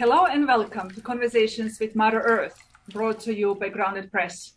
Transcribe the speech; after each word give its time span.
Hello 0.00 0.24
and 0.24 0.46
welcome 0.46 0.90
to 0.92 1.02
Conversations 1.02 1.78
with 1.78 1.94
Mother 1.94 2.22
Earth, 2.22 2.58
brought 2.88 3.20
to 3.20 3.34
you 3.34 3.54
by 3.54 3.68
Grounded 3.68 4.10
Press. 4.10 4.54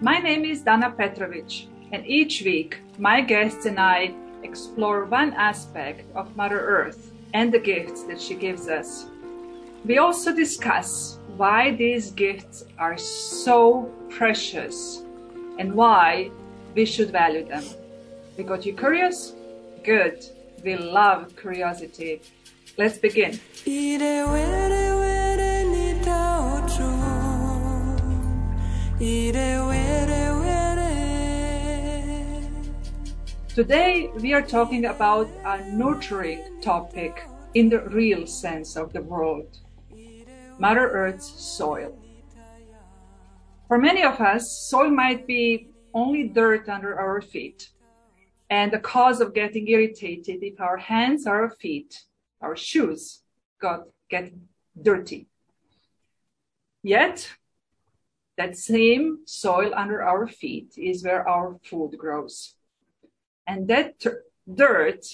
My 0.00 0.18
name 0.18 0.44
is 0.44 0.62
Dana 0.62 0.90
Petrovic, 0.90 1.68
and 1.92 2.04
each 2.04 2.42
week 2.42 2.80
my 2.98 3.20
guests 3.20 3.64
and 3.64 3.78
I 3.78 4.12
explore 4.42 5.04
one 5.04 5.34
aspect 5.34 6.04
of 6.16 6.34
Mother 6.34 6.58
Earth 6.58 7.12
and 7.32 7.52
the 7.52 7.60
gifts 7.60 8.02
that 8.08 8.20
she 8.20 8.34
gives 8.34 8.66
us. 8.68 9.06
We 9.84 9.98
also 9.98 10.34
discuss 10.34 11.20
why 11.36 11.76
these 11.76 12.10
gifts 12.10 12.64
are 12.76 12.98
so 12.98 13.88
precious 14.10 15.04
and 15.60 15.74
why 15.74 16.32
we 16.74 16.86
should 16.86 17.12
value 17.12 17.46
them. 17.46 17.62
We 18.36 18.42
got 18.42 18.66
you 18.66 18.74
curious? 18.74 19.32
Good. 19.84 20.24
We 20.64 20.74
love 20.76 21.36
curiosity. 21.36 22.20
Let's 22.78 22.96
begin. 22.96 23.38
Today, 33.54 34.10
we 34.20 34.32
are 34.32 34.40
talking 34.40 34.86
about 34.86 35.28
a 35.44 35.70
nurturing 35.70 36.62
topic 36.62 37.28
in 37.52 37.68
the 37.68 37.80
real 37.88 38.26
sense 38.26 38.76
of 38.76 38.94
the 38.94 39.02
word 39.02 39.48
Mother 40.58 40.88
Earth's 40.88 41.28
soil. 41.28 41.98
For 43.68 43.76
many 43.76 44.02
of 44.02 44.18
us, 44.18 44.50
soil 44.50 44.90
might 44.90 45.26
be 45.26 45.68
only 45.92 46.28
dirt 46.28 46.70
under 46.70 46.98
our 46.98 47.20
feet 47.20 47.68
and 48.48 48.72
the 48.72 48.78
cause 48.78 49.20
of 49.20 49.34
getting 49.34 49.68
irritated 49.68 50.42
if 50.42 50.58
our 50.58 50.78
hands 50.78 51.26
or 51.26 51.42
our 51.42 51.50
feet, 51.50 52.02
our 52.42 52.56
shoes, 52.56 53.22
got 53.60 53.84
get 54.10 54.32
dirty. 54.80 55.28
Yet, 56.82 57.30
that 58.36 58.56
same 58.56 59.20
soil 59.26 59.72
under 59.74 60.02
our 60.02 60.26
feet 60.26 60.74
is 60.76 61.04
where 61.04 61.28
our 61.28 61.58
food 61.62 61.96
grows. 61.96 62.54
And 63.46 63.68
that 63.68 64.02
dirt, 64.52 65.04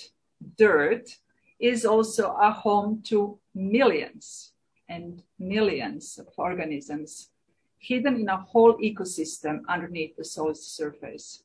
dirt 0.56 1.10
is 1.58 1.84
also 1.84 2.34
a 2.40 2.52
home 2.52 3.02
to 3.04 3.38
millions 3.54 4.52
and 4.88 5.22
millions 5.38 6.18
of 6.18 6.28
organisms 6.36 7.30
hidden 7.78 8.16
in 8.16 8.28
a 8.28 8.36
whole 8.36 8.76
ecosystem 8.78 9.60
underneath 9.68 10.16
the 10.16 10.24
soil's 10.24 10.66
surface. 10.66 11.42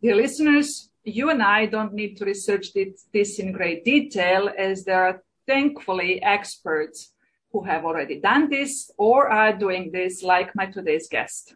Dear 0.00 0.16
listeners, 0.16 0.90
you 1.08 1.30
and 1.30 1.42
I 1.42 1.66
don't 1.66 1.94
need 1.94 2.16
to 2.18 2.24
research 2.24 2.68
this 3.12 3.38
in 3.38 3.52
great 3.52 3.84
detail 3.84 4.50
as 4.56 4.84
there 4.84 5.04
are 5.04 5.22
thankfully 5.46 6.22
experts 6.22 7.12
who 7.52 7.64
have 7.64 7.84
already 7.84 8.20
done 8.20 8.50
this 8.50 8.90
or 8.98 9.28
are 9.28 9.56
doing 9.56 9.90
this 9.90 10.22
like 10.22 10.54
my 10.54 10.66
today's 10.66 11.08
guest. 11.08 11.54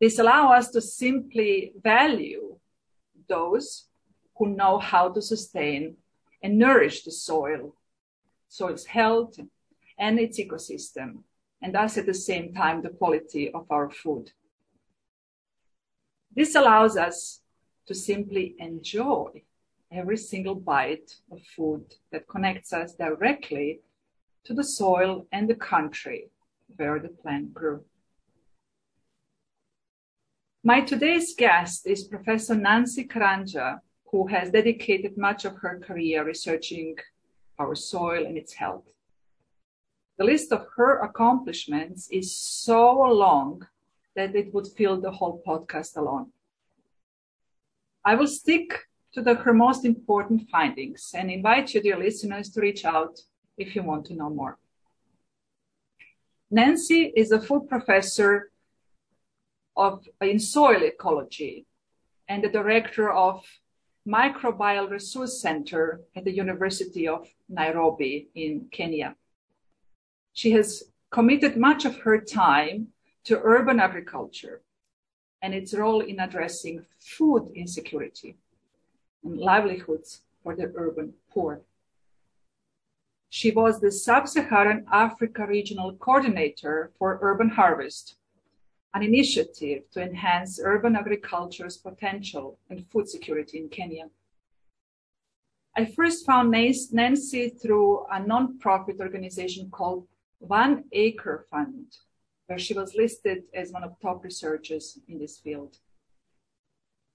This 0.00 0.18
allows 0.18 0.66
us 0.66 0.70
to 0.70 0.80
simply 0.80 1.72
value 1.82 2.56
those 3.28 3.86
who 4.36 4.48
know 4.48 4.78
how 4.78 5.10
to 5.10 5.20
sustain 5.20 5.96
and 6.42 6.58
nourish 6.58 7.04
the 7.04 7.12
soil, 7.12 7.76
soil's 8.48 8.86
health 8.86 9.38
and 9.98 10.18
its 10.18 10.40
ecosystem, 10.40 11.18
and 11.60 11.74
thus 11.74 11.98
at 11.98 12.06
the 12.06 12.14
same 12.14 12.52
time 12.54 12.82
the 12.82 12.88
quality 12.88 13.52
of 13.52 13.66
our 13.70 13.90
food. 13.90 14.32
This 16.34 16.54
allows 16.54 16.96
us 16.96 17.41
to 17.86 17.94
simply 17.94 18.54
enjoy 18.58 19.42
every 19.90 20.16
single 20.16 20.54
bite 20.54 21.16
of 21.30 21.40
food 21.54 21.84
that 22.10 22.28
connects 22.28 22.72
us 22.72 22.94
directly 22.94 23.80
to 24.44 24.54
the 24.54 24.64
soil 24.64 25.26
and 25.32 25.48
the 25.48 25.54
country 25.54 26.30
where 26.76 26.98
the 26.98 27.08
plant 27.08 27.52
grew. 27.52 27.84
My 30.64 30.80
today's 30.80 31.34
guest 31.34 31.86
is 31.86 32.04
Professor 32.04 32.54
Nancy 32.54 33.04
Karanja, 33.04 33.80
who 34.10 34.26
has 34.28 34.50
dedicated 34.50 35.18
much 35.18 35.44
of 35.44 35.56
her 35.56 35.80
career 35.80 36.24
researching 36.24 36.96
our 37.58 37.74
soil 37.74 38.24
and 38.24 38.38
its 38.38 38.54
health. 38.54 38.84
The 40.18 40.24
list 40.24 40.52
of 40.52 40.66
her 40.76 41.00
accomplishments 41.00 42.08
is 42.10 42.36
so 42.36 42.92
long 43.00 43.66
that 44.14 44.36
it 44.36 44.52
would 44.54 44.68
fill 44.68 45.00
the 45.00 45.10
whole 45.10 45.42
podcast 45.46 45.96
alone. 45.96 46.32
I 48.04 48.14
will 48.16 48.26
stick 48.26 48.80
to 49.14 49.22
the, 49.22 49.34
her 49.34 49.54
most 49.54 49.84
important 49.84 50.48
findings 50.50 51.12
and 51.14 51.30
invite 51.30 51.74
you, 51.74 51.82
dear 51.82 51.98
listeners, 51.98 52.50
to 52.50 52.60
reach 52.60 52.84
out 52.84 53.20
if 53.56 53.76
you 53.76 53.82
want 53.82 54.06
to 54.06 54.14
know 54.14 54.30
more. 54.30 54.58
Nancy 56.50 57.12
is 57.16 57.30
a 57.32 57.40
full 57.40 57.60
professor 57.60 58.50
of 59.76 60.06
in 60.20 60.38
soil 60.38 60.82
ecology 60.82 61.66
and 62.28 62.42
the 62.42 62.48
director 62.48 63.10
of 63.10 63.42
Microbial 64.06 64.90
Resource 64.90 65.40
Center 65.40 66.00
at 66.16 66.24
the 66.24 66.34
University 66.34 67.06
of 67.06 67.28
Nairobi 67.48 68.28
in 68.34 68.66
Kenya. 68.72 69.14
She 70.32 70.50
has 70.52 70.82
committed 71.10 71.56
much 71.56 71.84
of 71.84 72.00
her 72.00 72.20
time 72.20 72.88
to 73.24 73.40
urban 73.42 73.78
agriculture 73.78 74.62
and 75.42 75.52
its 75.52 75.74
role 75.74 76.00
in 76.00 76.20
addressing 76.20 76.86
food 76.98 77.50
insecurity 77.54 78.36
and 79.24 79.36
livelihoods 79.36 80.22
for 80.42 80.54
the 80.54 80.72
urban 80.76 81.12
poor. 81.30 81.60
She 83.28 83.50
was 83.50 83.80
the 83.80 83.90
Sub-Saharan 83.90 84.86
Africa 84.92 85.46
Regional 85.46 85.94
Coordinator 85.94 86.92
for 86.98 87.18
Urban 87.22 87.48
Harvest, 87.50 88.16
an 88.94 89.02
initiative 89.02 89.90
to 89.92 90.02
enhance 90.02 90.60
urban 90.62 90.94
agriculture's 90.96 91.78
potential 91.78 92.58
and 92.68 92.86
food 92.88 93.08
security 93.08 93.58
in 93.58 93.68
Kenya. 93.68 94.10
I 95.74 95.86
first 95.86 96.26
found 96.26 96.50
Nancy 96.50 97.48
through 97.48 98.04
a 98.12 98.20
non-profit 98.20 99.00
organization 99.00 99.70
called 99.70 100.06
One 100.38 100.84
Acre 100.92 101.46
Fund, 101.50 101.96
where 102.46 102.58
she 102.58 102.74
was 102.74 102.94
listed 102.94 103.44
as 103.54 103.72
one 103.72 103.84
of 103.84 103.98
top 104.00 104.24
researchers 104.24 104.98
in 105.08 105.18
this 105.18 105.38
field. 105.38 105.76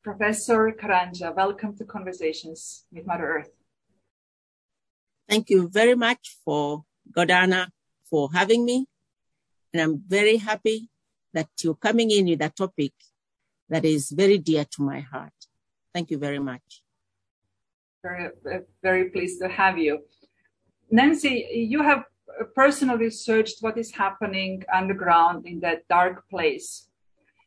Professor 0.03 0.71
Karanja, 0.71 1.35
welcome 1.35 1.75
to 1.75 1.83
Conversations 1.83 2.85
with 2.91 3.05
Mother 3.05 3.27
Earth. 3.27 3.49
Thank 5.29 5.49
you 5.49 5.67
very 5.67 5.95
much 5.95 6.37
for 6.45 6.85
Godana 7.11 7.67
for 8.09 8.29
having 8.33 8.63
me. 8.63 8.87
And 9.73 9.81
I'm 9.81 10.01
very 10.07 10.37
happy 10.37 10.89
that 11.33 11.49
you're 11.61 11.75
coming 11.75 12.09
in 12.09 12.25
with 12.25 12.41
a 12.41 12.49
topic 12.49 12.93
that 13.69 13.83
is 13.83 14.11
very 14.11 14.37
dear 14.37 14.63
to 14.63 14.81
my 14.81 15.01
heart. 15.01 15.33
Thank 15.93 16.09
you 16.11 16.17
very 16.17 16.39
much. 16.39 16.83
Very, 18.01 18.29
very 18.81 19.09
pleased 19.09 19.41
to 19.41 19.49
have 19.49 19.77
you. 19.77 20.03
Nancy, 20.89 21.66
you 21.69 21.83
have 21.83 22.05
personally 22.55 23.05
researched 23.05 23.61
what 23.61 23.77
is 23.77 23.91
happening 23.91 24.63
underground 24.73 25.45
in 25.45 25.59
that 25.61 25.87
dark 25.87 26.29
place 26.29 26.87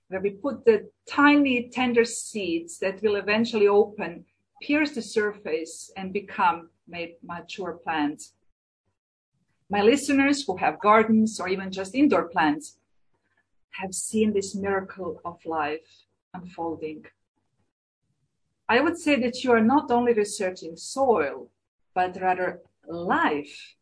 where 0.08 0.20
we 0.20 0.30
put 0.30 0.64
the 0.64 0.90
tiny 1.08 1.68
tender 1.68 2.04
seeds 2.04 2.80
that 2.80 3.00
will 3.00 3.14
eventually 3.14 3.68
open, 3.68 4.24
pierce 4.60 4.90
the 4.90 5.02
surface 5.02 5.90
and 5.96 6.12
become 6.12 6.68
mature 7.22 7.74
plants. 7.84 8.34
My 9.70 9.82
listeners 9.82 10.44
who 10.44 10.56
have 10.56 10.80
gardens 10.80 11.38
or 11.38 11.48
even 11.48 11.70
just 11.70 11.94
indoor 11.94 12.24
plants 12.24 12.78
have 13.70 13.94
seen 13.94 14.32
this 14.32 14.56
miracle 14.56 15.20
of 15.24 15.38
life 15.46 16.06
unfolding. 16.34 17.04
I 18.68 18.80
would 18.80 18.98
say 18.98 19.14
that 19.20 19.44
you 19.44 19.52
are 19.52 19.62
not 19.62 19.92
only 19.92 20.12
researching 20.12 20.76
soil, 20.76 21.50
but 21.94 22.20
rather 22.20 22.62
life 22.88 23.76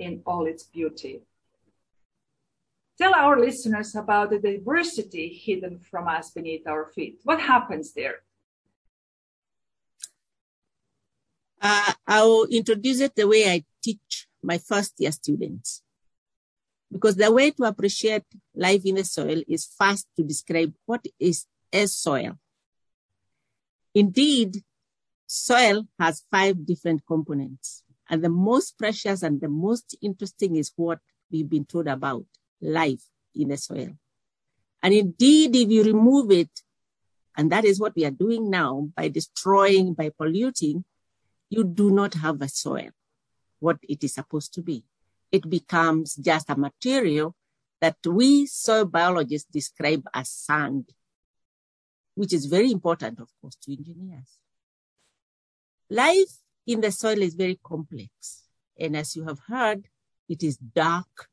in 0.00 0.22
all 0.26 0.46
its 0.46 0.64
beauty. 0.64 1.22
Tell 2.98 3.14
our 3.14 3.38
listeners 3.38 3.94
about 3.94 4.30
the 4.30 4.38
diversity 4.38 5.28
hidden 5.28 5.78
from 5.78 6.08
us 6.08 6.30
beneath 6.30 6.66
our 6.66 6.86
feet. 6.86 7.20
What 7.22 7.40
happens 7.40 7.92
there? 7.92 8.20
Uh, 11.60 11.92
I'll 12.06 12.46
introduce 12.50 13.00
it 13.00 13.14
the 13.14 13.28
way 13.28 13.48
I 13.48 13.64
teach 13.82 14.26
my 14.42 14.58
first 14.58 14.94
year 14.98 15.12
students. 15.12 15.82
Because 16.90 17.16
the 17.16 17.30
way 17.30 17.52
to 17.52 17.64
appreciate 17.64 18.24
life 18.54 18.84
in 18.84 18.96
the 18.96 19.04
soil 19.04 19.42
is 19.46 19.68
first 19.78 20.08
to 20.16 20.24
describe 20.24 20.74
what 20.84 21.04
is 21.18 21.46
a 21.72 21.86
soil. 21.86 22.38
Indeed, 23.94 24.62
soil 25.26 25.86
has 25.98 26.24
five 26.30 26.66
different 26.66 27.06
components. 27.06 27.84
And 28.10 28.22
the 28.22 28.28
most 28.28 28.76
precious 28.76 29.22
and 29.22 29.40
the 29.40 29.48
most 29.48 29.96
interesting 30.02 30.56
is 30.56 30.72
what 30.76 30.98
we've 31.30 31.48
been 31.48 31.64
told 31.64 31.86
about 31.86 32.26
life 32.60 33.04
in 33.34 33.48
the 33.48 33.56
soil. 33.56 33.96
And 34.82 34.92
indeed, 34.92 35.56
if 35.56 35.70
you 35.70 35.84
remove 35.84 36.30
it, 36.32 36.50
and 37.36 37.50
that 37.52 37.64
is 37.64 37.80
what 37.80 37.94
we 37.94 38.04
are 38.04 38.10
doing 38.10 38.50
now 38.50 38.90
by 38.96 39.08
destroying, 39.08 39.94
by 39.94 40.10
polluting, 40.10 40.84
you 41.48 41.64
do 41.64 41.90
not 41.90 42.14
have 42.14 42.42
a 42.42 42.48
soil. 42.48 42.90
what 43.60 43.78
it 43.88 44.02
is 44.02 44.14
supposed 44.14 44.52
to 44.54 44.62
be. 44.62 44.84
It 45.30 45.48
becomes 45.48 46.16
just 46.16 46.50
a 46.50 46.56
material 46.56 47.36
that 47.80 47.96
we 48.04 48.46
soil 48.46 48.86
biologists 48.86 49.48
describe 49.50 50.06
as 50.12 50.28
sand, 50.30 50.90
which 52.14 52.32
is 52.32 52.46
very 52.46 52.72
important, 52.72 53.20
of 53.20 53.28
course, 53.40 53.56
to 53.62 53.72
engineers. 53.72 54.38
Life 55.88 56.39
in 56.66 56.80
the 56.80 56.92
soil 56.92 57.22
is 57.22 57.34
very 57.34 57.58
complex. 57.62 58.44
And 58.78 58.96
as 58.96 59.16
you 59.16 59.24
have 59.24 59.40
heard, 59.48 59.88
it 60.28 60.42
is 60.42 60.56
dark, 60.56 61.28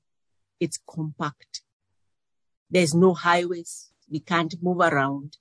it's 0.59 0.79
compact. 0.89 1.61
There's 2.69 2.93
no 2.93 3.13
highways, 3.13 3.91
we 4.09 4.19
can't 4.19 4.55
move 4.61 4.79
around. 4.79 5.37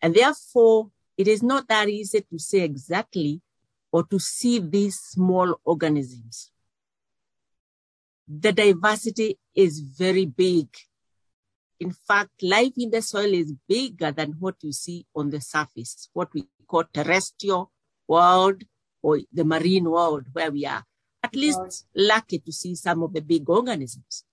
And 0.00 0.14
therefore, 0.14 0.90
it 1.16 1.28
is 1.28 1.42
not 1.42 1.68
that 1.68 1.88
easy 1.88 2.20
to 2.20 2.38
say 2.38 2.60
exactly 2.60 3.40
or 3.92 4.04
to 4.04 4.18
see 4.18 4.58
these 4.58 4.96
small 4.96 5.60
organisms. 5.64 6.50
The 8.26 8.52
diversity 8.52 9.38
is 9.54 9.80
very 9.80 10.26
big. 10.26 10.68
In 11.78 11.92
fact, 11.92 12.42
life 12.42 12.72
in 12.78 12.90
the 12.90 13.02
soil 13.02 13.32
is 13.34 13.52
bigger 13.68 14.10
than 14.10 14.32
what 14.38 14.56
you 14.62 14.72
see 14.72 15.06
on 15.14 15.30
the 15.30 15.40
surface, 15.40 16.08
what 16.12 16.32
we 16.32 16.46
call 16.66 16.84
terrestrial 16.92 17.70
world 18.08 18.64
or 19.04 19.20
the 19.30 19.44
marine 19.44 19.84
world 19.84 20.24
where 20.32 20.50
we 20.50 20.64
are. 20.64 20.82
At 21.22 21.36
least 21.36 21.84
lucky 21.94 22.38
to 22.38 22.52
see 22.52 22.74
some 22.74 23.02
of 23.02 23.12
the 23.12 23.20
big 23.20 23.48
organisms. 23.48 24.24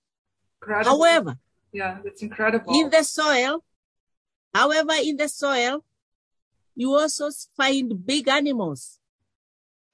Incredible. 0.60 0.90
However, 0.90 1.38
yeah, 1.72 1.98
that's 2.02 2.22
incredible. 2.22 2.72
In 2.72 2.88
the 2.88 3.02
soil, 3.02 3.62
however, 4.54 4.94
in 5.04 5.16
the 5.18 5.28
soil, 5.28 5.84
you 6.74 6.94
also 6.94 7.28
find 7.54 8.06
big 8.06 8.28
animals. 8.28 8.98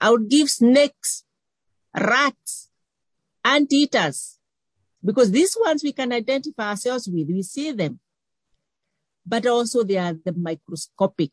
I 0.00 0.10
would 0.10 0.28
give 0.28 0.48
snakes, 0.48 1.24
rats, 1.92 2.70
anteaters, 3.44 4.38
because 5.04 5.32
these 5.32 5.56
ones 5.58 5.82
we 5.82 5.92
can 5.92 6.12
identify 6.12 6.70
ourselves 6.70 7.08
with. 7.08 7.26
We 7.28 7.42
see 7.42 7.72
them. 7.72 7.98
But 9.26 9.46
also 9.46 9.82
they 9.82 9.98
are 9.98 10.14
the 10.14 10.32
microscopic 10.32 11.32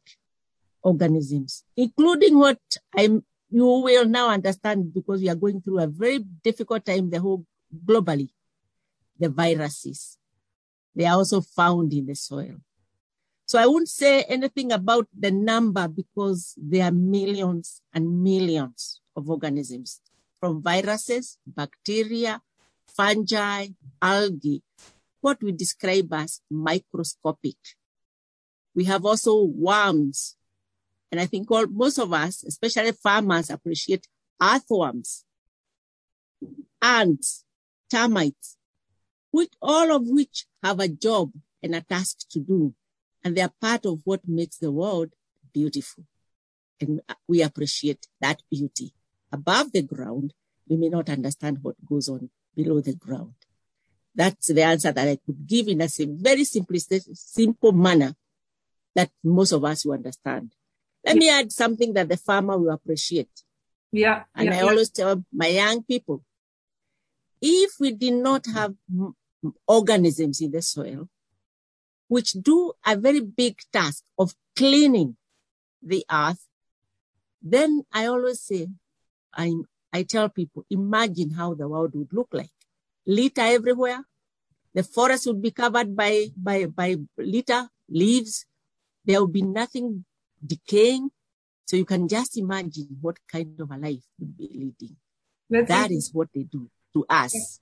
organisms, 0.82 1.64
including 1.78 2.40
what 2.40 2.60
I'm, 2.98 3.24
you 3.50 3.66
will 3.66 4.06
now 4.06 4.30
understand 4.30 4.94
because 4.94 5.22
we 5.22 5.30
are 5.30 5.36
going 5.36 5.62
through 5.62 5.80
a 5.80 5.88
very 5.88 6.20
difficult 6.20 6.86
time, 6.86 7.10
the 7.10 7.20
whole 7.20 7.46
globally, 7.86 8.30
the 9.18 9.30
viruses. 9.30 10.18
They 10.96 11.06
are 11.06 11.18
also 11.18 11.42
found 11.42 11.94
in 11.94 12.06
the 12.06 12.16
soil. 12.16 12.56
So 13.46 13.60
I 13.60 13.68
won't 13.68 13.90
say 13.90 14.24
anything 14.24 14.72
about 14.72 15.08
the 15.18 15.30
number 15.30 15.88
because 15.88 16.56
there 16.58 16.86
are 16.86 16.92
millions 16.92 17.82
and 17.94 18.24
millions 18.24 19.02
of 19.16 19.30
organisms 19.30 20.02
from 20.40 20.62
viruses, 20.62 21.38
bacteria, 21.46 22.42
fungi, 22.88 23.68
algae, 24.02 24.64
what 25.22 25.42
we 25.44 25.52
describe 25.52 26.12
as 26.14 26.42
microscopic. 26.50 27.58
We 28.74 28.86
have 28.86 29.06
also 29.06 29.44
worms. 29.44 30.36
And 31.12 31.22
I 31.22 31.26
think 31.26 31.50
all, 31.52 31.68
most 31.68 31.98
of 31.98 32.12
us, 32.14 32.44
especially 32.44 32.92
farmers, 32.92 33.50
appreciate 33.50 34.08
earthworms, 34.42 35.24
ants, 36.82 37.46
termites, 37.90 38.58
which 39.32 39.54
all 39.62 39.96
of 39.96 40.08
which 40.08 40.46
have 40.64 40.80
a 40.80 40.88
job 40.88 41.32
and 41.62 41.76
a 41.76 41.82
task 41.82 42.28
to 42.32 42.40
do. 42.40 42.74
And 43.24 43.36
they 43.36 43.42
are 43.42 43.54
part 43.62 43.86
of 43.86 44.02
what 44.04 44.28
makes 44.28 44.58
the 44.58 44.72
world 44.72 45.14
beautiful. 45.54 46.06
And 46.80 47.02
we 47.28 47.42
appreciate 47.42 48.08
that 48.22 48.42
beauty. 48.52 48.94
Above 49.32 49.72
the 49.72 49.82
ground, 49.82 50.34
we 50.68 50.78
may 50.78 50.90
not 50.90 51.10
understand 51.10 51.60
what 51.62 51.76
goes 51.86 52.10
on 52.10 52.30
below 52.56 52.82
the 52.82 52.96
ground. 52.96 53.34
That's 54.14 54.48
the 54.48 54.64
answer 54.64 54.92
that 54.92 55.08
I 55.08 55.18
could 55.26 55.48
give 55.48 55.68
in 55.68 55.82
a 55.82 55.88
very 55.88 56.44
simplistic, 56.44 57.04
simple 57.14 57.72
manner 57.72 58.16
that 58.96 59.12
most 59.24 59.52
of 59.52 59.64
us 59.66 59.86
will 59.86 59.94
understand. 59.94 60.54
Let 61.06 61.18
me 61.18 61.30
add 61.30 61.52
something 61.52 61.94
that 61.94 62.10
the 62.10 62.18
farmer 62.18 62.58
will 62.58 62.72
appreciate. 62.72 63.30
Yeah. 63.92 64.24
And 64.36 64.48
yeah, 64.48 64.58
I 64.58 64.62
always 64.62 64.90
tell 64.90 65.24
my 65.32 65.48
young 65.48 65.84
people, 65.84 66.24
if 67.42 67.74
we 67.80 67.92
did 67.92 68.14
not 68.14 68.46
have 68.48 68.74
organisms 69.68 70.42
in 70.42 70.52
the 70.52 70.62
soil, 70.62 71.08
which 72.08 72.32
do 72.32 72.74
a 72.86 72.96
very 72.96 73.20
big 73.22 73.60
task 73.72 74.04
of 74.18 74.34
cleaning 74.56 75.16
the 75.82 76.04
earth, 76.12 76.48
then 77.42 77.84
I 77.94 78.08
always 78.08 78.42
say, 78.42 78.68
I, 79.34 79.54
I 79.94 80.04
tell 80.04 80.30
people, 80.30 80.66
imagine 80.70 81.32
how 81.32 81.54
the 81.54 81.68
world 81.68 81.92
would 81.94 82.12
look 82.12 82.30
like. 82.32 82.50
Litter 83.06 83.42
everywhere. 83.42 84.04
The 84.74 84.84
forest 84.84 85.28
would 85.28 85.42
be 85.42 85.52
covered 85.52 85.96
by, 85.96 86.28
by, 86.36 86.66
by 86.66 86.98
litter, 87.18 87.70
leaves. 87.90 88.46
There 89.06 89.22
would 89.22 89.34
be 89.34 89.44
nothing 89.44 90.06
decaying. 90.46 91.10
So 91.66 91.78
you 91.78 91.86
can 91.86 92.08
just 92.08 92.38
imagine 92.38 92.98
what 93.02 93.18
kind 93.32 93.60
of 93.60 93.72
a 93.72 93.78
life 93.78 94.04
would 94.20 94.38
be 94.38 94.50
leading. 94.54 94.96
That's 95.50 95.68
that 95.68 95.92
is 95.92 96.12
what 96.14 96.30
they 96.34 96.44
do 96.44 96.70
to 96.94 97.06
us 97.10 97.60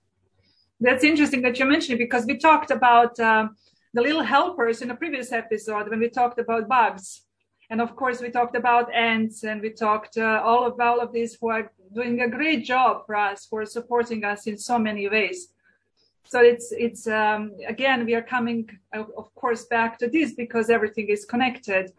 that's 0.84 1.04
interesting 1.04 1.42
that 1.42 1.58
you 1.60 1.66
mentioned 1.66 2.00
it 2.00 2.04
because 2.04 2.26
we 2.26 2.38
talked 2.38 2.72
about 2.72 3.20
um, 3.20 3.56
the 3.94 4.02
little 4.02 4.24
helpers 4.24 4.82
in 4.82 4.92
a 4.92 4.96
previous 4.96 5.32
episode 5.32 5.90
when 5.90 6.00
we 6.00 6.10
talked 6.10 6.40
about 6.40 6.68
bugs. 6.68 7.22
And 7.70 7.82
of 7.82 7.96
course, 7.96 8.22
we 8.22 8.30
talked 8.30 8.56
about 8.56 8.94
ants 8.94 9.44
and 9.44 9.62
we 9.62 9.70
talked 9.70 10.18
uh, 10.18 10.42
all 10.44 10.66
of 10.66 10.80
all 10.80 11.00
of 11.00 11.14
these 11.14 11.38
who 11.40 11.50
are 11.50 11.72
doing 11.94 12.22
a 12.22 12.30
great 12.30 12.66
job 12.66 13.06
for 13.06 13.16
us, 13.16 13.46
for 13.46 13.66
supporting 13.66 14.24
us 14.24 14.46
in 14.46 14.58
so 14.58 14.78
many 14.78 15.08
ways. 15.08 15.48
So 16.26 16.42
it's, 16.42 16.72
it's, 16.72 17.08
um, 17.08 17.54
again, 17.68 18.06
we 18.06 18.16
are 18.16 18.22
coming, 18.22 18.70
of 18.94 19.34
course, 19.36 19.66
back 19.66 19.98
to 20.00 20.08
this 20.08 20.34
because 20.34 20.70
everything 20.70 21.08
is 21.08 21.26
connected. 21.26 21.94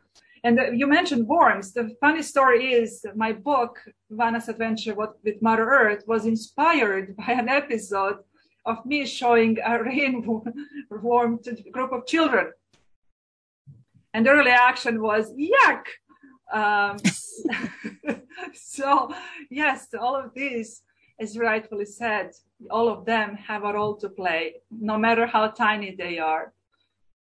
And 0.45 0.61
uh, 0.61 0.71
you 0.71 0.87
mentioned 0.87 1.27
worms. 1.27 1.73
The 1.73 1.97
funny 2.01 2.23
story 2.23 2.75
is 2.75 3.05
my 3.17 3.33
book, 3.33 3.81
Vanna's 4.11 4.49
Adventure 4.49 4.95
with 4.95 5.41
Mother 5.41 5.65
Earth, 5.65 6.05
was 6.07 6.27
inspired 6.27 7.17
by 7.27 7.33
an 7.33 7.49
episode 7.49 8.19
of 8.67 8.85
me 8.85 9.07
showing 9.07 9.59
a 9.59 9.71
rainworm 9.89 11.43
to 11.43 11.51
a 11.51 11.71
group 11.71 11.93
of 11.93 12.07
children. 12.07 12.53
And 14.13 14.25
their 14.25 14.37
reaction 14.37 15.01
was, 15.03 15.33
yuck! 15.33 15.85
Um, 16.53 16.99
so, 18.53 19.13
yes, 19.51 19.89
all 19.99 20.15
of 20.15 20.35
this, 20.35 20.83
as 21.19 21.39
rightfully 21.39 21.87
said, 21.87 22.33
all 22.71 22.89
of 22.89 23.07
them 23.07 23.35
have 23.35 23.65
a 23.65 23.73
role 23.73 23.97
to 23.97 24.09
play, 24.11 24.57
no 24.71 24.99
matter 24.99 25.27
how 25.27 25.49
tiny 25.49 25.97
they 25.97 26.19
are. 26.19 26.53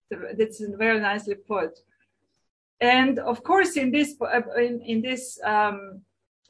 That's 0.10 0.60
very 0.60 1.00
nicely 1.00 1.36
put. 1.36 1.80
And 2.82 3.20
of 3.20 3.44
course, 3.44 3.78
in 3.78 3.92
this, 3.92 4.16
in, 4.58 4.82
in 4.82 5.02
this 5.02 5.40
um, 5.44 6.02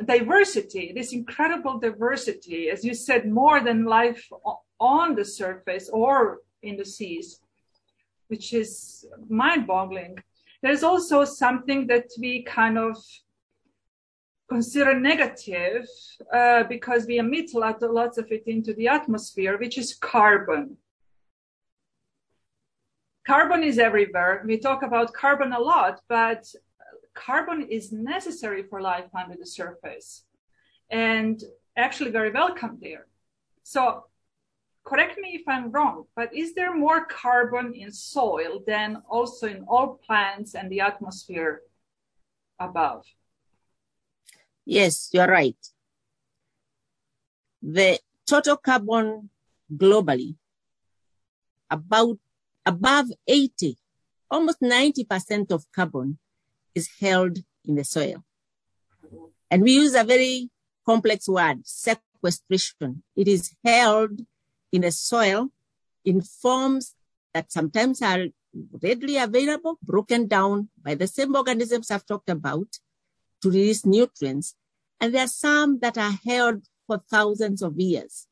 diversity, 0.06 0.94
this 0.96 1.12
incredible 1.12 1.78
diversity, 1.78 2.70
as 2.70 2.86
you 2.86 2.94
said, 2.94 3.30
more 3.30 3.60
than 3.60 3.84
life 3.86 4.30
on 4.80 5.16
the 5.16 5.26
surface 5.26 5.90
or 5.90 6.40
in 6.64 6.78
the 6.78 6.86
seas, 6.86 7.42
which 8.30 8.54
is 8.54 9.06
mind 9.30 9.68
boggling. 9.68 10.18
There's 10.64 10.84
also 10.84 11.26
something 11.26 11.88
that 11.88 12.08
we 12.18 12.44
kind 12.44 12.78
of 12.78 12.96
consider 14.48 15.00
negative 15.00 15.86
uh, 16.34 16.64
because 16.64 17.06
we 17.08 17.18
emit 17.18 17.54
lot, 17.54 17.82
lots 17.82 18.18
of 18.18 18.32
it 18.32 18.44
into 18.48 18.74
the 18.74 18.88
atmosphere, 18.88 19.58
which 19.58 19.78
is 19.78 19.94
carbon. 19.96 20.78
Carbon 23.25 23.63
is 23.63 23.78
everywhere. 23.78 24.44
We 24.46 24.58
talk 24.58 24.82
about 24.82 25.13
carbon 25.13 25.54
a 25.54 25.60
lot, 25.60 26.01
but 26.08 26.46
carbon 27.13 27.68
is 27.70 27.92
necessary 27.92 28.63
for 28.63 28.82
life 28.82 29.10
under 29.13 29.36
the 29.38 29.46
surface 29.46 30.25
and 30.90 31.42
actually 31.78 32.12
very 32.12 32.32
welcome 32.32 32.78
there. 32.82 33.06
So 33.63 34.06
correct 34.84 35.20
me 35.20 35.30
if 35.36 35.48
I'm 35.48 35.72
wrong, 35.72 36.06
but 36.16 36.36
is 36.36 36.56
there 36.56 36.75
more 36.75 37.06
carbon 37.06 37.74
in 37.75 37.92
soil 37.92 38.63
than 38.66 39.04
also 39.08 39.48
in 39.48 39.66
all 39.68 40.00
plants 40.06 40.56
and 40.56 40.72
the 40.72 40.82
atmosphere 40.82 41.62
above? 42.60 43.06
Yes, 44.66 45.10
you're 45.13 45.28
right. 45.28 45.58
The 47.62 48.00
total 48.28 48.58
carbon 48.58 49.30
globally, 49.72 50.36
about 51.70 52.18
above 52.65 53.08
80, 53.27 53.77
almost 54.30 54.62
90% 54.62 55.51
of 55.51 55.65
carbon 55.74 56.20
is 56.75 56.89
held 57.00 57.39
in 57.65 57.75
the 57.75 57.84
soil. 57.84 58.24
And 59.50 59.63
we 59.63 59.74
use 59.74 59.96
a 59.96 60.03
very 60.03 60.50
complex 60.86 61.27
word, 61.27 61.65
sequestration. 61.65 63.03
It 63.15 63.27
is 63.27 63.53
held 63.63 64.22
in 64.72 64.82
the 64.82 64.91
soil 64.91 65.50
in 66.06 66.22
forms 66.22 66.96
that 67.34 67.51
sometimes 67.51 68.01
are 68.01 68.25
readily 68.82 69.18
available, 69.18 69.77
broken 69.84 70.27
down 70.27 70.70
by 70.82 70.96
the 70.96 71.08
same 71.08 71.36
organisms 71.36 71.91
I've 71.91 72.06
talked 72.06 72.30
about 72.30 72.80
to 73.41 73.50
release 73.50 73.86
nutrients. 73.86 74.56
And 75.00 75.13
there 75.13 75.24
are 75.24 75.27
some 75.27 75.80
that 75.80 75.98
are 75.98 76.13
held 76.25 76.63
for 76.88 77.01
thousands 77.10 77.62
of 77.62 77.80
years. 77.80 78.27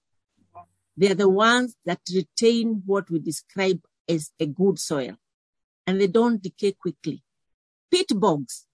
They're 0.95 1.15
the 1.15 1.29
ones 1.29 1.75
that 1.85 2.01
retain 2.13 2.83
what 2.85 3.09
we 3.09 3.19
describe 3.19 3.81
as 4.09 4.31
a 4.39 4.45
good 4.45 4.79
soil 4.79 5.15
and 5.85 6.01
they 6.01 6.07
don't 6.07 6.41
decay 6.41 6.71
quickly. 6.71 7.23
Peat 7.91 8.09
bogs, 8.15 8.65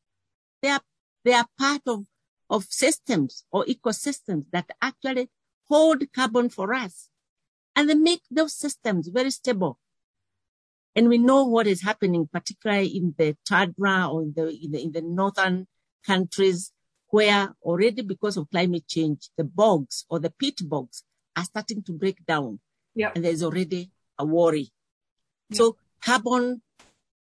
they 0.61 0.69
are, 0.69 0.81
they 1.23 1.33
are 1.33 1.47
part 1.57 1.81
of, 1.87 2.05
of 2.49 2.65
systems 2.65 3.45
or 3.51 3.65
ecosystems 3.65 4.45
that 4.51 4.69
actually 4.81 5.29
hold 5.67 6.03
carbon 6.13 6.49
for 6.49 6.73
us 6.73 7.09
and 7.75 7.89
they 7.89 7.95
make 7.95 8.21
those 8.31 8.53
systems 8.53 9.09
very 9.09 9.31
stable. 9.31 9.77
And 10.95 11.09
we 11.09 11.17
know 11.17 11.43
what 11.43 11.67
is 11.67 11.81
happening, 11.81 12.29
particularly 12.31 12.87
in 12.87 13.13
the 13.17 13.35
Tundra 13.45 14.07
or 14.07 14.21
in 14.23 14.33
the, 14.35 14.47
in 14.47 14.71
the, 14.71 14.83
in 14.83 14.91
the 14.93 15.01
northern 15.01 15.67
countries 16.05 16.71
where 17.09 17.53
already 17.61 18.01
because 18.01 18.37
of 18.37 18.49
climate 18.49 18.87
change, 18.87 19.29
the 19.37 19.43
bogs 19.43 20.05
or 20.09 20.19
the 20.19 20.31
peat 20.31 20.61
bogs 20.63 21.03
are 21.35 21.43
starting 21.43 21.83
to 21.83 21.91
break 21.91 22.25
down. 22.25 22.59
Yeah. 22.93 23.11
And 23.13 23.25
there's 23.25 23.43
already 23.43 23.91
a 24.17 24.25
worry. 24.25 24.71
Yeah. 25.49 25.57
So 25.57 25.77
carbon 26.01 26.61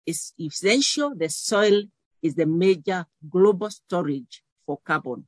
is 0.06 0.34
essential. 0.40 1.14
The 1.16 1.30
soil 1.30 1.84
is 2.22 2.36
the 2.36 2.46
major 2.46 3.06
global 3.30 3.70
storage 3.70 4.44
for 4.66 4.80
carbon. 4.86 5.28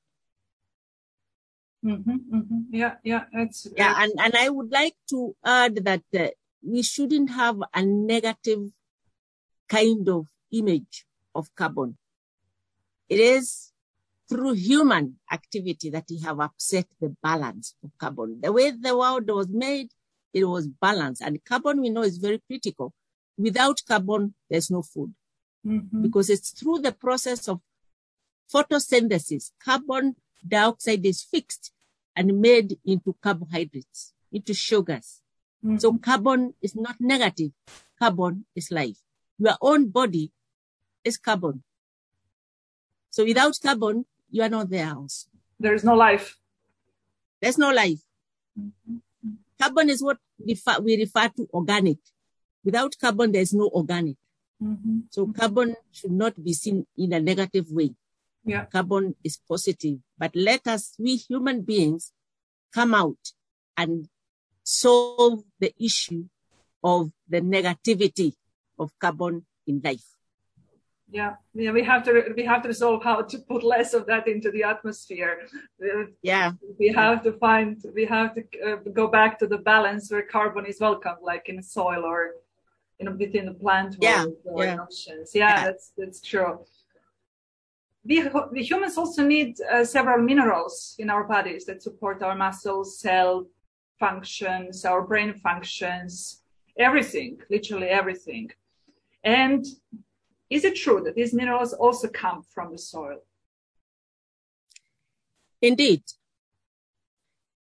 Mm-hmm, 1.83 2.35
mm-hmm. 2.35 2.59
Yeah, 2.71 2.95
yeah, 3.03 3.25
it's 3.33 3.67
Yeah, 3.75 3.93
and, 3.97 4.13
and 4.17 4.35
I 4.35 4.49
would 4.49 4.71
like 4.71 4.95
to 5.09 5.35
add 5.43 5.83
that 5.83 6.03
uh, 6.17 6.27
we 6.65 6.81
shouldn't 6.81 7.29
have 7.31 7.57
a 7.73 7.83
negative 7.83 8.71
kind 9.67 10.07
of 10.07 10.27
image 10.51 11.05
of 11.35 11.53
carbon. 11.55 11.97
It 13.09 13.19
is 13.19 13.73
through 14.29 14.53
human 14.53 15.17
activity 15.31 15.89
that 15.89 16.05
we 16.09 16.19
have 16.19 16.39
upset 16.39 16.87
the 17.01 17.15
balance 17.21 17.75
of 17.83 17.91
carbon. 17.97 18.39
The 18.41 18.51
way 18.51 18.71
the 18.71 18.97
world 18.97 19.27
was 19.29 19.49
made, 19.49 19.89
it 20.33 20.45
was 20.45 20.67
balanced. 20.67 21.21
And 21.21 21.43
carbon, 21.45 21.79
we 21.81 21.89
know, 21.89 22.01
is 22.03 22.17
very 22.17 22.39
critical. 22.47 22.93
Without 23.37 23.81
carbon, 23.87 24.33
there's 24.49 24.69
no 24.71 24.81
food 24.81 25.13
Mhm. 25.65 26.01
because 26.01 26.29
it's 26.29 26.51
through 26.51 26.79
the 26.79 26.91
process 26.91 27.47
of 27.47 27.61
photosynthesis. 28.51 29.51
Carbon 29.59 30.15
dioxide 30.47 31.05
is 31.05 31.23
fixed 31.23 31.71
and 32.15 32.39
made 32.39 32.79
into 32.85 33.13
carbohydrates, 33.21 34.13
into 34.31 34.53
sugars. 34.53 35.21
Mhm. 35.63 35.79
So 35.79 35.97
carbon 35.97 36.53
is 36.61 36.75
not 36.75 36.99
negative. 36.99 37.51
Carbon 37.97 38.45
is 38.55 38.69
life. 38.71 38.99
Your 39.37 39.57
own 39.61 39.89
body 39.89 40.31
is 41.03 41.17
carbon. 41.17 41.63
So 43.09 43.23
without 43.23 43.57
carbon, 43.61 44.05
you 44.29 44.41
are 44.43 44.49
not 44.49 44.69
there 44.69 44.95
also. 44.95 45.29
there 45.59 45.75
is 45.75 45.83
no 45.83 45.95
life. 45.95 46.37
There's 47.39 47.57
no 47.57 47.71
life. 47.71 48.01
Mhm. 48.59 49.01
Carbon 49.63 49.89
is 49.89 50.03
what 50.03 50.17
we 50.83 50.97
refer 50.97 51.29
to 51.29 51.47
organic. 51.53 51.99
Without 52.65 52.93
carbon, 52.99 53.31
there's 53.31 53.53
no 53.53 53.69
organic. 53.69 54.17
Mhm. 54.61 55.07
So 55.09 55.27
carbon 55.31 55.75
should 55.91 56.11
not 56.11 56.35
be 56.43 56.53
seen 56.53 56.85
in 56.97 57.13
a 57.13 57.19
negative 57.19 57.71
way. 57.71 57.95
Yeah. 58.43 58.65
Carbon 58.65 59.15
is 59.23 59.37
positive. 59.37 59.99
But 60.17 60.35
let 60.35 60.67
us, 60.67 60.95
we 60.99 61.15
human 61.15 61.61
beings, 61.61 62.11
come 62.73 62.93
out 62.93 63.31
and 63.77 64.09
solve 64.63 65.43
the 65.59 65.73
issue 65.79 66.27
of 66.83 67.11
the 67.27 67.39
negativity 67.39 68.35
of 68.77 68.91
carbon 68.99 69.45
in 69.65 69.79
life. 69.83 70.07
Yeah, 71.13 71.35
yeah, 71.53 71.71
we 71.71 71.83
have 71.83 72.03
to 72.05 72.33
we 72.35 72.43
have 72.51 72.63
to 72.63 72.67
resolve 72.67 73.03
how 73.03 73.21
to 73.21 73.37
put 73.51 73.63
less 73.63 73.93
of 73.93 74.07
that 74.07 74.27
into 74.27 74.49
the 74.49 74.63
atmosphere. 74.63 75.33
Uh, 75.79 76.05
Yeah. 76.23 76.53
We 76.79 76.87
have 77.03 77.21
to 77.27 77.31
find 77.45 77.71
we 77.99 78.05
have 78.05 78.29
to 78.37 78.41
uh, 78.67 78.77
go 79.01 79.05
back 79.17 79.37
to 79.39 79.47
the 79.53 79.59
balance 79.73 80.03
where 80.11 80.23
carbon 80.37 80.65
is 80.65 80.79
welcome, 80.79 81.17
like 81.31 81.45
in 81.49 81.61
soil 81.61 82.03
or 82.13 82.21
you 82.97 83.05
know 83.05 83.15
within 83.23 83.45
the 83.45 83.57
plant 83.63 83.91
Yeah, 84.01 84.23
world 84.25 84.37
or 84.45 84.63
yeah. 84.65 84.77
oceans. 84.85 85.29
Yeah, 85.35 85.49
Yeah. 85.53 85.63
that's 85.65 85.85
that's 85.99 86.19
true. 86.31 86.53
We, 88.09 88.15
we 88.53 88.63
humans 88.71 88.97
also 88.97 89.21
need 89.35 89.51
uh, 89.61 89.85
several 89.85 90.19
minerals 90.31 90.95
in 90.97 91.07
our 91.13 91.25
bodies 91.35 91.63
that 91.67 91.83
support 91.83 92.23
our 92.23 92.35
muscles, 92.35 92.87
cell 92.99 93.45
functions, 93.99 94.83
our 94.83 95.01
brain 95.11 95.31
functions, 95.47 96.41
everything, 96.87 97.31
literally 97.55 97.89
everything. 98.01 98.45
And 99.23 99.63
is 100.53 100.63
it 100.63 100.75
true 100.75 101.01
that 101.03 101.15
these 101.15 101.33
minerals 101.33 101.73
also 101.73 102.07
come 102.07 102.43
from 102.53 102.71
the 102.71 102.77
soil? 102.77 103.19
Indeed, 105.61 106.03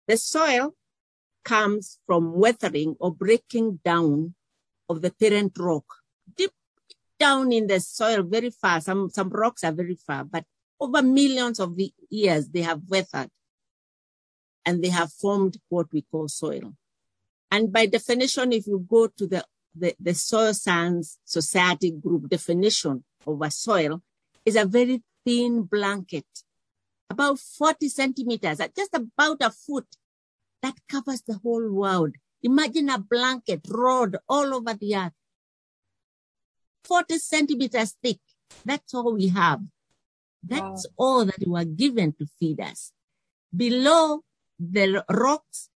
the 0.07 0.17
soil 0.17 0.75
comes 1.45 1.99
from 2.07 2.35
weathering 2.35 2.95
or 3.01 3.13
breaking 3.13 3.81
down 3.85 4.35
of 4.89 5.03
the 5.03 5.11
parent 5.11 5.53
rock. 5.59 5.87
Deep 6.37 6.53
down 7.19 7.51
in 7.53 7.67
the 7.67 7.81
soil, 7.81 8.23
very 8.23 8.51
far, 8.51 8.81
some, 8.81 9.11
some 9.11 9.31
rocks 9.31 9.65
are 9.65 9.73
very 9.73 9.97
far, 9.97 10.25
but 10.25 10.45
over 10.79 11.03
millions 11.03 11.59
of 11.59 11.77
years, 12.11 12.49
they 12.49 12.63
have 12.63 12.83
weathered 12.89 13.31
and 14.65 14.85
they 14.85 14.91
have 14.91 15.13
formed 15.13 15.57
what 15.69 15.93
we 15.93 16.03
call 16.03 16.29
soil. 16.29 16.75
And 17.51 17.73
by 17.73 17.87
definition, 17.87 18.53
if 18.53 18.69
you 18.69 18.87
go 18.89 19.09
to 19.09 19.27
the, 19.27 19.45
the, 19.75 19.95
the 20.01 20.15
Soil 20.15 20.55
Science 20.55 21.19
Society 21.25 21.91
group 21.91 22.29
definition 22.29 23.05
of 23.27 23.41
a 23.43 23.51
soil, 23.51 24.03
is 24.45 24.57
a 24.57 24.65
very 24.65 25.03
thin 25.25 25.63
blanket 25.63 26.27
about 27.11 27.39
40 27.39 27.89
centimeters, 27.89 28.61
just 28.77 28.95
about 28.95 29.39
a 29.41 29.51
foot, 29.51 29.87
that 30.63 30.75
covers 30.89 31.23
the 31.23 31.35
whole 31.35 31.71
world. 31.71 32.15
Imagine 32.43 32.91
a 32.91 32.99
blanket 32.99 33.61
rolled 33.69 34.17
all 34.29 34.55
over 34.55 34.75
the 34.75 34.97
earth. 34.97 35.13
40 36.85 37.19
centimeters 37.19 37.97
thick. 38.03 38.21
That's 38.65 38.95
all 38.95 39.15
we 39.15 39.29
have. 39.29 39.61
That's 40.43 40.87
all 40.97 41.25
that 41.25 41.39
we 41.39 41.51
were 41.51 41.65
given 41.65 42.13
to 42.15 42.27
feed 42.39 42.61
us. 42.61 42.93
Below 43.55 44.23
the 44.59 45.05
rocks, 45.11 45.69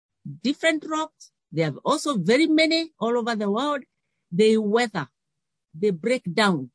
different 0.42 0.84
rocks, 0.88 1.30
they 1.52 1.62
have 1.62 1.78
also 1.84 2.16
very 2.16 2.46
many 2.46 2.90
all 2.98 3.18
over 3.18 3.36
the 3.36 3.50
world. 3.50 3.82
They 4.30 4.56
weather, 4.56 5.08
they 5.74 5.90
break 5.90 6.22
down, 6.32 6.70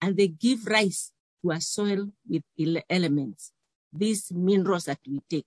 and 0.00 0.16
they 0.16 0.28
give 0.28 0.66
rise 0.66 1.12
to 1.42 1.50
a 1.50 1.60
soil 1.60 2.08
with 2.28 2.44
elements 2.88 3.52
these 3.92 4.32
minerals 4.32 4.86
that 4.86 5.00
we 5.06 5.20
take. 5.28 5.46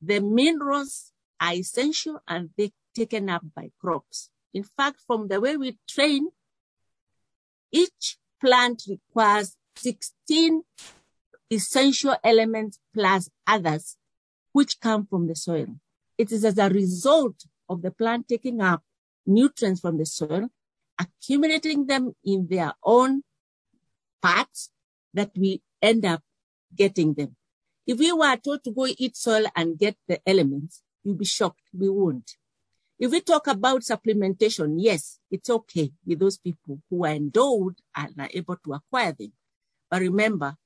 The 0.00 0.20
minerals 0.20 1.12
are 1.40 1.54
essential 1.54 2.20
and 2.26 2.50
they're 2.56 2.70
taken 2.94 3.28
up 3.28 3.42
by 3.54 3.70
crops. 3.80 4.30
In 4.52 4.64
fact, 4.64 5.00
from 5.06 5.28
the 5.28 5.40
way 5.40 5.56
we 5.56 5.78
train, 5.88 6.28
each 7.72 8.18
plant 8.40 8.84
requires 8.88 9.56
16 9.76 10.62
essential 11.50 12.16
elements 12.22 12.78
plus 12.94 13.28
others 13.46 13.96
which 14.52 14.80
come 14.80 15.06
from 15.06 15.26
the 15.26 15.36
soil. 15.36 15.66
It 16.16 16.30
is 16.32 16.44
as 16.44 16.58
a 16.58 16.68
result 16.68 17.44
of 17.74 17.82
the 17.82 17.90
plant 17.90 18.28
taking 18.28 18.60
up 18.60 18.82
nutrients 19.26 19.80
from 19.80 19.98
the 19.98 20.06
soil, 20.06 20.48
accumulating 20.98 21.86
them 21.86 22.14
in 22.24 22.46
their 22.48 22.72
own 22.82 23.22
parts 24.22 24.70
that 25.12 25.30
we 25.36 25.60
end 25.82 26.04
up 26.04 26.22
getting 26.74 27.14
them. 27.14 27.36
If 27.86 27.98
we 27.98 28.12
were 28.12 28.36
told 28.36 28.64
to 28.64 28.70
go 28.70 28.86
eat 28.86 29.16
soil 29.16 29.44
and 29.54 29.78
get 29.78 29.96
the 30.08 30.20
elements, 30.26 30.82
you'd 31.02 31.18
be 31.18 31.24
shocked. 31.24 31.62
We 31.76 31.88
won't. 31.88 32.30
If 32.98 33.10
we 33.10 33.20
talk 33.20 33.46
about 33.48 33.82
supplementation, 33.82 34.76
yes, 34.78 35.18
it's 35.30 35.50
okay 35.50 35.92
with 36.06 36.20
those 36.20 36.38
people 36.38 36.80
who 36.88 37.04
are 37.04 37.12
endowed 37.12 37.74
and 37.94 38.14
are 38.18 38.30
able 38.32 38.56
to 38.64 38.74
acquire 38.74 39.12
them. 39.12 39.32
But 39.90 40.00
remember, 40.00 40.56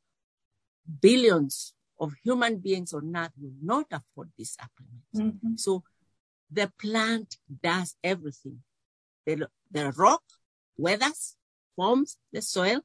billions 1.01 1.75
of 1.99 2.13
human 2.23 2.59
beings 2.59 2.93
on 2.93 3.17
earth 3.17 3.33
will 3.41 3.57
not 3.63 3.87
afford 3.91 4.31
these 4.37 4.53
supplements. 4.53 5.43
Mhm. 5.43 5.59
So 5.59 5.83
the 6.51 6.73
plant 6.79 7.37
does 7.63 7.97
everything. 8.03 8.63
The, 9.27 9.49
the 9.71 9.93
rock 9.93 10.23
weathers, 10.77 11.37
forms 11.77 12.19
the 12.33 12.43
soil. 12.43 12.81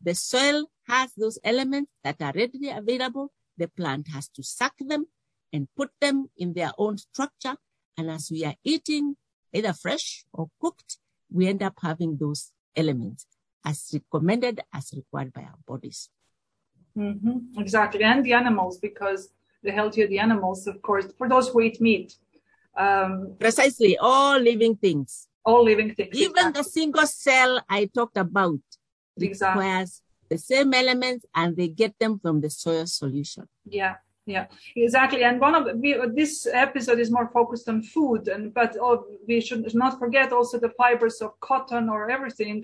The 0.00 0.14
soil 0.14 0.70
has 0.86 1.12
those 1.14 1.38
elements 1.42 1.90
that 2.04 2.22
are 2.22 2.32
readily 2.32 2.70
available. 2.70 3.32
The 3.56 3.68
plant 3.68 4.08
has 4.14 4.28
to 4.28 4.42
suck 4.44 4.74
them 4.78 5.06
and 5.52 5.66
put 5.76 5.90
them 6.00 6.30
in 6.36 6.52
their 6.52 6.72
own 6.78 6.98
structure. 6.98 7.56
And 7.96 8.10
as 8.10 8.30
we 8.30 8.44
are 8.44 8.54
eating, 8.62 9.16
either 9.52 9.72
fresh 9.72 10.24
or 10.32 10.50
cooked, 10.60 10.98
we 11.32 11.48
end 11.48 11.62
up 11.62 11.74
having 11.82 12.16
those 12.16 12.52
elements 12.76 13.26
as 13.64 13.90
recommended, 13.92 14.60
as 14.72 14.92
required 14.94 15.32
by 15.32 15.42
our 15.42 15.58
bodies. 15.66 16.10
Mhm. 16.96 17.58
Exactly. 17.58 18.04
And 18.04 18.24
the 18.24 18.34
animals, 18.34 18.78
because 18.78 19.30
the 19.62 19.72
healthier 19.72 20.06
the 20.06 20.20
animals, 20.20 20.66
of 20.68 20.80
course, 20.80 21.06
for 21.18 21.28
those 21.28 21.48
who 21.48 21.60
eat 21.60 21.80
meat, 21.80 22.16
um, 22.78 23.34
Precisely, 23.40 23.98
all 23.98 24.38
living 24.38 24.76
things. 24.76 25.26
all 25.44 25.64
living 25.64 25.94
things. 25.94 26.14
Even 26.26 26.52
the 26.52 26.62
single 26.62 27.06
cell 27.06 27.52
I 27.68 27.80
talked 27.98 28.16
about 28.16 28.60
Exactly. 29.20 29.64
requires 29.64 30.02
the 30.30 30.38
same 30.38 30.72
elements 30.74 31.24
and 31.34 31.56
they 31.56 31.68
get 31.68 31.94
them 31.98 32.18
from 32.22 32.40
the 32.40 32.50
soil 32.50 32.86
solution. 32.86 33.44
Yeah, 33.64 33.94
yeah 34.26 34.46
exactly 34.76 35.24
and 35.24 35.40
one 35.40 35.54
of 35.54 35.64
the, 35.64 35.74
we, 35.74 35.90
this 36.14 36.46
episode 36.66 36.98
is 37.04 37.10
more 37.10 37.28
focused 37.38 37.66
on 37.68 37.82
food 37.82 38.28
and 38.28 38.52
but 38.52 38.76
oh, 38.80 39.06
we 39.26 39.40
should 39.40 39.74
not 39.74 39.98
forget 39.98 40.32
also 40.32 40.58
the 40.58 40.74
fibers 40.80 41.22
of 41.22 41.30
cotton 41.40 41.88
or 41.88 42.10
everything 42.10 42.58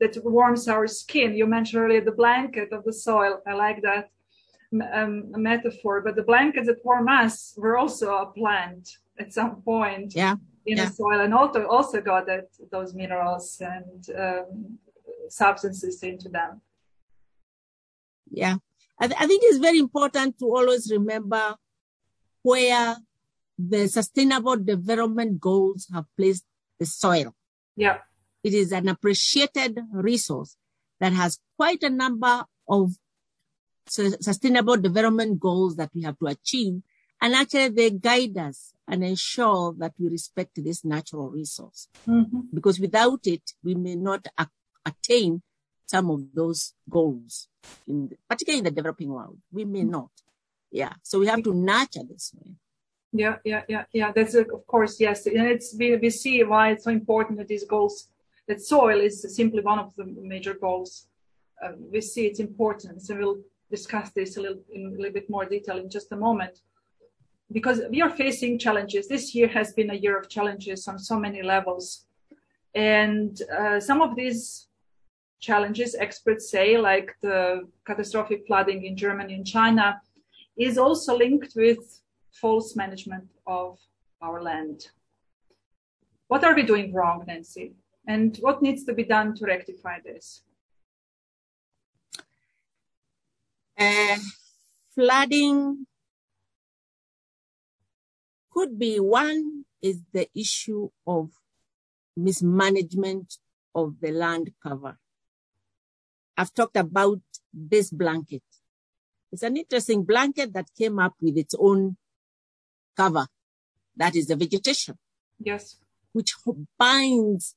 that 0.00 0.16
warms 0.24 0.68
our 0.68 0.86
skin 0.86 1.34
you 1.34 1.46
mentioned 1.46 1.82
earlier 1.82 2.00
the 2.00 2.18
blanket 2.24 2.68
of 2.72 2.84
the 2.84 2.92
soil 2.92 3.32
i 3.50 3.52
like 3.52 3.82
that 3.82 4.10
um, 4.94 5.12
metaphor 5.50 6.00
but 6.00 6.14
the 6.14 6.22
blankets 6.22 6.68
that 6.68 6.84
warm 6.84 7.08
us 7.08 7.52
were 7.62 7.76
also 7.76 8.06
a 8.24 8.26
plant 8.26 8.84
at 9.18 9.32
some 9.32 9.62
point 9.62 10.14
yeah 10.14 10.36
in 10.64 10.76
yeah. 10.76 10.86
the 10.86 10.92
soil 10.92 11.20
and 11.20 11.34
also 11.34 11.66
also 11.66 12.00
got 12.00 12.26
that 12.26 12.48
those 12.70 12.94
minerals 12.94 13.60
and 13.60 14.06
um, 14.18 14.78
substances 15.28 16.02
into 16.02 16.28
them 16.28 16.60
yeah 18.30 18.56
I, 18.98 19.08
th- 19.08 19.20
I 19.20 19.26
think 19.26 19.42
it's 19.44 19.58
very 19.58 19.80
important 19.80 20.38
to 20.38 20.44
always 20.44 20.90
remember 20.92 21.56
where 22.42 22.96
the 23.58 23.88
sustainable 23.88 24.56
development 24.56 25.40
goals 25.40 25.88
have 25.92 26.04
placed 26.16 26.44
the 26.78 26.86
soil. 26.86 27.34
Yeah. 27.76 27.98
It 28.44 28.54
is 28.54 28.72
an 28.72 28.88
appreciated 28.88 29.78
resource 29.92 30.56
that 31.00 31.12
has 31.12 31.38
quite 31.56 31.82
a 31.82 31.90
number 31.90 32.44
of 32.68 32.92
su- 33.88 34.16
sustainable 34.20 34.76
development 34.76 35.40
goals 35.40 35.76
that 35.76 35.90
we 35.94 36.02
have 36.02 36.18
to 36.18 36.26
achieve. 36.26 36.82
And 37.20 37.34
actually 37.34 37.68
they 37.68 37.90
guide 37.90 38.36
us 38.38 38.71
and 38.88 39.04
ensure 39.04 39.74
that 39.78 39.92
we 39.98 40.08
respect 40.08 40.52
this 40.56 40.84
natural 40.84 41.30
resource. 41.30 41.88
Mm-hmm. 42.08 42.40
Because 42.52 42.80
without 42.80 43.26
it, 43.26 43.52
we 43.62 43.74
may 43.74 43.94
not 43.94 44.26
a- 44.36 44.48
attain 44.84 45.42
some 45.86 46.10
of 46.10 46.20
those 46.34 46.74
goals, 46.88 47.48
in 47.86 48.08
the, 48.08 48.16
particularly 48.28 48.58
in 48.58 48.64
the 48.64 48.70
developing 48.70 49.10
world. 49.10 49.38
We 49.52 49.64
may 49.64 49.84
not. 49.84 50.10
Yeah. 50.70 50.94
So 51.02 51.18
we 51.20 51.26
have 51.26 51.42
to 51.42 51.54
nurture 51.54 52.02
this 52.08 52.32
way. 52.34 52.52
Yeah, 53.12 53.36
yeah, 53.44 53.62
yeah, 53.68 53.84
yeah. 53.92 54.10
That's 54.10 54.34
a, 54.34 54.40
of 54.40 54.66
course 54.66 54.98
yes, 54.98 55.26
and 55.26 55.46
it's 55.46 55.76
we, 55.78 55.96
we 55.96 56.08
see 56.08 56.42
why 56.44 56.70
it's 56.70 56.84
so 56.84 56.90
important 56.90 57.38
that 57.38 57.48
these 57.48 57.64
goals, 57.64 58.08
that 58.48 58.62
soil 58.62 58.98
is 59.00 59.36
simply 59.36 59.60
one 59.60 59.78
of 59.78 59.94
the 59.96 60.06
major 60.06 60.54
goals. 60.54 61.08
Uh, 61.62 61.72
we 61.92 62.00
see 62.00 62.24
its 62.24 62.40
importance, 62.40 63.10
and 63.10 63.18
we'll 63.20 63.40
discuss 63.70 64.10
this 64.10 64.38
a 64.38 64.40
little 64.40 64.62
in 64.72 64.86
a 64.86 64.96
little 64.96 65.12
bit 65.12 65.28
more 65.28 65.44
detail 65.44 65.76
in 65.76 65.90
just 65.90 66.10
a 66.12 66.16
moment. 66.16 66.60
Because 67.52 67.82
we 67.90 68.00
are 68.00 68.10
facing 68.10 68.58
challenges. 68.58 69.08
This 69.08 69.34
year 69.34 69.48
has 69.48 69.72
been 69.72 69.90
a 69.90 69.94
year 69.94 70.18
of 70.18 70.28
challenges 70.28 70.88
on 70.88 70.98
so 70.98 71.18
many 71.18 71.42
levels, 71.42 72.06
and 72.74 73.38
uh, 73.58 73.78
some 73.78 74.00
of 74.00 74.16
these 74.16 74.68
challenges, 75.40 75.94
experts 75.94 76.50
say, 76.50 76.78
like 76.78 77.14
the 77.20 77.68
catastrophic 77.84 78.46
flooding 78.46 78.84
in 78.84 78.96
Germany 78.96 79.34
and 79.34 79.46
China, 79.46 80.00
is 80.56 80.78
also 80.78 81.16
linked 81.16 81.52
with 81.56 82.00
false 82.30 82.76
management 82.76 83.28
of 83.46 83.78
our 84.22 84.40
land. 84.42 84.88
What 86.28 86.44
are 86.44 86.54
we 86.54 86.62
doing 86.62 86.94
wrong, 86.94 87.24
Nancy? 87.26 87.74
And 88.06 88.36
what 88.40 88.62
needs 88.62 88.84
to 88.84 88.94
be 88.94 89.04
done 89.04 89.34
to 89.36 89.44
rectify 89.44 89.98
this? 90.04 90.42
Uh, 93.78 94.16
flooding 94.94 95.86
could 98.52 98.78
be 98.78 99.00
one 99.00 99.64
is 99.80 100.00
the 100.12 100.28
issue 100.34 100.90
of 101.06 101.30
mismanagement 102.16 103.38
of 103.74 103.96
the 104.00 104.12
land 104.12 104.50
cover. 104.62 104.98
I've 106.36 106.54
talked 106.54 106.76
about 106.76 107.20
this 107.52 107.90
blanket. 107.90 108.42
It's 109.30 109.42
an 109.42 109.56
interesting 109.56 110.04
blanket 110.04 110.52
that 110.52 110.66
came 110.76 110.98
up 110.98 111.14
with 111.20 111.36
its 111.36 111.54
own 111.58 111.96
cover. 112.96 113.26
That 113.96 114.14
is 114.14 114.26
the 114.26 114.36
vegetation. 114.36 114.98
Yes. 115.38 115.76
Which 116.12 116.34
binds, 116.78 117.54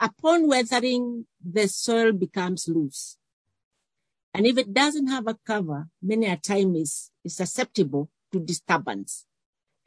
upon 0.00 0.48
weathering, 0.48 1.26
the 1.44 1.68
soil 1.68 2.12
becomes 2.12 2.68
loose. 2.68 3.18
And 4.32 4.46
if 4.46 4.56
it 4.58 4.72
doesn't 4.72 5.08
have 5.08 5.26
a 5.26 5.38
cover, 5.46 5.88
many 6.02 6.26
a 6.26 6.36
time 6.36 6.76
is, 6.76 7.10
is 7.24 7.36
susceptible 7.36 8.10
to 8.32 8.40
disturbance. 8.40 9.26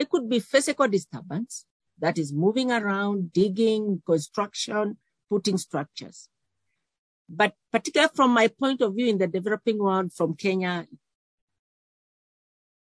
It 0.01 0.09
could 0.09 0.27
be 0.27 0.39
physical 0.39 0.87
disturbance, 0.87 1.67
that 1.99 2.17
is 2.17 2.33
moving 2.33 2.71
around, 2.71 3.31
digging, 3.31 4.01
construction, 4.03 4.97
putting 5.29 5.59
structures. 5.59 6.27
But 7.29 7.53
particularly 7.71 8.11
from 8.15 8.31
my 8.31 8.47
point 8.47 8.81
of 8.81 8.95
view 8.95 9.07
in 9.07 9.19
the 9.19 9.27
developing 9.27 9.77
world 9.77 10.11
from 10.11 10.33
Kenya, 10.33 10.87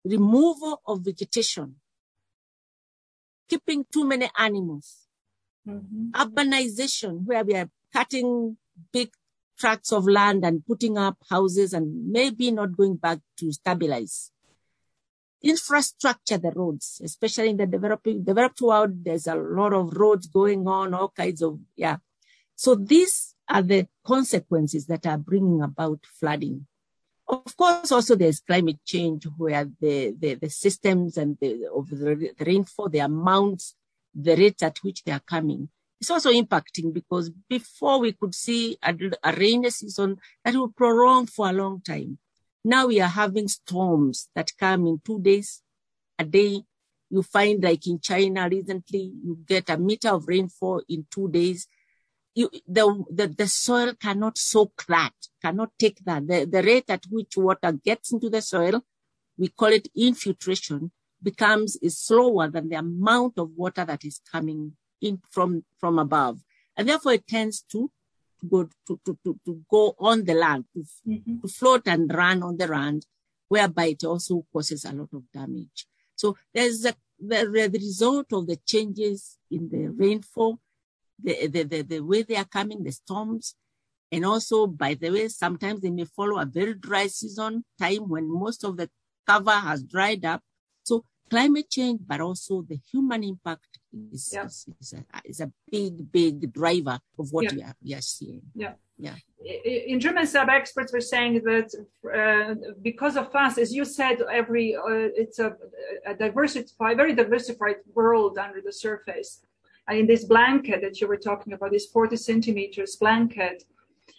removal 0.04 0.82
of 0.86 1.00
vegetation, 1.00 1.76
keeping 3.48 3.86
too 3.90 4.04
many 4.04 4.28
animals, 4.38 5.08
mm-hmm. 5.66 6.10
urbanization, 6.10 7.24
where 7.24 7.44
we 7.44 7.54
are 7.54 7.70
cutting 7.94 8.58
big 8.92 9.10
tracts 9.58 9.90
of 9.90 10.06
land 10.06 10.44
and 10.44 10.66
putting 10.66 10.98
up 10.98 11.16
houses 11.30 11.72
and 11.72 12.12
maybe 12.12 12.50
not 12.50 12.76
going 12.76 12.96
back 12.96 13.20
to 13.38 13.50
stabilize. 13.50 14.30
Infrastructure, 15.48 16.38
the 16.38 16.50
roads, 16.50 17.00
especially 17.04 17.50
in 17.50 17.56
the 17.56 17.66
developing, 17.66 18.24
developed 18.24 18.60
world, 18.60 19.04
there's 19.04 19.26
a 19.26 19.34
lot 19.34 19.72
of 19.72 19.92
roads 19.94 20.26
going 20.26 20.66
on, 20.66 20.92
all 20.94 21.10
kinds 21.10 21.42
of, 21.42 21.58
yeah. 21.76 21.98
So 22.56 22.74
these 22.74 23.34
are 23.48 23.62
the 23.62 23.86
consequences 24.04 24.86
that 24.86 25.06
are 25.06 25.18
bringing 25.18 25.62
about 25.62 26.00
flooding. 26.18 26.66
Of 27.28 27.56
course, 27.56 27.92
also 27.92 28.14
there's 28.16 28.40
climate 28.40 28.78
change 28.84 29.26
where 29.36 29.68
the, 29.80 30.14
the, 30.18 30.34
the 30.34 30.50
systems 30.50 31.16
and 31.16 31.36
the, 31.40 31.68
of 31.74 31.90
the, 31.90 32.32
rainfall, 32.40 32.88
the 32.88 33.00
amounts, 33.00 33.74
the 34.14 34.36
rates 34.36 34.62
at 34.62 34.78
which 34.78 35.04
they 35.04 35.12
are 35.12 35.20
coming. 35.20 35.68
It's 36.00 36.10
also 36.10 36.30
impacting 36.30 36.92
because 36.92 37.30
before 37.48 38.00
we 38.00 38.12
could 38.12 38.34
see 38.34 38.76
a, 38.82 38.94
a 39.22 39.32
rainy 39.32 39.70
season 39.70 40.18
that 40.44 40.54
will 40.54 40.68
prolong 40.68 41.26
for 41.26 41.48
a 41.48 41.52
long 41.52 41.80
time. 41.80 42.18
Now 42.66 42.86
we 42.88 43.00
are 43.00 43.08
having 43.08 43.48
storms 43.48 44.28
that 44.34 44.50
come 44.58 44.86
in 44.86 45.00
two 45.04 45.20
days 45.20 45.62
a 46.18 46.24
day. 46.24 46.62
You 47.08 47.22
find 47.22 47.62
like 47.62 47.86
in 47.86 48.00
China 48.00 48.48
recently, 48.50 49.12
you 49.24 49.38
get 49.46 49.70
a 49.70 49.78
meter 49.78 50.08
of 50.08 50.26
rainfall 50.26 50.82
in 50.88 51.06
two 51.10 51.28
days 51.28 51.68
you, 52.36 52.50
the, 52.68 53.04
the, 53.10 53.28
the 53.28 53.48
soil 53.48 53.94
cannot 53.94 54.36
soak 54.36 54.84
that, 54.88 55.14
cannot 55.40 55.70
take 55.78 56.04
that. 56.04 56.28
The, 56.28 56.44
the 56.44 56.62
rate 56.62 56.90
at 56.90 57.06
which 57.10 57.36
water 57.36 57.72
gets 57.72 58.12
into 58.12 58.28
the 58.28 58.42
soil, 58.42 58.82
we 59.38 59.48
call 59.48 59.68
it 59.68 59.88
infiltration, 59.96 60.92
becomes 61.22 61.76
is 61.76 61.98
slower 61.98 62.48
than 62.48 62.68
the 62.68 62.76
amount 62.76 63.38
of 63.38 63.52
water 63.56 63.86
that 63.86 64.04
is 64.04 64.20
coming 64.30 64.76
in 65.00 65.22
from, 65.30 65.64
from 65.78 65.98
above. 65.98 66.40
And 66.76 66.86
therefore 66.86 67.14
it 67.14 67.26
tends 67.26 67.62
to, 67.72 67.78
to 67.78 67.90
go, 68.50 68.68
to, 68.86 69.00
to, 69.04 69.18
to, 69.24 69.38
to 69.44 69.60
go 69.70 69.94
on 69.98 70.24
the 70.24 70.34
land, 70.34 70.64
to, 70.74 70.84
mm-hmm. 71.08 71.40
to 71.40 71.48
float 71.48 71.86
and 71.86 72.12
run 72.12 72.42
on 72.42 72.56
the 72.56 72.66
land, 72.66 73.06
whereby 73.48 73.86
it 73.86 74.04
also 74.04 74.44
causes 74.52 74.84
a 74.84 74.92
lot 74.92 75.08
of 75.12 75.22
damage. 75.32 75.86
So 76.14 76.36
there's 76.52 76.84
a, 76.84 76.94
the, 77.18 77.68
the 77.70 77.78
result 77.78 78.32
of 78.32 78.46
the 78.46 78.56
changes 78.66 79.38
in 79.50 79.68
the 79.70 79.88
rainfall 79.88 80.60
the, 81.22 81.46
the, 81.46 81.62
the, 81.64 81.82
the 81.82 82.00
way 82.00 82.22
they 82.22 82.36
are 82.36 82.44
coming, 82.44 82.82
the 82.82 82.92
storms. 82.92 83.54
And 84.12 84.24
also, 84.24 84.66
by 84.66 84.94
the 84.94 85.10
way, 85.10 85.28
sometimes 85.28 85.80
they 85.80 85.90
may 85.90 86.04
follow 86.04 86.38
a 86.38 86.46
very 86.46 86.74
dry 86.74 87.06
season 87.08 87.64
time 87.78 88.08
when 88.08 88.30
most 88.30 88.64
of 88.64 88.76
the 88.76 88.88
cover 89.26 89.50
has 89.50 89.82
dried 89.82 90.24
up. 90.24 90.42
Climate 91.28 91.68
change, 91.68 92.00
but 92.06 92.20
also 92.20 92.62
the 92.62 92.78
human 92.90 93.24
impact 93.24 93.78
is, 94.12 94.30
yeah. 94.32 94.44
is, 94.44 94.66
is, 94.80 94.92
a, 94.94 95.04
is, 95.24 95.40
a, 95.40 95.50
big, 95.70 96.12
big 96.12 96.52
driver 96.52 96.98
of 97.18 97.32
what 97.32 97.44
yeah. 97.44 97.52
we, 97.54 97.62
are, 97.62 97.74
we 97.82 97.94
are 97.94 98.00
seeing. 98.00 98.42
Yeah. 98.54 98.74
Yeah. 98.98 99.14
In 99.64 100.00
German, 100.00 100.26
sub 100.26 100.48
experts 100.48 100.92
were 100.92 101.02
saying 101.02 101.42
that 101.44 101.68
uh, 102.10 102.54
because 102.80 103.16
of 103.16 103.34
us, 103.34 103.58
as 103.58 103.74
you 103.74 103.84
said, 103.84 104.22
every 104.32 104.74
uh, 104.74 105.10
it's 105.14 105.38
a, 105.38 105.54
a 106.06 106.14
diversified, 106.14 106.96
very 106.96 107.14
diversified 107.14 107.76
world 107.94 108.38
under 108.38 108.62
the 108.62 108.72
surface 108.72 109.42
And 109.88 109.98
in 109.98 110.06
this 110.06 110.24
blanket 110.24 110.80
that 110.82 111.00
you 111.00 111.06
were 111.06 111.16
talking 111.16 111.52
about, 111.52 111.70
this 111.70 111.86
40 111.86 112.16
centimeters 112.16 112.96
blanket. 112.96 113.64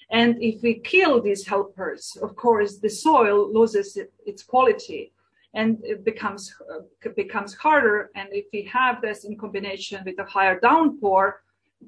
And 0.09 0.41
if 0.41 0.61
we 0.61 0.75
kill 0.79 1.21
these 1.21 1.45
helpers, 1.45 2.17
of 2.21 2.35
course, 2.35 2.77
the 2.77 2.89
soil 2.89 3.51
loses 3.51 3.97
its 4.25 4.43
quality 4.43 5.11
and 5.53 5.79
it 5.83 6.03
becomes 6.03 6.53
uh, 6.71 7.09
becomes 7.15 7.53
harder. 7.55 8.11
And 8.15 8.29
if 8.31 8.45
we 8.53 8.63
have 8.63 9.01
this 9.01 9.23
in 9.25 9.37
combination 9.37 10.03
with 10.05 10.19
a 10.19 10.25
higher 10.25 10.59
downpour, 10.59 11.41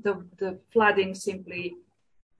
the, 0.03 0.25
the 0.37 0.59
flooding 0.71 1.13
simply 1.13 1.75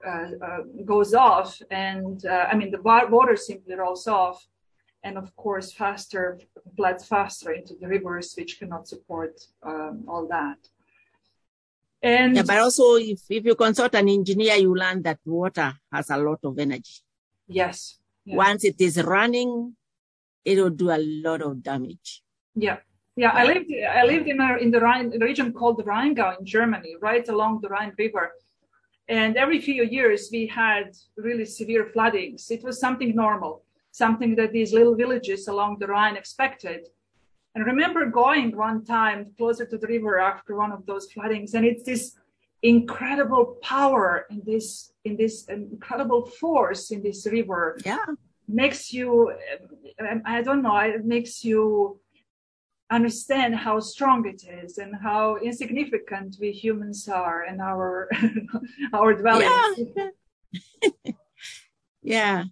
uh, 0.06 0.30
uh, 0.42 0.62
goes 0.84 1.14
off. 1.14 1.60
And 1.70 2.24
uh, 2.24 2.46
I 2.50 2.56
mean, 2.56 2.70
the 2.70 2.80
water 2.80 3.36
simply 3.36 3.74
rolls 3.74 4.06
off. 4.06 4.46
And 5.02 5.16
of 5.16 5.34
course, 5.34 5.72
faster 5.72 6.38
floods 6.76 7.06
faster 7.06 7.52
into 7.52 7.74
the 7.80 7.88
rivers, 7.88 8.34
which 8.36 8.58
cannot 8.58 8.86
support 8.86 9.40
um, 9.62 10.04
all 10.06 10.26
that. 10.28 10.58
And 12.02 12.36
yeah, 12.36 12.42
but 12.46 12.58
also 12.58 12.96
if, 12.96 13.20
if 13.28 13.44
you 13.44 13.54
consult 13.54 13.94
an 13.94 14.08
engineer, 14.08 14.54
you 14.54 14.74
learn 14.74 15.02
that 15.02 15.18
water 15.24 15.74
has 15.92 16.10
a 16.10 16.16
lot 16.16 16.40
of 16.44 16.58
energy. 16.58 17.00
Yes. 17.46 17.98
yes. 18.24 18.36
Once 18.36 18.64
it 18.64 18.80
is 18.80 19.02
running, 19.02 19.76
it 20.44 20.58
will 20.58 20.70
do 20.70 20.90
a 20.90 20.98
lot 20.98 21.42
of 21.42 21.62
damage. 21.62 22.22
Yeah. 22.54 22.78
Yeah, 23.16 23.32
I 23.34 23.44
lived 23.44 23.70
I 23.72 24.04
lived 24.04 24.28
in 24.28 24.40
a, 24.40 24.56
in 24.56 24.70
the 24.70 24.80
Rhine 24.80 25.10
region 25.20 25.52
called 25.52 25.78
the 25.78 25.82
Rheingau 25.82 26.38
in 26.38 26.46
Germany, 26.46 26.94
right 27.00 27.28
along 27.28 27.60
the 27.60 27.68
Rhine 27.68 27.92
River. 27.98 28.32
And 29.08 29.36
every 29.36 29.60
few 29.60 29.82
years 29.82 30.30
we 30.32 30.46
had 30.46 30.96
really 31.16 31.44
severe 31.44 31.86
floodings. 31.92 32.50
It 32.50 32.62
was 32.62 32.78
something 32.78 33.14
normal, 33.14 33.64
something 33.90 34.36
that 34.36 34.52
these 34.52 34.72
little 34.72 34.94
villages 34.94 35.48
along 35.48 35.78
the 35.80 35.88
Rhine 35.88 36.16
expected. 36.16 36.86
And 37.54 37.64
I 37.64 37.66
remember 37.66 38.06
going 38.06 38.56
one 38.56 38.84
time 38.84 39.32
closer 39.36 39.66
to 39.66 39.76
the 39.76 39.88
river 39.88 40.20
after 40.20 40.54
one 40.54 40.70
of 40.70 40.86
those 40.86 41.10
floodings, 41.12 41.54
and 41.54 41.66
it's 41.66 41.82
this 41.82 42.16
incredible 42.62 43.56
power 43.62 44.26
in 44.30 44.42
this 44.46 44.92
in 45.04 45.16
this 45.16 45.48
incredible 45.48 46.22
force 46.26 46.90
in 46.90 47.02
this 47.02 47.26
river. 47.26 47.76
Yeah, 47.84 48.06
makes 48.52 48.92
you 48.92 49.32
um, 50.00 50.22
I 50.24 50.42
don't 50.42 50.62
know, 50.62 50.76
it 50.76 51.04
makes 51.04 51.44
you 51.44 52.00
understand 52.90 53.54
how 53.54 53.78
strong 53.78 54.26
it 54.26 54.42
is 54.44 54.78
and 54.78 54.94
how 55.00 55.36
insignificant 55.36 56.36
we 56.40 56.50
humans 56.50 57.08
are 57.08 57.44
and 57.44 57.60
our 57.60 58.08
our 58.92 59.14
dwellings. 59.14 59.88
Yeah. 59.96 61.12
yeah. 62.02 62.44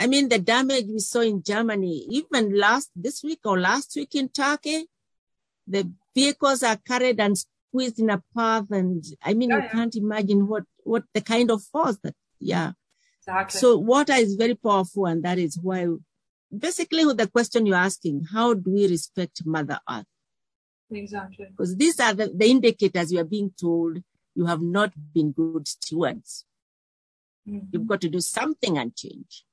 I 0.00 0.06
mean 0.06 0.28
the 0.28 0.38
damage 0.38 0.86
we 0.86 0.98
saw 0.98 1.20
in 1.20 1.42
Germany, 1.42 2.06
even 2.10 2.58
last 2.58 2.90
this 2.96 3.22
week 3.22 3.40
or 3.44 3.60
last 3.60 3.94
week 3.96 4.14
in 4.14 4.28
Turkey, 4.28 4.86
the 5.66 5.90
vehicles 6.14 6.62
are 6.62 6.76
carried 6.76 7.20
and 7.20 7.36
squeezed 7.36 8.00
in 8.00 8.10
a 8.10 8.22
path 8.36 8.70
and 8.70 9.04
I 9.22 9.34
mean 9.34 9.50
yeah, 9.50 9.56
you 9.56 9.62
yeah. 9.64 9.68
can't 9.68 9.96
imagine 9.96 10.46
what 10.48 10.64
what 10.84 11.04
the 11.12 11.20
kind 11.20 11.50
of 11.50 11.62
force 11.62 11.98
that 12.02 12.14
yeah. 12.40 12.72
Exactly. 13.26 13.58
So 13.58 13.78
water 13.78 14.12
is 14.12 14.34
very 14.34 14.54
powerful 14.54 15.06
and 15.06 15.22
that 15.24 15.38
is 15.38 15.58
why 15.60 15.86
basically 16.56 17.04
the 17.14 17.26
question 17.26 17.64
you're 17.64 17.76
asking, 17.76 18.26
how 18.32 18.54
do 18.54 18.70
we 18.70 18.86
respect 18.86 19.42
Mother 19.46 19.80
Earth? 19.88 20.04
Exactly. 20.90 21.46
Because 21.50 21.76
these 21.76 21.98
are 22.00 22.12
the, 22.12 22.32
the 22.34 22.46
indicators 22.46 23.10
you 23.12 23.20
are 23.20 23.24
being 23.24 23.52
told 23.58 24.02
you 24.34 24.46
have 24.46 24.60
not 24.60 24.92
been 25.14 25.32
good 25.32 25.66
stewards. 25.66 26.44
Mm-hmm. 27.48 27.66
You've 27.72 27.86
got 27.86 28.00
to 28.02 28.08
do 28.08 28.20
something 28.20 28.76
and 28.78 28.94
change. 28.94 29.44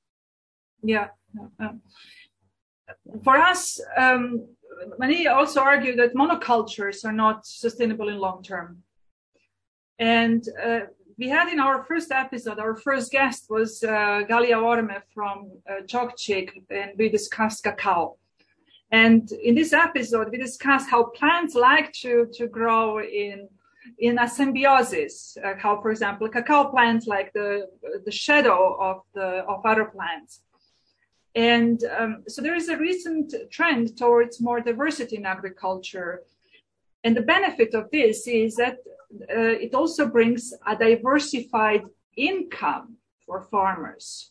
Yeah. 0.82 1.08
for 3.22 3.36
us, 3.36 3.80
um, 3.96 4.46
many 4.98 5.28
also 5.28 5.60
argue 5.60 5.96
that 5.96 6.14
monocultures 6.14 7.04
are 7.04 7.12
not 7.12 7.46
sustainable 7.46 8.08
in 8.08 8.18
long 8.18 8.42
term. 8.42 8.82
And 9.98 10.44
uh, 10.62 10.80
we 11.22 11.28
had 11.28 11.48
in 11.54 11.60
our 11.60 11.84
first 11.84 12.10
episode, 12.10 12.58
our 12.58 12.74
first 12.74 13.12
guest 13.12 13.40
was 13.48 13.70
uh, 13.84 13.88
Galia 14.30 14.58
Orme 14.70 14.96
from 15.14 15.36
uh, 15.70 15.82
Chokchik, 15.90 16.48
and 16.68 16.90
we 16.98 17.08
discussed 17.18 17.62
cacao. 17.62 18.16
And 18.90 19.22
in 19.48 19.54
this 19.54 19.72
episode, 19.72 20.26
we 20.32 20.38
discussed 20.48 20.88
how 20.94 21.02
plants 21.20 21.54
like 21.54 21.88
to, 22.02 22.12
to 22.38 22.44
grow 22.58 23.00
in 23.24 23.38
in 24.06 24.18
a 24.18 24.26
symbiosis. 24.38 25.14
Uh, 25.44 25.54
how, 25.64 25.74
for 25.82 25.90
example, 25.94 26.28
cacao 26.36 26.62
plants 26.74 27.04
like 27.14 27.28
the 27.38 27.50
the 28.06 28.14
shadow 28.24 28.60
of 28.88 28.96
the 29.16 29.28
of 29.52 29.58
other 29.72 29.86
plants. 29.96 30.32
And 31.56 31.78
um, 31.98 32.12
so 32.32 32.38
there 32.42 32.56
is 32.62 32.68
a 32.68 32.76
recent 32.88 33.28
trend 33.56 33.84
towards 34.02 34.34
more 34.48 34.60
diversity 34.70 35.16
in 35.20 35.24
agriculture. 35.36 36.12
And 37.04 37.12
the 37.18 37.26
benefit 37.34 37.70
of 37.80 37.84
this 37.96 38.18
is 38.26 38.50
that 38.62 38.76
it 39.28 39.74
also 39.74 40.08
brings 40.08 40.52
a 40.66 40.76
diversified 40.76 41.82
income 42.16 42.96
for 43.24 43.42
farmers 43.42 44.30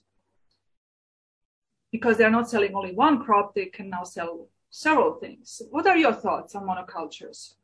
because 1.92 2.18
they're 2.18 2.32
not 2.32 2.50
selling 2.50 2.74
only 2.74 2.94
one 2.94 3.24
crop, 3.24 3.54
they 3.54 3.66
can 3.66 3.90
now 3.90 4.04
sell 4.04 4.48
several 4.70 5.16
things. 5.16 5.62
What 5.70 5.88
are 5.88 5.98
your 5.98 6.14
thoughts 6.14 6.56
on 6.56 6.66
monocultures? 6.66 7.56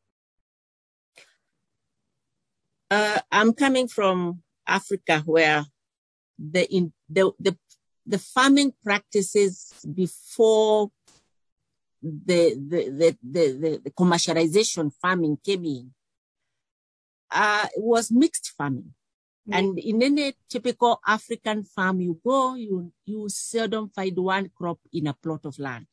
Uh, 2.92 3.20
I'm 3.32 3.54
coming 3.54 3.88
from 3.88 4.42
Africa 4.68 5.24
where 5.26 5.66
the, 6.38 6.70
in, 6.74 6.94
the, 7.10 7.32
the, 7.40 7.58
the 8.06 8.18
farming 8.18 8.74
practices 8.84 9.74
before 9.94 10.92
the, 12.02 12.56
the, 12.56 12.90
the, 12.90 13.18
the, 13.24 13.82
the 13.84 13.92
commercialization 13.92 14.92
farming 15.02 15.38
came 15.44 15.66
in 15.66 15.94
uh, 17.32 17.68
was 17.78 18.12
mixed 18.12 18.54
farming. 18.58 18.94
Mm-hmm. 19.48 19.54
And 19.54 19.80
in 19.80 20.04
any 20.04 20.34
typical 20.50 21.00
African 21.08 21.64
farm 21.64 22.02
you 22.02 22.20
go, 22.24 22.56
you, 22.56 22.92
you 23.06 23.30
seldom 23.30 23.90
find 23.90 24.18
one 24.18 24.52
crop 24.56 24.80
in 24.92 25.08
a 25.08 25.14
plot 25.14 25.46
of 25.46 25.60
land. 25.60 25.88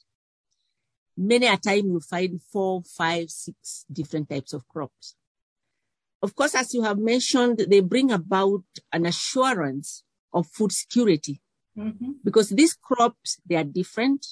Many 1.16 1.46
a 1.46 1.56
time 1.56 1.86
you 1.86 2.00
find 2.00 2.40
four, 2.42 2.82
five, 2.82 3.30
six 3.30 3.84
different 3.92 4.28
types 4.28 4.52
of 4.52 4.66
crops. 4.66 5.14
Of 6.22 6.34
course, 6.34 6.54
as 6.54 6.74
you 6.74 6.82
have 6.82 6.98
mentioned, 6.98 7.66
they 7.68 7.80
bring 7.80 8.10
about 8.10 8.64
an 8.92 9.06
assurance 9.06 10.02
of 10.32 10.46
food 10.48 10.72
security 10.72 11.40
mm-hmm. 11.78 12.12
because 12.24 12.48
these 12.48 12.74
crops, 12.74 13.38
they 13.46 13.56
are 13.56 13.64
different. 13.64 14.26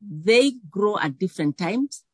They 0.00 0.52
grow 0.70 0.98
at 0.98 1.18
different 1.18 1.58
times. 1.58 2.04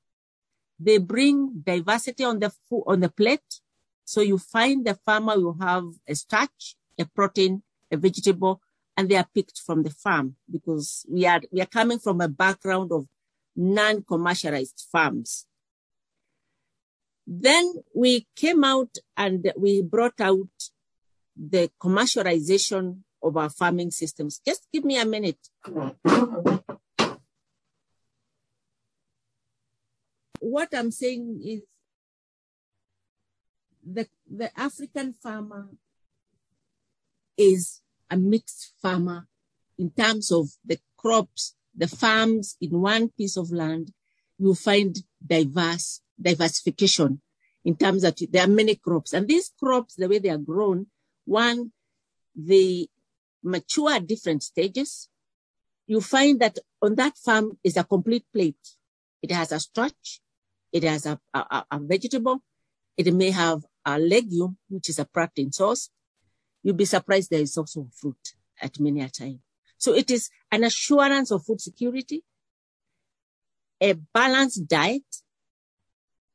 They 0.84 0.98
bring 0.98 1.62
diversity 1.64 2.24
on 2.24 2.40
the 2.40 2.50
food, 2.50 2.84
on 2.86 3.00
the 3.00 3.08
plate. 3.08 3.60
So 4.04 4.20
you 4.20 4.38
find 4.38 4.84
the 4.84 4.94
farmer 4.94 5.38
will 5.38 5.56
have 5.60 5.84
a 6.08 6.14
starch, 6.14 6.76
a 6.98 7.04
protein, 7.04 7.62
a 7.90 7.96
vegetable, 7.96 8.60
and 8.96 9.08
they 9.08 9.16
are 9.16 9.28
picked 9.34 9.58
from 9.64 9.82
the 9.84 9.90
farm 9.90 10.36
because 10.50 11.06
we 11.08 11.24
are, 11.26 11.40
we 11.52 11.60
are 11.60 11.66
coming 11.66 11.98
from 11.98 12.20
a 12.20 12.28
background 12.28 12.90
of 12.92 13.06
non-commercialized 13.54 14.86
farms. 14.90 15.46
Then 17.26 17.74
we 17.94 18.26
came 18.34 18.64
out 18.64 18.96
and 19.16 19.52
we 19.56 19.82
brought 19.82 20.20
out 20.20 20.48
the 21.36 21.70
commercialization 21.80 23.02
of 23.22 23.36
our 23.36 23.50
farming 23.50 23.92
systems. 23.92 24.40
Just 24.44 24.66
give 24.72 24.84
me 24.84 24.98
a 24.98 25.06
minute. 25.06 25.38
What 30.42 30.74
I'm 30.74 30.90
saying 30.90 31.40
is 31.44 31.62
the, 33.86 34.08
the 34.28 34.50
African 34.58 35.14
farmer 35.14 35.68
is 37.36 37.80
a 38.10 38.16
mixed 38.16 38.74
farmer 38.82 39.28
in 39.78 39.90
terms 39.90 40.32
of 40.32 40.48
the 40.64 40.80
crops, 40.96 41.54
the 41.76 41.86
farms 41.86 42.56
in 42.60 42.80
one 42.80 43.08
piece 43.10 43.36
of 43.36 43.52
land. 43.52 43.92
You 44.36 44.54
find 44.54 44.96
diverse 45.24 46.00
diversification 46.20 47.20
in 47.64 47.76
terms 47.76 48.02
that 48.02 48.18
there 48.30 48.42
are 48.44 48.48
many 48.48 48.74
crops. 48.74 49.12
And 49.12 49.28
these 49.28 49.52
crops, 49.56 49.94
the 49.94 50.08
way 50.08 50.18
they 50.18 50.30
are 50.30 50.38
grown, 50.38 50.88
one, 51.24 51.70
they 52.34 52.88
mature 53.44 53.92
at 53.92 54.08
different 54.08 54.42
stages. 54.42 55.08
You 55.86 56.00
find 56.00 56.40
that 56.40 56.58
on 56.80 56.96
that 56.96 57.16
farm 57.16 57.58
is 57.62 57.76
a 57.76 57.84
complete 57.84 58.24
plate. 58.32 58.56
It 59.22 59.30
has 59.30 59.52
a 59.52 59.60
starch, 59.60 60.20
it 60.72 60.82
has 60.84 61.06
a, 61.06 61.20
a, 61.34 61.64
a 61.70 61.78
vegetable. 61.80 62.42
It 62.96 63.12
may 63.14 63.30
have 63.30 63.64
a 63.84 63.98
legume, 63.98 64.56
which 64.68 64.88
is 64.88 64.98
a 64.98 65.04
protein 65.04 65.52
source. 65.52 65.90
You'll 66.62 66.74
be 66.74 66.84
surprised 66.84 67.30
there 67.30 67.40
is 67.40 67.56
also 67.56 67.86
fruit 67.94 68.34
at 68.60 68.78
many 68.80 69.02
a 69.02 69.08
time. 69.08 69.40
So 69.76 69.94
it 69.94 70.10
is 70.10 70.30
an 70.50 70.64
assurance 70.64 71.30
of 71.30 71.44
food 71.44 71.60
security, 71.60 72.22
a 73.80 73.94
balanced 73.94 74.68
diet, 74.68 75.02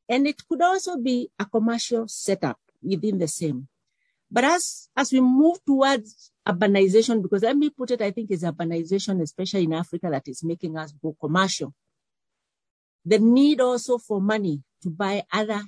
and 0.09 0.27
it 0.27 0.45
could 0.47 0.61
also 0.61 0.97
be 0.97 1.29
a 1.39 1.45
commercial 1.45 2.07
setup 2.07 2.59
within 2.81 3.17
the 3.17 3.27
same. 3.27 3.67
But 4.29 4.43
as, 4.43 4.89
as 4.95 5.13
we 5.13 5.21
move 5.21 5.63
towards 5.65 6.31
urbanization, 6.45 7.21
because 7.21 7.43
let 7.43 7.55
me 7.55 7.69
put 7.69 7.91
it, 7.91 8.01
I 8.01 8.11
think 8.11 8.29
it's 8.31 8.43
urbanization, 8.43 9.21
especially 9.21 9.63
in 9.63 9.73
Africa, 9.73 10.09
that 10.11 10.27
is 10.27 10.43
making 10.43 10.77
us 10.77 10.93
go 11.01 11.15
commercial 11.19 11.73
the 13.07 13.19
need 13.19 13.61
also 13.61 13.97
for 13.97 14.19
money 14.19 14.61
to 14.83 14.89
buy 14.89 15.23
other 15.31 15.61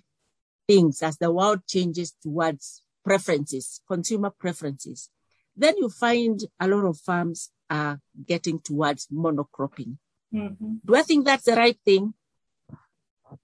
things 0.67 1.01
as 1.01 1.17
the 1.17 1.31
world 1.31 1.61
changes 1.65 2.13
towards 2.21 2.83
preferences, 3.03 3.81
consumer 3.87 4.29
preferences. 4.29 5.09
Then 5.55 5.75
you 5.77 5.89
find 5.89 6.39
a 6.59 6.67
lot 6.67 6.85
of 6.85 6.97
farms 6.97 7.49
are 7.69 7.99
getting 8.25 8.59
towards 8.59 9.07
monocropping. 9.07 9.97
Mm-hmm. 10.33 10.73
Do 10.85 10.95
I 10.95 11.03
think 11.03 11.25
that's 11.25 11.45
the 11.45 11.55
right 11.55 11.77
thing? 11.85 12.13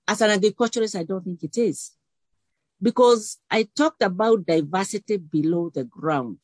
As 0.08 0.22
an 0.22 0.32
agriculturist, 0.32 0.96
I 0.96 1.04
don't 1.04 1.24
think 1.24 1.44
it 1.44 1.58
is. 1.58 1.92
Because 2.82 3.38
I 3.50 3.68
talked 3.76 4.02
about 4.02 4.46
diversity 4.46 5.18
below 5.18 5.72
the 5.74 5.86
ground 5.86 6.40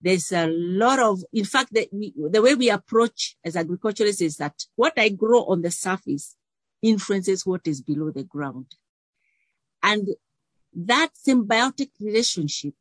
there's 0.00 0.32
a 0.32 0.46
lot 0.46 0.98
of, 0.98 1.24
in 1.32 1.44
fact, 1.44 1.72
the, 1.72 1.88
we, 1.92 2.12
the 2.16 2.42
way 2.42 2.54
we 2.54 2.70
approach 2.70 3.36
as 3.44 3.56
agriculturists 3.56 4.22
is 4.22 4.36
that 4.36 4.54
what 4.76 4.92
I 4.96 5.08
grow 5.08 5.44
on 5.44 5.62
the 5.62 5.70
surface 5.70 6.36
influences 6.82 7.44
what 7.44 7.66
is 7.66 7.82
below 7.82 8.10
the 8.10 8.22
ground. 8.24 8.76
And 9.82 10.08
that 10.74 11.10
symbiotic 11.26 11.90
relationship 12.00 12.74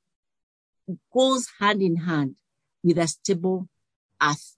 goes 1.13 1.47
hand 1.60 1.82
in 1.82 1.95
hand 1.95 2.36
with 2.84 2.97
a 2.97 3.08
stable 3.08 3.67
earth. 4.21 4.58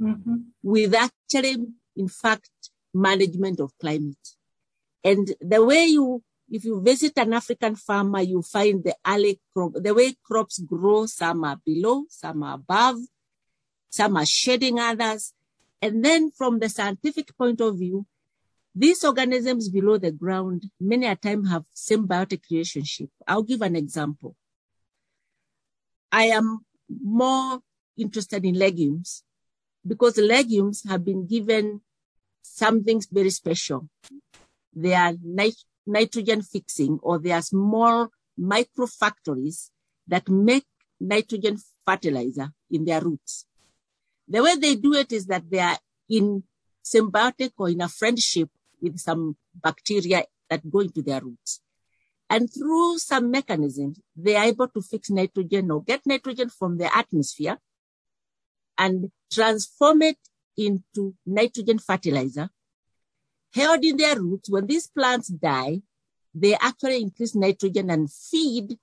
mm-hmm. 0.00 0.36
with 0.62 0.94
actually, 0.94 1.56
in 1.96 2.08
fact, 2.08 2.50
management 2.92 3.60
of 3.60 3.72
climate. 3.78 4.28
And 5.04 5.32
the 5.40 5.64
way 5.64 5.86
you, 5.86 6.22
if 6.50 6.64
you 6.64 6.80
visit 6.80 7.12
an 7.16 7.32
African 7.32 7.74
farmer, 7.74 8.20
you 8.20 8.42
find 8.42 8.84
the 8.84 8.94
early 9.06 9.40
crop, 9.52 9.72
the 9.74 9.94
way 9.94 10.14
crops 10.22 10.60
grow, 10.60 11.06
some 11.06 11.44
are 11.44 11.58
below, 11.64 12.04
some 12.08 12.42
are 12.42 12.54
above, 12.54 12.98
some 13.90 14.16
are 14.16 14.26
shedding 14.26 14.78
others. 14.78 15.32
And 15.82 16.04
then 16.04 16.30
from 16.30 16.58
the 16.58 16.68
scientific 16.68 17.36
point 17.36 17.60
of 17.60 17.78
view, 17.78 18.06
these 18.74 19.02
organisms 19.04 19.70
below 19.70 19.96
the 19.96 20.12
ground 20.12 20.70
many 20.78 21.06
a 21.06 21.16
time 21.16 21.44
have 21.46 21.64
symbiotic 21.74 22.42
relationship. 22.50 23.10
I'll 23.26 23.42
give 23.42 23.62
an 23.62 23.74
example. 23.74 24.36
I 26.12 26.24
am 26.24 26.60
more 26.88 27.60
interested 27.96 28.44
in 28.44 28.54
legumes 28.54 29.24
because 29.86 30.18
legumes 30.18 30.84
have 30.88 31.04
been 31.04 31.26
given 31.26 31.80
something 32.42 33.02
very 33.10 33.30
special. 33.30 33.88
They 34.74 34.94
are 34.94 35.14
nitrogen 35.86 36.42
fixing 36.42 36.98
or 37.02 37.18
they 37.18 37.32
are 37.32 37.42
small 37.42 38.08
micro 38.36 38.86
factories 38.86 39.70
that 40.06 40.28
make 40.28 40.66
nitrogen 41.00 41.58
fertilizer 41.86 42.52
in 42.70 42.84
their 42.84 43.00
roots. 43.00 43.46
The 44.28 44.42
way 44.42 44.56
they 44.56 44.76
do 44.76 44.94
it 44.94 45.12
is 45.12 45.26
that 45.26 45.48
they 45.50 45.60
are 45.60 45.78
in 46.08 46.42
symbiotic 46.84 47.52
or 47.58 47.68
in 47.70 47.80
a 47.80 47.88
friendship 47.88 48.50
with 48.80 48.98
some 48.98 49.36
bacteria 49.54 50.24
that 50.50 50.68
go 50.70 50.80
into 50.80 51.02
their 51.02 51.20
roots. 51.20 51.60
And 52.28 52.52
through 52.52 52.98
some 52.98 53.30
mechanisms, 53.30 54.00
they 54.16 54.34
are 54.36 54.44
able 54.44 54.68
to 54.68 54.82
fix 54.82 55.10
nitrogen 55.10 55.70
or 55.70 55.82
get 55.82 56.00
nitrogen 56.06 56.50
from 56.50 56.76
the 56.76 56.94
atmosphere 56.96 57.58
and 58.78 59.10
transform 59.32 60.02
it 60.02 60.18
into 60.56 61.14
nitrogen 61.24 61.78
fertilizer. 61.78 62.50
Held 63.56 63.82
in 63.84 63.96
their 63.96 64.20
roots, 64.20 64.50
when 64.50 64.66
these 64.66 64.86
plants 64.86 65.28
die, 65.28 65.80
they 66.34 66.54
actually 66.56 67.00
increase 67.00 67.34
nitrogen 67.34 67.88
and 67.88 68.12
feed 68.12 68.78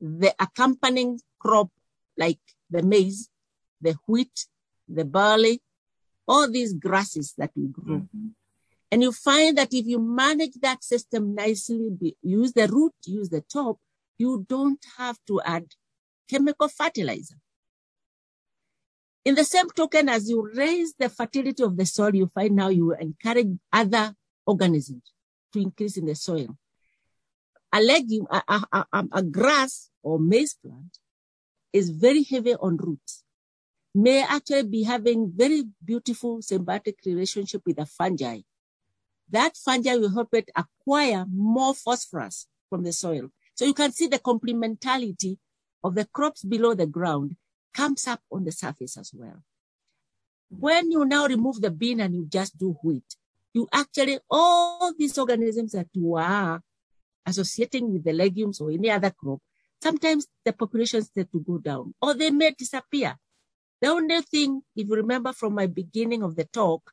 the 0.00 0.32
accompanying 0.38 1.20
crop 1.40 1.70
like 2.16 2.38
the 2.70 2.82
maize, 2.84 3.28
the 3.80 3.96
wheat, 4.06 4.46
the 4.88 5.04
barley, 5.04 5.60
all 6.28 6.48
these 6.48 6.72
grasses 6.72 7.34
that 7.36 7.50
we 7.56 7.66
grow. 7.66 7.96
Mm-hmm. 7.96 8.28
And 8.92 9.02
you 9.02 9.10
find 9.10 9.58
that 9.58 9.74
if 9.74 9.86
you 9.86 9.98
manage 9.98 10.54
that 10.60 10.84
system 10.84 11.34
nicely, 11.34 11.90
be, 11.90 12.16
use 12.22 12.52
the 12.52 12.68
root, 12.68 12.94
use 13.04 13.28
the 13.28 13.40
top, 13.40 13.78
you 14.18 14.46
don't 14.48 14.84
have 14.98 15.18
to 15.26 15.40
add 15.44 15.66
chemical 16.30 16.68
fertilizer. 16.68 17.36
In 19.24 19.34
the 19.34 19.44
same 19.44 19.70
token, 19.70 20.08
as 20.08 20.28
you 20.28 20.50
raise 20.54 20.94
the 20.98 21.08
fertility 21.08 21.62
of 21.62 21.76
the 21.76 21.86
soil, 21.86 22.14
you 22.14 22.30
find 22.34 22.56
now 22.56 22.68
you 22.68 22.92
encourage 22.94 23.56
other 23.72 24.14
organisms 24.46 25.12
to 25.52 25.60
increase 25.60 25.96
in 25.96 26.06
the 26.06 26.14
soil. 26.14 26.56
A 27.72 27.80
legume, 27.80 28.26
a, 28.30 28.42
a, 28.48 28.86
a, 28.92 29.04
a 29.12 29.22
grass 29.22 29.90
or 30.02 30.18
maize 30.18 30.54
plant 30.54 30.98
is 31.72 31.90
very 31.90 32.24
heavy 32.24 32.54
on 32.54 32.76
roots, 32.76 33.22
may 33.94 34.22
actually 34.22 34.64
be 34.64 34.82
having 34.82 35.32
very 35.34 35.64
beautiful 35.84 36.38
symbiotic 36.40 36.94
relationship 37.06 37.62
with 37.64 37.76
the 37.76 37.86
fungi 37.86 38.40
that 39.32 39.56
fungi 39.56 39.96
will 39.96 40.12
help 40.12 40.34
it 40.34 40.50
acquire 40.54 41.24
more 41.28 41.74
phosphorus 41.74 42.46
from 42.68 42.84
the 42.84 42.92
soil. 42.92 43.30
So 43.54 43.64
you 43.64 43.74
can 43.74 43.90
see 43.92 44.06
the 44.06 44.18
complementarity 44.18 45.38
of 45.82 45.94
the 45.94 46.04
crops 46.04 46.44
below 46.44 46.74
the 46.74 46.86
ground 46.86 47.36
comes 47.74 48.06
up 48.06 48.20
on 48.30 48.44
the 48.44 48.52
surface 48.52 48.96
as 48.96 49.12
well. 49.14 49.42
When 50.50 50.90
you 50.90 51.04
now 51.04 51.26
remove 51.26 51.60
the 51.60 51.70
bean 51.70 52.00
and 52.00 52.14
you 52.14 52.26
just 52.26 52.58
do 52.58 52.76
wheat, 52.82 53.16
you 53.54 53.68
actually, 53.72 54.18
all 54.30 54.92
these 54.98 55.16
organisms 55.18 55.72
that 55.72 55.88
you 55.92 56.16
are 56.16 56.60
associating 57.26 57.92
with 57.92 58.04
the 58.04 58.12
legumes 58.12 58.60
or 58.60 58.70
any 58.70 58.90
other 58.90 59.10
crop, 59.10 59.40
sometimes 59.82 60.26
the 60.44 60.52
populations 60.52 61.10
tend 61.10 61.30
to 61.32 61.40
go 61.40 61.58
down 61.58 61.94
or 62.00 62.14
they 62.14 62.30
may 62.30 62.50
disappear. 62.50 63.16
The 63.80 63.88
only 63.88 64.20
thing, 64.22 64.62
if 64.76 64.86
you 64.88 64.94
remember 64.94 65.32
from 65.32 65.54
my 65.54 65.66
beginning 65.66 66.22
of 66.22 66.36
the 66.36 66.44
talk, 66.44 66.92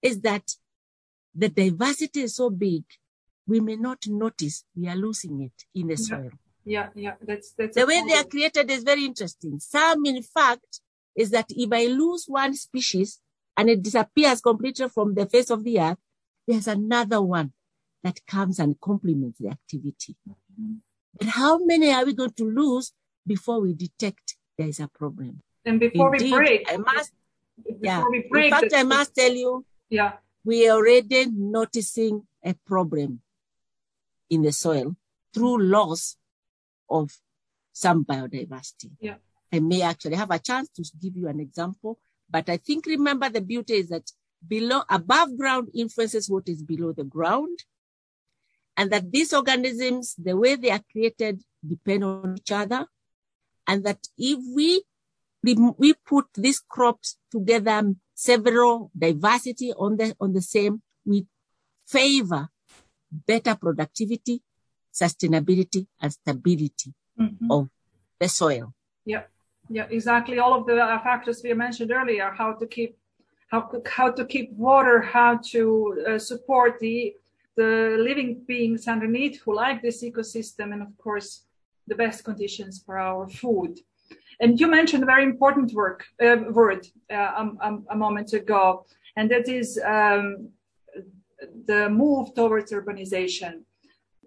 is 0.00 0.20
that 0.20 0.56
the 1.34 1.48
diversity 1.48 2.22
is 2.22 2.36
so 2.36 2.50
big, 2.50 2.84
we 3.46 3.60
may 3.60 3.76
not 3.76 4.06
notice 4.06 4.64
we 4.74 4.88
are 4.88 4.96
losing 4.96 5.42
it 5.42 5.52
in 5.74 5.88
the 5.88 5.96
soil. 5.96 6.30
Yeah, 6.64 6.88
yeah, 6.94 7.14
that's 7.22 7.52
that's 7.52 7.74
the 7.74 7.86
way 7.86 8.02
they 8.06 8.14
are 8.14 8.24
created 8.24 8.70
is 8.70 8.82
very 8.82 9.04
interesting. 9.04 9.58
Some, 9.60 10.04
in 10.04 10.22
fact, 10.22 10.80
is 11.16 11.30
that 11.30 11.46
if 11.50 11.72
I 11.72 11.86
lose 11.86 12.26
one 12.28 12.54
species 12.54 13.20
and 13.56 13.70
it 13.70 13.82
disappears 13.82 14.40
completely 14.40 14.88
from 14.88 15.14
the 15.14 15.26
face 15.26 15.50
of 15.50 15.64
the 15.64 15.80
earth, 15.80 15.98
there's 16.46 16.68
another 16.68 17.22
one 17.22 17.52
that 18.02 18.24
comes 18.26 18.58
and 18.58 18.78
complements 18.80 19.38
the 19.38 19.48
activity. 19.48 20.16
Mm-hmm. 20.28 20.74
But 21.18 21.28
how 21.28 21.58
many 21.58 21.92
are 21.92 22.04
we 22.04 22.14
going 22.14 22.32
to 22.32 22.44
lose 22.44 22.92
before 23.26 23.60
we 23.60 23.74
detect 23.74 24.36
there 24.56 24.68
is 24.68 24.80
a 24.80 24.88
problem? 24.88 25.42
And 25.64 25.80
before 25.80 26.14
Indeed, 26.14 26.32
we 26.32 26.38
break, 26.38 26.72
I 26.72 26.76
must, 26.76 27.12
yeah. 27.80 28.04
Break, 28.30 28.52
in 28.52 28.60
fact, 28.60 28.74
I 28.74 28.82
must 28.82 29.14
tell 29.14 29.32
you, 29.32 29.64
yeah, 29.90 30.12
we 30.44 30.68
are 30.68 30.76
already 30.76 31.26
noticing 31.30 32.26
a 32.44 32.54
problem 32.66 33.20
in 34.30 34.42
the 34.42 34.52
soil 34.52 34.96
through 35.34 35.62
loss 35.62 36.16
of 36.90 37.10
some 37.72 38.04
biodiversity. 38.04 38.90
Yeah. 39.00 39.16
I 39.52 39.60
may 39.60 39.82
actually 39.82 40.16
have 40.16 40.30
a 40.30 40.38
chance 40.38 40.68
to 40.76 40.84
give 41.00 41.16
you 41.16 41.28
an 41.28 41.40
example, 41.40 41.98
but 42.28 42.48
I 42.48 42.56
think 42.56 42.86
remember 42.86 43.28
the 43.28 43.40
beauty 43.40 43.74
is 43.74 43.88
that 43.88 44.10
below, 44.46 44.82
above 44.88 45.36
ground 45.36 45.68
influences 45.74 46.30
what 46.30 46.48
is 46.48 46.62
below 46.62 46.92
the 46.92 47.04
ground. 47.04 47.58
And 48.76 48.90
that 48.92 49.10
these 49.10 49.32
organisms, 49.32 50.14
the 50.16 50.36
way 50.36 50.56
they 50.56 50.70
are 50.70 50.80
created, 50.90 51.42
depend 51.66 52.04
on 52.04 52.36
each 52.38 52.52
other. 52.52 52.86
And 53.66 53.84
that 53.84 53.98
if 54.16 54.38
we, 54.54 54.82
we 55.42 55.94
put 56.06 56.26
these 56.34 56.60
crops 56.60 57.18
together 57.30 57.94
several 58.20 58.90
diversity 58.96 59.72
on 59.72 59.96
the 59.96 60.14
on 60.20 60.34
the 60.34 60.42
same 60.42 60.82
we 61.06 61.24
favor 61.88 62.48
better 63.10 63.54
productivity 63.54 64.42
sustainability 64.92 65.86
and 66.00 66.12
stability 66.12 66.92
mm-hmm. 67.18 67.50
of 67.50 67.68
the 68.18 68.28
soil 68.28 68.72
yeah 69.04 69.22
yeah 69.68 69.86
exactly 69.90 70.38
all 70.38 70.54
of 70.54 70.66
the 70.66 70.76
uh, 70.76 70.98
factors 71.02 71.40
we 71.42 71.52
mentioned 71.54 71.90
earlier 71.90 72.30
how 72.36 72.52
to 72.52 72.66
keep 72.66 72.96
how, 73.48 73.70
how 73.86 74.10
to 74.10 74.24
keep 74.24 74.52
water 74.52 75.00
how 75.00 75.38
to 75.52 76.04
uh, 76.08 76.18
support 76.18 76.78
the 76.80 77.14
the 77.56 77.96
living 77.98 78.42
beings 78.46 78.88
underneath 78.88 79.40
who 79.42 79.54
like 79.54 79.82
this 79.82 80.02
ecosystem 80.02 80.72
and 80.72 80.82
of 80.82 80.96
course 80.98 81.44
the 81.86 81.94
best 81.94 82.24
conditions 82.24 82.82
for 82.84 82.98
our 82.98 83.28
food 83.28 83.80
and 84.40 84.58
you 84.58 84.66
mentioned 84.66 85.02
a 85.02 85.06
very 85.06 85.24
important 85.24 85.72
work, 85.74 86.06
uh, 86.22 86.36
word 86.50 86.86
uh, 87.12 87.32
um, 87.36 87.58
um, 87.60 87.86
a 87.90 87.96
moment 87.96 88.32
ago, 88.32 88.86
and 89.16 89.30
that 89.30 89.48
is 89.48 89.78
um, 89.84 90.48
the 91.66 91.90
move 91.90 92.34
towards 92.34 92.72
urbanization. 92.72 93.62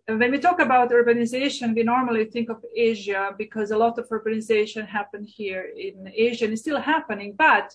When 0.05 0.31
we 0.31 0.39
talk 0.39 0.59
about 0.59 0.91
urbanization, 0.91 1.73
we 1.73 1.83
normally 1.83 2.25
think 2.25 2.49
of 2.49 2.63
Asia 2.75 3.33
because 3.37 3.71
a 3.71 3.77
lot 3.77 3.97
of 3.97 4.09
urbanization 4.09 4.85
happened 4.85 5.27
here 5.27 5.71
in 5.77 6.11
Asia 6.13 6.43
and 6.43 6.53
is 6.53 6.59
still 6.59 6.81
happening. 6.81 7.35
But 7.37 7.73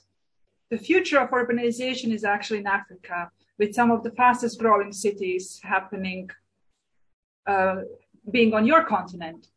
the 0.71 0.77
future 0.77 1.21
of 1.21 1.31
urbanization 1.31 2.13
is 2.13 2.25
actually 2.25 2.59
in 2.59 2.67
Africa, 2.67 3.31
with 3.59 3.75
some 3.75 3.91
of 3.91 4.03
the 4.03 4.11
fastest 4.11 4.59
growing 4.59 4.93
cities 4.93 5.59
happening, 5.63 6.29
uh, 7.47 7.77
being 8.31 8.53
on 8.53 8.67
your 8.67 8.85
continent. 8.85 9.49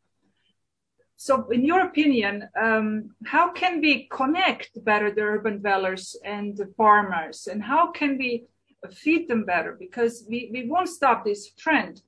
So, 1.18 1.50
in 1.50 1.66
your 1.66 1.82
opinion, 1.82 2.48
um, 2.60 3.14
how 3.26 3.52
can 3.52 3.82
we 3.82 4.08
connect 4.10 4.84
better 4.86 5.12
the 5.12 5.22
urban 5.22 5.60
dwellers 5.60 6.16
and 6.24 6.56
the 6.56 6.68
farmers, 6.78 7.48
and 7.52 7.62
how 7.62 7.92
can 7.92 8.18
we 8.18 8.46
feed 8.90 9.28
them 9.28 9.44
better? 9.44 9.76
Because 9.78 10.26
we, 10.30 10.50
we 10.54 10.68
won't 10.68 10.88
stop 10.88 11.26
this 11.26 11.52
trend. 11.52 12.02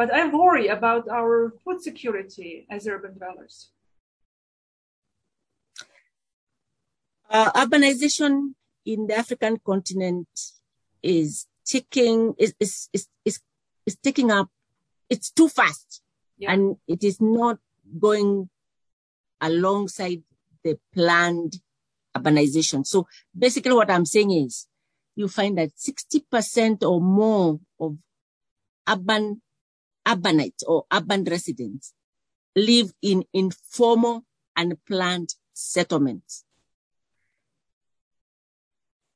But 0.00 0.14
I 0.14 0.28
worry 0.28 0.68
about 0.68 1.10
our 1.10 1.52
food 1.62 1.82
security 1.82 2.66
as 2.70 2.88
urban 2.88 3.18
dwellers. 3.18 3.68
Uh, 7.28 7.52
urbanization 7.52 8.54
in 8.86 9.08
the 9.08 9.16
African 9.18 9.58
continent 9.58 10.26
is 11.02 11.46
taking 11.66 12.32
is 12.38 12.54
is 12.58 12.88
is 12.94 13.08
is, 13.26 13.40
is 13.84 13.96
taking 13.96 14.30
up. 14.30 14.48
It's 15.10 15.30
too 15.30 15.50
fast, 15.50 16.00
yeah. 16.38 16.52
and 16.52 16.76
it 16.88 17.04
is 17.04 17.20
not 17.20 17.58
going 18.00 18.48
alongside 19.38 20.22
the 20.64 20.78
planned 20.94 21.60
urbanization. 22.16 22.86
So 22.86 23.06
basically 23.36 23.74
what 23.74 23.90
I'm 23.90 24.06
saying 24.06 24.30
is 24.30 24.66
you 25.14 25.28
find 25.28 25.58
that 25.58 25.76
60% 25.76 26.88
or 26.88 27.02
more 27.02 27.60
of 27.78 27.98
urban, 28.88 29.42
urbanites 30.06 30.62
or 30.66 30.84
urban 30.92 31.24
residents 31.24 31.94
live 32.56 32.92
in 33.02 33.24
informal 33.32 34.24
and 34.56 34.76
planned 34.86 35.34
settlements. 35.52 36.44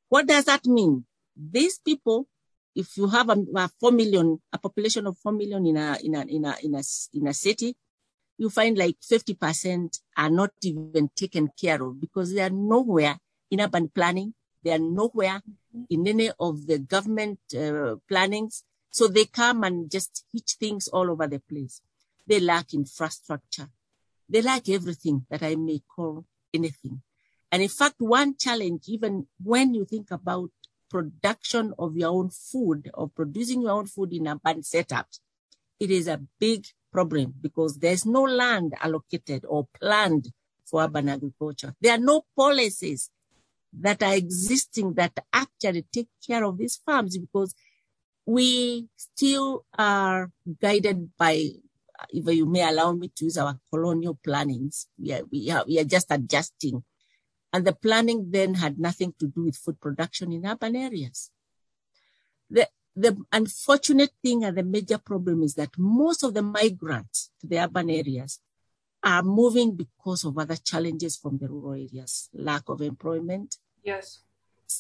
What 0.08 0.26
does 0.26 0.44
that 0.44 0.64
mean? 0.66 1.04
These 1.36 1.80
people, 1.80 2.28
if 2.74 2.96
you 2.96 3.08
have 3.08 3.28
a, 3.30 3.36
a 3.56 3.68
four 3.80 3.90
million, 3.90 4.40
a 4.52 4.58
population 4.58 5.06
of 5.06 5.18
four 5.18 5.32
million 5.32 5.66
in 5.66 5.76
a 5.76 5.98
in 6.02 6.14
a 6.14 6.20
in 6.22 6.44
a 6.44 6.54
in 6.62 6.74
a 6.74 6.82
in 7.12 7.26
a 7.26 7.34
city, 7.34 7.76
you 8.38 8.50
find 8.50 8.76
like 8.76 8.96
50% 9.00 10.00
are 10.16 10.30
not 10.30 10.50
even 10.62 11.10
taken 11.16 11.50
care 11.60 11.82
of 11.82 12.00
because 12.00 12.32
they 12.32 12.42
are 12.42 12.50
nowhere 12.50 13.18
in 13.50 13.60
urban 13.60 13.88
planning. 13.88 14.34
They 14.62 14.72
are 14.72 14.78
nowhere 14.78 15.40
in 15.90 16.06
any 16.06 16.30
of 16.38 16.66
the 16.66 16.78
government 16.78 17.38
uh, 17.56 17.96
plannings. 18.08 18.64
So 18.94 19.08
they 19.08 19.24
come 19.24 19.64
and 19.64 19.90
just 19.90 20.24
hit 20.32 20.48
things 20.50 20.86
all 20.86 21.10
over 21.10 21.26
the 21.26 21.40
place. 21.40 21.80
They 22.28 22.38
lack 22.38 22.72
infrastructure. 22.74 23.68
They 24.28 24.40
lack 24.40 24.68
everything 24.68 25.26
that 25.30 25.42
I 25.42 25.56
may 25.56 25.80
call 25.80 26.24
anything. 26.54 27.02
And 27.50 27.60
in 27.60 27.68
fact, 27.68 27.96
one 27.98 28.36
challenge, 28.38 28.84
even 28.86 29.26
when 29.42 29.74
you 29.74 29.84
think 29.84 30.12
about 30.12 30.50
production 30.88 31.74
of 31.76 31.96
your 31.96 32.10
own 32.10 32.30
food 32.30 32.88
or 32.94 33.08
producing 33.08 33.62
your 33.62 33.72
own 33.72 33.86
food 33.86 34.12
in 34.12 34.28
urban 34.28 34.60
setups, 34.62 35.18
it 35.80 35.90
is 35.90 36.06
a 36.06 36.20
big 36.38 36.64
problem 36.92 37.34
because 37.40 37.78
there's 37.78 38.06
no 38.06 38.22
land 38.22 38.74
allocated 38.80 39.44
or 39.48 39.66
planned 39.74 40.28
for 40.64 40.84
urban 40.84 41.08
agriculture. 41.08 41.74
There 41.80 41.96
are 41.96 41.98
no 42.12 42.22
policies 42.36 43.10
that 43.80 44.04
are 44.04 44.14
existing 44.14 44.94
that 44.94 45.18
actually 45.32 45.84
take 45.92 46.10
care 46.24 46.44
of 46.44 46.58
these 46.58 46.76
farms 46.76 47.18
because 47.18 47.56
we 48.26 48.88
still 48.96 49.66
are 49.76 50.30
guided 50.60 51.10
by, 51.16 51.50
uh, 51.98 52.06
if 52.10 52.26
you 52.34 52.46
may 52.46 52.66
allow 52.66 52.92
me 52.92 53.08
to 53.16 53.24
use 53.24 53.38
our 53.38 53.58
colonial 53.70 54.18
plannings, 54.24 54.88
we 54.98 55.12
are, 55.12 55.22
we 55.30 55.50
are, 55.50 55.64
we 55.66 55.78
are 55.78 55.84
just 55.84 56.06
adjusting. 56.10 56.82
And 57.52 57.64
the 57.64 57.74
planning 57.74 58.30
then 58.30 58.54
had 58.54 58.78
nothing 58.78 59.14
to 59.20 59.28
do 59.28 59.44
with 59.44 59.56
food 59.56 59.80
production 59.80 60.32
in 60.32 60.46
urban 60.46 60.74
areas. 60.74 61.30
The, 62.50 62.68
the 62.96 63.16
unfortunate 63.32 64.10
thing 64.22 64.44
and 64.44 64.56
the 64.56 64.64
major 64.64 64.98
problem 64.98 65.42
is 65.42 65.54
that 65.54 65.70
most 65.78 66.24
of 66.24 66.34
the 66.34 66.42
migrants 66.42 67.30
to 67.40 67.46
the 67.46 67.62
urban 67.62 67.90
areas 67.90 68.40
are 69.04 69.22
moving 69.22 69.76
because 69.76 70.24
of 70.24 70.38
other 70.38 70.56
challenges 70.56 71.16
from 71.16 71.38
the 71.38 71.48
rural 71.48 71.74
areas, 71.74 72.30
lack 72.32 72.68
of 72.68 72.80
employment. 72.80 73.58
Yes. 73.84 74.23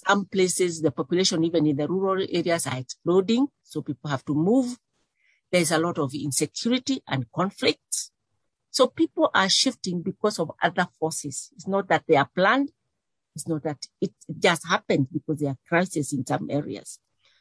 Some 0.06 0.26
places, 0.26 0.82
the 0.82 0.90
population, 0.90 1.44
even 1.44 1.66
in 1.66 1.76
the 1.76 1.86
rural 1.86 2.26
areas, 2.28 2.66
are 2.66 2.78
exploding, 2.78 3.48
so 3.62 3.82
people 3.82 4.10
have 4.10 4.24
to 4.24 4.34
move. 4.34 4.78
There's 5.52 5.70
a 5.70 5.78
lot 5.78 5.98
of 5.98 6.12
insecurity 6.14 7.02
and 7.06 7.30
conflict. 7.32 8.10
So 8.70 8.88
people 8.88 9.30
are 9.32 9.48
shifting 9.48 10.02
because 10.02 10.40
of 10.40 10.50
other 10.60 10.88
forces. 10.98 11.50
It's 11.54 11.68
not 11.68 11.88
that 11.88 12.04
they 12.08 12.16
are 12.16 12.28
planned. 12.34 12.72
It's 13.36 13.46
not 13.46 13.62
that 13.62 13.86
it 14.00 14.12
just 14.38 14.66
happened 14.66 15.08
because 15.12 15.38
there 15.38 15.50
are 15.50 15.58
crises 15.68 16.12
in 16.12 16.26
some 16.26 16.48
areas. 16.50 16.98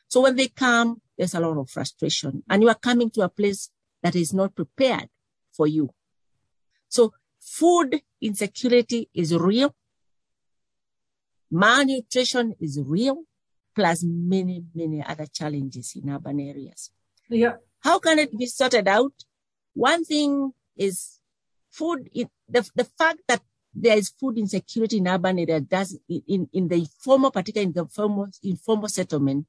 So 0.08 0.22
when 0.22 0.36
they 0.36 0.48
come, 0.48 1.02
there's 1.18 1.34
a 1.34 1.40
lot 1.40 1.58
of 1.58 1.70
frustration 1.70 2.44
and 2.50 2.62
you 2.62 2.70
are 2.70 2.76
coming 2.76 3.10
to 3.12 3.22
a 3.22 3.30
place 3.30 3.72
that 4.04 4.16
is 4.16 4.34
not 4.34 4.56
prepared 4.56 5.10
for 5.52 5.66
you. 5.66 5.90
So 6.88 7.14
food 7.40 8.02
insecurity 8.22 9.10
is 9.14 9.36
real. 9.36 9.74
Malnutrition 11.54 12.56
is 12.60 12.80
real, 12.84 13.26
plus 13.76 14.04
many, 14.04 14.64
many 14.74 15.04
other 15.06 15.28
challenges 15.28 15.94
in 15.96 16.10
urban 16.10 16.40
areas. 16.40 16.90
Yeah. 17.30 17.58
How 17.82 18.00
can 18.00 18.18
it 18.18 18.36
be 18.36 18.48
sorted 18.48 18.88
out? 18.88 19.14
One 19.76 20.04
thing 20.04 20.54
is 20.76 21.20
food, 21.70 22.10
the, 22.50 22.68
the 22.74 22.86
fact 22.98 23.20
that 23.28 23.42
there 23.72 23.96
is 23.96 24.10
food 24.10 24.40
insecurity 24.40 24.98
in 24.98 25.08
urban 25.08 25.38
areas 25.38 25.62
does 25.62 26.00
in, 26.10 26.50
in 26.54 26.68
the 26.70 26.76
informal, 26.76 27.30
particularly 27.30 27.68
in 27.68 27.74
the 27.74 27.82
informal, 27.82 28.30
informal 28.42 28.90
settlement, 28.90 29.46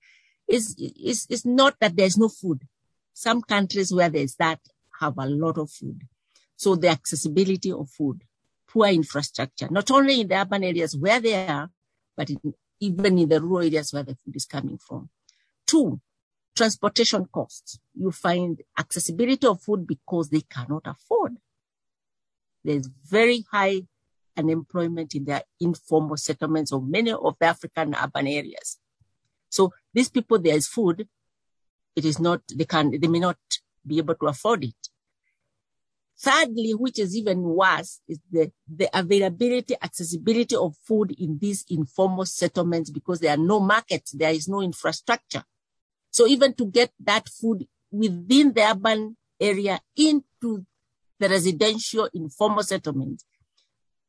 is, 0.47 0.77
is, 0.79 1.27
is 1.31 1.47
not 1.47 1.75
that 1.81 1.97
there's 1.97 2.19
no 2.19 2.29
food. 2.29 2.67
Some 3.15 3.41
countries 3.41 3.95
where 3.95 4.11
there's 4.11 4.35
that 4.37 4.61
have 5.01 5.15
a 5.17 5.27
lot 5.27 5.57
of 5.57 5.71
food. 5.71 6.03
So 6.57 6.77
the 6.77 6.89
accessibility 6.89 7.73
of 7.73 7.89
food, 7.89 8.25
poor 8.69 8.89
infrastructure, 8.89 9.69
not 9.71 9.91
only 9.91 10.21
in 10.21 10.29
the 10.29 10.39
urban 10.39 10.65
areas 10.65 10.95
where 10.97 11.21
they 11.21 11.47
are, 11.47 11.71
but 12.17 12.31
in, 12.31 12.55
even 12.81 13.19
in 13.19 13.29
the 13.29 13.41
rural 13.41 13.67
areas 13.67 13.93
where 13.93 14.03
the 14.03 14.17
food 14.25 14.37
is 14.37 14.45
coming 14.45 14.79
from. 14.79 15.09
Two, 15.67 16.01
transportation 16.55 17.27
costs. 17.27 17.79
You 17.95 18.11
find 18.11 18.61
accessibility 18.79 19.47
of 19.47 19.63
food 19.63 19.87
because 19.87 20.31
they 20.31 20.43
cannot 20.43 20.83
afford. 20.87 21.37
There's 22.65 22.89
very 23.09 23.45
high 23.51 23.83
unemployment 24.37 25.15
in 25.15 25.25
their 25.25 25.43
informal 25.61 26.17
settlements 26.17 26.73
of 26.73 26.87
many 26.87 27.13
of 27.13 27.37
the 27.39 27.47
African 27.47 27.95
urban 27.95 28.27
areas. 28.27 28.79
So 29.49 29.73
these 29.93 30.09
people, 30.09 30.39
there 30.39 30.57
is 30.57 30.67
food. 30.67 31.07
It 31.95 32.05
is 32.05 32.19
not, 32.19 32.43
they 32.55 32.65
can, 32.65 32.99
they 32.99 33.09
may 33.09 33.21
not 33.21 33.39
be 33.87 33.99
able 33.99 34.15
to 34.17 34.27
afford 34.27 34.65
it. 34.65 34.89
Thirdly, 36.25 36.73
which 36.73 36.99
is 36.99 37.15
even 37.15 37.43
worse, 37.43 38.01
is 38.09 38.19
the, 38.33 38.51
the 38.67 38.89
availability, 38.99 39.75
accessibility 39.83 40.57
of 40.57 40.75
food 40.83 41.15
in 41.19 41.37
these 41.39 41.67
informal 41.69 42.25
settlements 42.25 42.89
because 42.89 43.21
there 43.21 43.35
are 43.35 43.45
no 43.53 43.61
markets, 43.61 44.13
there 44.13 44.33
is 44.33 44.49
no 44.49 44.63
infrastructure. 44.63 45.45
So 46.11 46.27
even 46.27 46.55
to 46.55 46.65
get 46.65 46.93
that 47.01 47.29
food 47.29 47.67
within 47.91 48.55
the 48.55 48.63
urban 48.63 49.19
area 49.39 49.79
into 49.99 50.65
the 51.21 51.29
residential 51.29 52.09
informal 52.15 52.63
settlement 52.63 53.23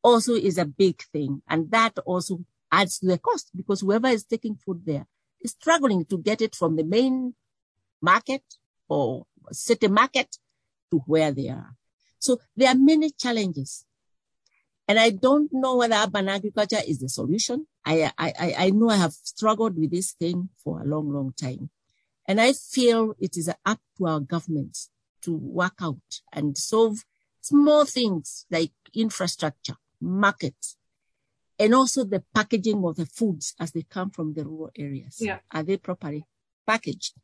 also 0.02 0.32
is 0.32 0.56
a 0.56 0.64
big 0.64 1.02
thing. 1.12 1.42
And 1.46 1.70
that 1.70 1.98
also 2.06 2.38
adds 2.72 2.98
to 3.00 3.08
the 3.08 3.18
cost 3.18 3.50
because 3.54 3.82
whoever 3.82 4.08
is 4.08 4.24
taking 4.24 4.56
food 4.56 4.86
there 4.86 5.06
is 5.42 5.50
struggling 5.50 6.06
to 6.06 6.16
get 6.16 6.40
it 6.40 6.54
from 6.54 6.76
the 6.76 6.84
main 6.84 7.34
market 8.00 8.42
or 8.88 9.26
city 9.52 9.88
market 9.88 10.38
to 10.90 11.02
where 11.06 11.30
they 11.30 11.50
are. 11.50 11.76
So 12.18 12.38
there 12.56 12.68
are 12.68 12.74
many 12.74 13.10
challenges. 13.10 13.84
And 14.88 14.98
I 14.98 15.10
don't 15.10 15.52
know 15.52 15.76
whether 15.76 15.96
urban 15.96 16.28
agriculture 16.28 16.78
is 16.86 17.00
the 17.00 17.08
solution. 17.08 17.66
I, 17.84 18.12
I, 18.18 18.54
I 18.58 18.70
know 18.70 18.90
I 18.90 18.96
have 18.96 19.12
struggled 19.12 19.76
with 19.76 19.90
this 19.90 20.12
thing 20.12 20.48
for 20.62 20.80
a 20.80 20.84
long, 20.84 21.12
long 21.12 21.32
time. 21.32 21.70
And 22.26 22.40
I 22.40 22.52
feel 22.52 23.14
it 23.18 23.36
is 23.36 23.48
up 23.48 23.80
to 23.98 24.06
our 24.06 24.20
governments 24.20 24.90
to 25.22 25.34
work 25.36 25.74
out 25.80 26.20
and 26.32 26.56
solve 26.56 27.04
small 27.40 27.84
things 27.84 28.46
like 28.50 28.72
infrastructure, 28.94 29.76
markets, 30.00 30.76
and 31.58 31.74
also 31.74 32.04
the 32.04 32.22
packaging 32.34 32.84
of 32.84 32.96
the 32.96 33.06
foods 33.06 33.54
as 33.58 33.72
they 33.72 33.82
come 33.82 34.10
from 34.10 34.34
the 34.34 34.44
rural 34.44 34.70
areas. 34.76 35.16
Yeah. 35.20 35.38
Are 35.52 35.62
they 35.62 35.76
properly 35.76 36.26
packaged? 36.66 37.14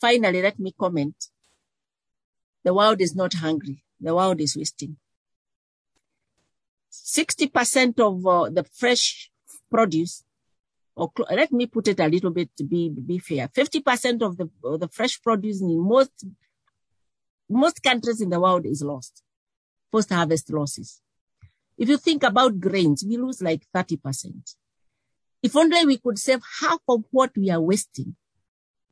Finally, 0.00 0.42
let 0.42 0.58
me 0.58 0.74
comment. 0.78 1.28
The 2.64 2.74
world 2.74 3.00
is 3.00 3.14
not 3.14 3.34
hungry. 3.34 3.84
The 4.02 4.14
world 4.14 4.40
is 4.40 4.56
wasting. 4.56 4.96
60% 6.92 8.00
of 8.00 8.26
uh, 8.26 8.50
the 8.50 8.64
fresh 8.64 9.30
produce, 9.70 10.24
or 10.96 11.10
cl- 11.16 11.28
let 11.34 11.52
me 11.52 11.66
put 11.66 11.86
it 11.86 12.00
a 12.00 12.08
little 12.08 12.30
bit 12.30 12.50
to 12.56 12.64
be, 12.64 12.90
be 12.90 13.18
fair. 13.18 13.48
50% 13.48 14.22
of 14.22 14.36
the, 14.36 14.50
of 14.64 14.80
the 14.80 14.88
fresh 14.88 15.22
produce 15.22 15.62
in 15.62 15.80
most, 15.80 16.26
most 17.48 17.82
countries 17.82 18.20
in 18.20 18.28
the 18.28 18.40
world 18.40 18.66
is 18.66 18.82
lost. 18.82 19.22
Post 19.90 20.12
harvest 20.12 20.52
losses. 20.52 21.00
If 21.78 21.88
you 21.88 21.96
think 21.96 22.24
about 22.24 22.60
grains, 22.60 23.04
we 23.08 23.16
lose 23.16 23.40
like 23.40 23.66
30%. 23.74 24.54
If 25.42 25.56
only 25.56 25.86
we 25.86 25.98
could 25.98 26.18
save 26.18 26.40
half 26.60 26.80
of 26.88 27.04
what 27.10 27.30
we 27.36 27.50
are 27.50 27.60
wasting, 27.60 28.16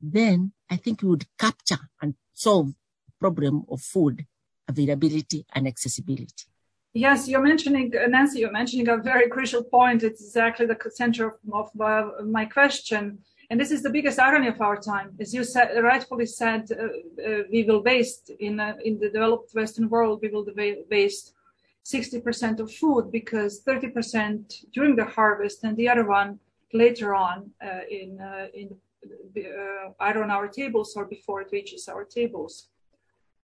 then 0.01 0.53
I 0.71 0.77
think 0.77 1.03
we 1.03 1.09
would 1.09 1.27
capture 1.37 1.91
and 2.01 2.15
solve 2.33 2.69
the 2.69 3.13
problem 3.21 3.65
of 3.69 3.81
food 3.81 4.25
availability 4.73 5.41
and 5.55 5.63
accessibility. 5.73 6.47
Yes, 6.93 7.29
you're 7.29 7.49
mentioning, 7.53 7.93
Nancy, 8.09 8.41
you're 8.41 8.59
mentioning 8.61 8.89
a 8.89 8.97
very 9.13 9.29
crucial 9.29 9.63
point. 9.63 10.03
It's 10.03 10.23
exactly 10.29 10.67
the 10.67 10.79
center 11.03 11.25
of, 11.29 11.69
of 11.81 12.27
my 12.39 12.45
question. 12.47 13.03
And 13.49 13.61
this 13.61 13.71
is 13.71 13.83
the 13.83 13.91
biggest 13.91 14.19
irony 14.19 14.49
of 14.49 14.61
our 14.61 14.79
time. 14.93 15.09
As 15.21 15.35
you 15.35 15.43
said, 15.45 15.69
rightfully 15.83 16.27
said, 16.27 16.63
uh, 16.71 16.75
uh, 16.75 17.43
we 17.53 17.65
will 17.65 17.83
waste 17.83 18.31
in, 18.47 18.61
uh, 18.61 18.75
in 18.85 18.99
the 18.99 19.11
developed 19.11 19.55
Western 19.55 19.89
world, 19.89 20.21
we 20.23 20.29
will 20.29 20.47
waste 20.91 21.35
60% 21.85 22.61
of 22.61 22.73
food 22.73 23.11
because 23.11 23.63
30% 23.65 24.71
during 24.73 24.95
the 24.97 25.05
harvest 25.05 25.65
and 25.65 25.77
the 25.77 25.89
other 25.89 26.07
one 26.07 26.39
later 26.73 27.15
on 27.15 27.51
uh, 27.65 27.81
in, 27.91 28.21
uh, 28.21 28.47
in 28.55 28.69
uh, 29.37 29.91
either 30.01 30.23
on 30.23 30.31
our 30.31 30.47
tables 30.47 30.95
or 30.97 31.05
before 31.07 31.41
it 31.41 31.49
reaches 31.51 31.89
our 31.89 32.05
tables. 32.05 32.69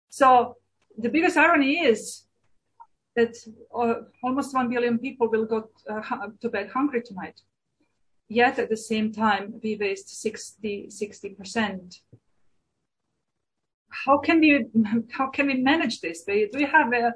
So 0.10 0.58
the 1.02 1.10
biggest 1.10 1.38
irony 1.38 1.80
is 1.80 2.26
that 3.16 3.36
uh, 3.76 4.02
almost 4.24 4.54
1 4.54 4.70
billion 4.70 4.98
people 4.98 5.30
will 5.30 5.46
go 5.46 5.70
uh, 5.90 6.02
to 6.42 6.50
bed 6.50 6.70
hungry 6.70 7.02
tonight. 7.02 7.42
Yet 8.28 8.60
at 8.60 8.70
the 8.70 8.78
same 8.78 9.12
time, 9.12 9.56
we 9.64 9.76
waste 9.76 10.22
60, 10.22 10.88
60%. 10.88 12.00
How 13.90 14.18
can 14.20 14.40
we, 14.40 14.66
how 15.12 15.28
can 15.28 15.48
we 15.48 15.56
manage 15.56 16.02
this? 16.02 16.24
Do 16.24 16.48
you 16.54 16.68
have 16.68 16.94
a, 16.94 17.14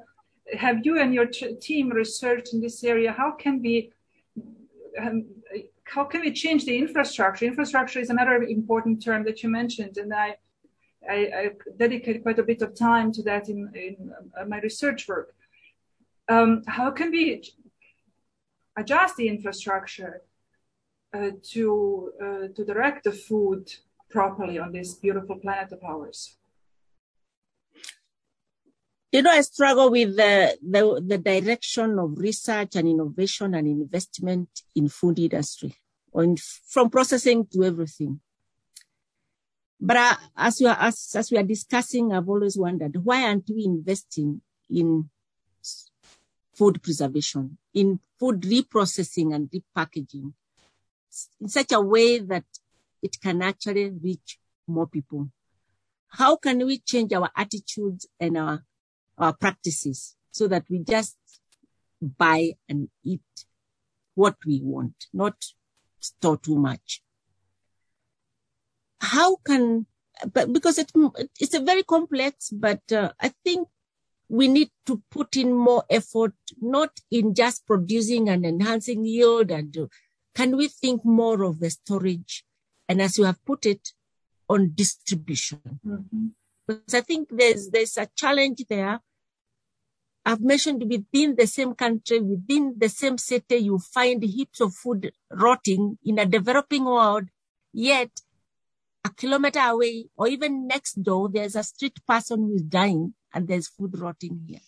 have 0.58 0.86
you 0.86 1.00
and 1.00 1.14
your 1.14 1.28
team 1.28 1.90
researched 1.90 2.54
in 2.54 2.62
this 2.62 2.84
area? 2.84 3.12
How 3.12 3.32
can 3.32 3.62
we 3.62 3.92
um, 5.00 5.26
how 5.86 6.04
can 6.06 6.22
we 6.22 6.32
change 6.32 6.66
the 6.66 6.78
infrastructure? 6.78 7.46
Infrastructure 7.46 8.00
is 8.00 8.10
another 8.10 8.44
important 8.44 9.04
term 9.04 9.24
that 9.26 9.44
you 9.44 9.50
mentioned, 9.50 9.98
and 9.98 10.14
I, 10.14 10.36
I, 11.10 11.16
I 11.16 11.52
dedicate 11.78 12.24
quite 12.24 12.40
a 12.40 12.44
bit 12.44 12.62
of 12.62 12.76
time 12.76 13.12
to 13.14 13.24
that 13.24 13.50
in, 13.50 13.72
in 13.76 14.12
uh, 14.40 14.46
my 14.46 14.60
research 14.60 15.08
work. 15.08 15.36
Um, 16.30 16.64
how 16.68 16.92
can 16.92 17.12
we 17.12 17.44
adjust 18.78 19.18
the 19.18 19.28
infrastructure 19.28 20.22
uh, 21.14 21.32
to 21.52 22.12
uh, 22.22 22.48
to 22.56 22.66
direct 22.66 23.04
the 23.04 23.12
food 23.12 23.72
properly 24.10 24.58
on 24.60 24.72
this 24.72 24.94
beautiful 24.96 25.38
planet 25.38 25.72
of 25.72 25.84
ours? 25.84 26.38
You 29.12 29.22
know, 29.22 29.30
I 29.30 29.42
struggle 29.42 29.92
with 29.92 30.16
the, 30.16 30.58
the, 30.68 31.04
the 31.06 31.20
direction 31.20 32.00
of 32.00 32.18
research 32.18 32.76
and 32.76 32.88
innovation 32.88 33.54
and 33.54 33.68
investment 33.68 34.50
in 34.76 34.90
food 34.90 35.20
industry, 35.20 35.76
in, 36.16 36.36
from 36.68 36.90
processing 36.90 37.46
to 37.54 37.64
everything. 37.64 38.22
But 39.86 39.98
uh, 39.98 40.16
as 40.38 40.62
we 40.62 40.68
are 40.68 40.78
as, 40.80 41.14
as 41.14 41.30
we 41.30 41.38
are 41.38 41.44
discussing, 41.44 42.14
I've 42.14 42.30
always 42.30 42.58
wondered 42.58 43.04
why 43.04 43.24
aren't 43.24 43.50
we 43.50 43.66
investing 43.66 44.40
in 44.70 45.10
food 46.54 46.82
preservation, 46.82 47.58
in 47.74 48.00
food 48.18 48.44
reprocessing 48.44 49.36
and 49.36 49.52
repackaging, 49.52 50.32
in 51.42 51.48
such 51.50 51.74
a 51.74 51.82
way 51.82 52.20
that 52.20 52.46
it 53.02 53.20
can 53.20 53.42
actually 53.42 53.90
reach 53.90 54.40
more 54.68 54.88
people. 54.88 55.30
How 56.08 56.38
can 56.38 56.66
we 56.66 56.78
change 56.78 57.12
our 57.12 57.30
attitudes 57.36 58.08
and 58.22 58.38
our 58.38 58.64
our 59.18 59.34
practices 59.34 60.16
so 60.32 60.48
that 60.48 60.64
we 60.70 60.80
just 60.80 61.18
buy 62.02 62.54
and 62.70 62.88
eat 63.04 63.22
what 64.16 64.38
we 64.46 64.62
want, 64.64 65.08
not 65.14 65.44
store 66.00 66.38
too 66.38 66.58
much. 66.58 67.02
How 69.04 69.36
can, 69.36 69.86
but 70.34 70.54
because 70.54 70.78
it, 70.80 70.92
it's 71.40 71.54
a 71.54 71.60
very 71.60 71.84
complex, 71.84 72.50
but 72.50 72.82
uh, 72.92 73.12
I 73.20 73.34
think 73.44 73.68
we 74.30 74.48
need 74.48 74.72
to 74.86 75.04
put 75.12 75.36
in 75.36 75.54
more 75.54 75.84
effort, 75.90 76.34
not 76.62 76.92
in 77.12 77.36
just 77.36 77.68
producing 77.68 78.30
and 78.30 78.46
enhancing 78.46 79.04
yield 79.06 79.52
and 79.52 79.78
uh, 79.78 79.88
can 80.34 80.58
we 80.58 80.68
think 80.68 81.06
more 81.06 81.44
of 81.44 81.60
the 81.60 81.70
storage 81.70 82.44
and 82.90 83.02
as 83.02 83.18
you 83.18 83.26
have 83.26 83.44
put 83.46 83.66
it 83.66 83.90
on 84.50 84.72
distribution? 84.74 85.62
Mm-hmm. 85.86 86.28
Because 86.68 86.94
I 86.94 87.02
think 87.02 87.30
there's, 87.30 87.70
there's 87.70 87.98
a 87.98 88.08
challenge 88.16 88.64
there. 88.70 89.02
I've 90.26 90.42
mentioned 90.42 90.84
within 90.90 91.36
the 91.36 91.46
same 91.46 91.76
country, 91.76 92.22
within 92.22 92.76
the 92.78 92.88
same 92.88 93.18
city, 93.18 93.58
you 93.58 93.78
find 93.78 94.24
heaps 94.24 94.62
of 94.62 94.74
food 94.74 95.12
rotting 95.30 95.98
in 96.06 96.18
a 96.18 96.26
developing 96.26 96.86
world. 96.86 97.26
Yet 97.74 98.12
a 99.06 99.10
kilometer 99.10 99.60
away 99.60 100.06
or 100.16 100.28
even 100.28 100.68
next 100.68 101.02
door, 101.04 101.30
there's 101.30 101.56
a 101.56 101.64
street 101.64 102.00
person 102.08 102.42
who 102.42 102.56
is 102.56 102.64
dying 102.64 103.14
and 103.34 103.48
there's 103.48 103.68
food 103.68 103.98
rotting 104.00 104.42
here. 104.48 104.62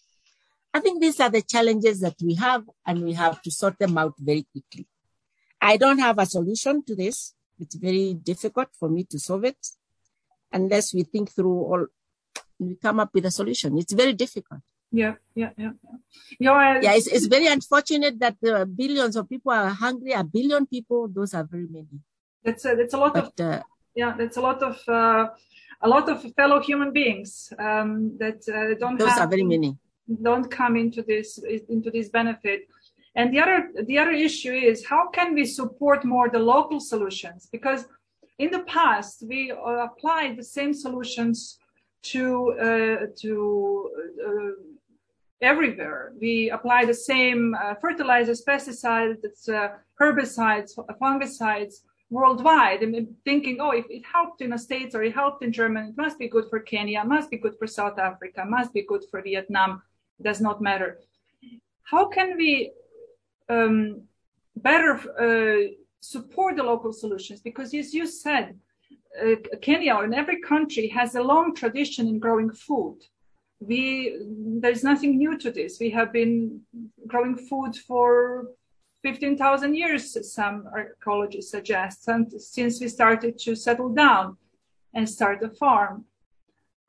I 0.73 0.81
think 0.81 1.01
these 1.01 1.19
are 1.21 1.29
the 1.29 1.41
challenges 1.41 2.01
that 2.01 2.15
we 2.21 2.35
have 2.35 2.63
and 2.85 3.03
we 3.03 3.13
have 3.13 3.41
to 3.43 3.51
sort 3.51 3.79
them 3.79 3.97
out 3.97 4.13
very 4.19 4.45
quickly. 4.51 4.87
I 5.61 5.77
don't 5.77 5.99
have 5.99 6.19
a 6.19 6.25
solution 6.25 6.83
to 6.85 6.95
this. 6.95 7.33
It's 7.59 7.75
very 7.75 8.13
difficult 8.13 8.69
for 8.77 8.89
me 8.89 9.05
to 9.05 9.17
solve 9.17 9.45
it 9.45 9.57
unless 10.51 10.93
we 10.93 11.03
think 11.03 11.31
through 11.31 11.57
all, 11.57 11.85
we 12.59 12.75
come 12.75 12.99
up 12.99 13.11
with 13.13 13.25
a 13.25 13.31
solution. 13.31 13.77
It's 13.77 13.93
very 13.93 14.13
difficult. 14.13 14.61
Yeah, 14.91 15.15
yeah, 15.33 15.51
yeah. 15.57 15.71
Yeah, 16.39 16.79
yeah 16.81 16.93
it's, 16.95 17.07
it's 17.07 17.27
very 17.27 17.47
unfortunate 17.47 18.19
that 18.19 18.35
there 18.41 18.57
are 18.57 18.65
billions 18.65 19.15
of 19.15 19.29
people 19.29 19.51
are 19.51 19.69
hungry. 19.69 20.11
A 20.11 20.23
billion 20.23 20.65
people, 20.65 21.07
those 21.07 21.33
are 21.33 21.43
very 21.43 21.67
many. 21.69 21.99
That's 22.43 22.65
a, 22.65 22.75
that's 22.75 22.93
a 22.93 22.97
lot 22.97 23.13
but, 23.13 23.39
of, 23.39 23.45
uh, 23.45 23.63
yeah, 23.95 24.13
that's 24.17 24.37
a 24.37 24.41
lot 24.41 24.61
of, 24.61 24.77
uh, 24.87 25.27
a 25.81 25.87
lot 25.87 26.09
of 26.09 26.21
fellow 26.35 26.61
human 26.61 26.91
beings 26.91 27.51
um, 27.59 28.17
that 28.19 28.39
uh, 28.49 28.77
don't 28.79 28.97
those 28.99 29.09
have, 29.09 29.27
are 29.27 29.29
very 29.29 29.43
many. 29.43 29.77
Don't 30.21 30.49
come 30.51 30.75
into 30.75 31.01
this, 31.01 31.39
into 31.69 31.89
this 31.89 32.09
benefit. 32.09 32.67
And 33.15 33.33
the 33.33 33.39
other, 33.39 33.69
the 33.87 33.97
other 33.97 34.11
issue 34.11 34.53
is 34.53 34.85
how 34.85 35.09
can 35.09 35.33
we 35.33 35.45
support 35.45 36.03
more 36.03 36.29
the 36.29 36.39
local 36.39 36.79
solutions? 36.79 37.47
Because 37.51 37.85
in 38.37 38.51
the 38.51 38.63
past, 38.63 39.23
we 39.27 39.51
uh, 39.51 39.87
applied 39.87 40.37
the 40.37 40.43
same 40.43 40.73
solutions 40.73 41.57
to, 42.03 42.51
uh, 42.59 43.05
to, 43.21 43.89
uh, 44.27 44.51
everywhere. 45.41 46.13
We 46.19 46.49
apply 46.49 46.85
the 46.85 46.93
same 46.93 47.55
uh, 47.55 47.75
fertilizers, 47.75 48.43
pesticides, 48.45 49.49
uh, 49.49 49.69
herbicides, 49.99 50.71
fungicides 51.01 51.75
worldwide. 52.09 52.83
And 52.83 53.15
thinking, 53.25 53.57
oh, 53.59 53.71
if 53.71 53.85
it 53.89 54.03
helped 54.05 54.41
in 54.41 54.51
the 54.51 54.57
States 54.57 54.95
or 54.95 55.03
it 55.03 55.13
helped 55.13 55.43
in 55.43 55.51
Germany, 55.51 55.89
it 55.89 55.97
must 55.97 56.19
be 56.19 56.27
good 56.27 56.45
for 56.49 56.59
Kenya, 56.59 57.03
must 57.03 57.29
be 57.29 57.37
good 57.37 57.55
for 57.57 57.67
South 57.67 57.97
Africa, 57.99 58.45
must 58.47 58.73
be 58.73 58.83
good 58.83 59.03
for 59.09 59.21
Vietnam. 59.21 59.81
Does 60.21 60.39
not 60.39 60.61
matter. 60.61 60.99
How 61.83 62.07
can 62.07 62.37
we 62.37 62.71
um, 63.49 64.03
better 64.55 64.93
uh, 65.19 65.73
support 65.99 66.55
the 66.55 66.63
local 66.63 66.93
solutions? 66.93 67.41
Because 67.41 67.73
as 67.73 67.93
you 67.93 68.07
said, 68.07 68.57
uh, 69.21 69.35
Kenya 69.61 69.95
or 69.95 70.05
in 70.05 70.13
every 70.13 70.41
country 70.41 70.87
has 70.89 71.15
a 71.15 71.23
long 71.23 71.53
tradition 71.55 72.07
in 72.07 72.19
growing 72.19 72.51
food. 72.51 72.97
We 73.59 74.17
there's 74.61 74.83
nothing 74.83 75.17
new 75.17 75.37
to 75.37 75.51
this. 75.51 75.77
We 75.79 75.89
have 75.91 76.11
been 76.11 76.61
growing 77.07 77.35
food 77.35 77.75
for 77.75 78.47
15,000 79.05 79.75
years, 79.75 80.33
some 80.33 80.67
archaeologists 80.73 81.51
suggest, 81.51 82.07
and 82.07 82.25
since 82.41 82.81
we 82.81 82.87
started 82.87 83.37
to 83.37 83.55
settle 83.55 83.89
down 83.89 84.35
and 84.95 85.07
start 85.07 85.43
a 85.43 85.49
farm, 85.49 86.05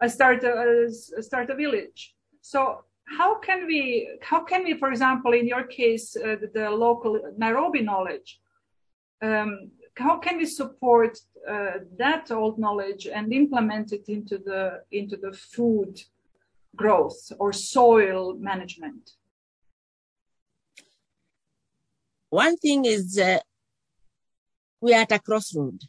I 0.00 0.06
start 0.06 0.42
a, 0.42 0.90
start 1.20 1.50
a 1.50 1.54
village. 1.54 2.14
So 2.40 2.84
how 3.18 3.38
can 3.38 3.66
we, 3.66 4.08
how 4.22 4.40
can 4.44 4.64
we, 4.64 4.72
for 4.78 4.88
example, 4.90 5.34
in 5.34 5.46
your 5.46 5.64
case, 5.64 6.16
uh, 6.16 6.36
the, 6.40 6.50
the, 6.54 6.70
local 6.70 7.20
Nairobi 7.36 7.82
knowledge, 7.82 8.40
um, 9.20 9.70
how 9.98 10.16
can 10.16 10.38
we 10.38 10.46
support 10.46 11.18
uh, 11.46 11.80
that 11.98 12.30
old 12.30 12.58
knowledge 12.58 13.06
and 13.06 13.30
implement 13.30 13.92
it 13.92 14.08
into 14.08 14.38
the 14.38 14.82
into 14.90 15.16
the 15.18 15.32
food 15.32 16.00
growth 16.74 17.30
or 17.38 17.52
soil 17.52 18.34
management? 18.38 19.04
One 22.30 22.56
thing 22.56 22.84
is 22.84 23.18
uh, 23.18 23.38
we 24.80 24.94
are 24.94 25.02
at 25.02 25.12
a 25.12 25.18
crossroad 25.18 25.80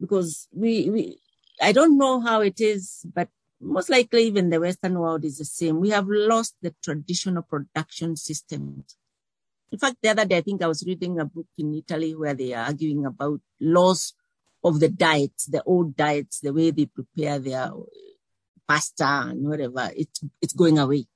because 0.00 0.48
we, 0.52 0.90
we 0.90 1.18
I 1.60 1.72
don't 1.72 1.96
know 1.96 2.20
how 2.20 2.42
it 2.42 2.60
is, 2.60 3.06
but 3.14 3.28
most 3.60 3.88
likely 3.88 4.24
even 4.24 4.50
the 4.50 4.60
Western 4.60 4.98
world 4.98 5.24
is 5.24 5.38
the 5.38 5.44
same. 5.44 5.80
We 5.80 5.90
have 5.90 6.06
lost 6.08 6.54
the 6.60 6.74
traditional 6.82 7.42
production 7.42 8.16
systems. 8.16 8.96
In 9.72 9.78
fact, 9.78 9.96
the 10.02 10.10
other 10.10 10.24
day, 10.24 10.38
I 10.38 10.40
think 10.42 10.62
I 10.62 10.68
was 10.68 10.84
reading 10.86 11.18
a 11.18 11.24
book 11.24 11.46
in 11.58 11.74
Italy 11.74 12.14
where 12.14 12.34
they 12.34 12.52
are 12.52 12.66
arguing 12.66 13.04
about 13.06 13.40
loss 13.60 14.12
of 14.62 14.80
the 14.80 14.88
diets, 14.88 15.46
the 15.46 15.62
old 15.64 15.96
diets, 15.96 16.40
the 16.40 16.52
way 16.52 16.70
they 16.70 16.86
prepare 16.86 17.38
their 17.38 17.72
pasta 18.68 19.28
and 19.30 19.48
whatever. 19.48 19.90
It's, 19.96 20.20
it's 20.40 20.52
going 20.52 20.78
away. 20.78 21.06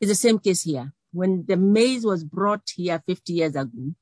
It's 0.00 0.10
the 0.10 0.14
same 0.14 0.38
case 0.38 0.62
here. 0.62 0.92
When 1.12 1.44
the 1.46 1.56
maize 1.56 2.04
was 2.04 2.24
brought 2.24 2.62
here 2.74 3.02
50 3.06 3.32
years 3.32 3.56
ago, 3.56 3.94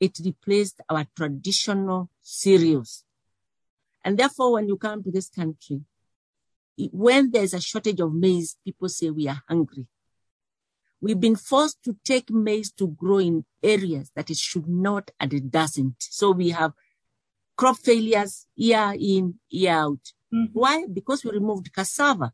it 0.00 0.18
replaced 0.24 0.80
our 0.88 1.06
traditional 1.16 2.10
cereals. 2.22 3.04
And 4.04 4.18
therefore, 4.18 4.52
when 4.52 4.68
you 4.68 4.76
come 4.76 5.02
to 5.02 5.10
this 5.10 5.28
country, 5.28 5.80
when 6.92 7.30
there's 7.30 7.54
a 7.54 7.60
shortage 7.60 8.00
of 8.00 8.14
maize, 8.14 8.56
people 8.64 8.88
say 8.88 9.10
we 9.10 9.28
are 9.28 9.42
hungry. 9.48 9.86
We've 11.00 11.20
been 11.20 11.36
forced 11.36 11.82
to 11.84 11.96
take 12.04 12.30
maize 12.30 12.72
to 12.72 12.88
grow 12.88 13.18
in 13.18 13.44
areas 13.62 14.10
that 14.14 14.30
it 14.30 14.36
should 14.36 14.68
not 14.68 15.10
and 15.20 15.32
it 15.32 15.50
doesn't. 15.50 15.96
So 15.98 16.30
we 16.30 16.50
have 16.50 16.72
crop 17.56 17.78
failures 17.78 18.46
year 18.54 18.94
in, 18.98 19.34
year 19.48 19.72
out. 19.72 20.12
Mm-hmm. 20.32 20.52
Why? 20.52 20.86
Because 20.92 21.24
we 21.24 21.32
removed 21.32 21.72
cassava. 21.72 22.32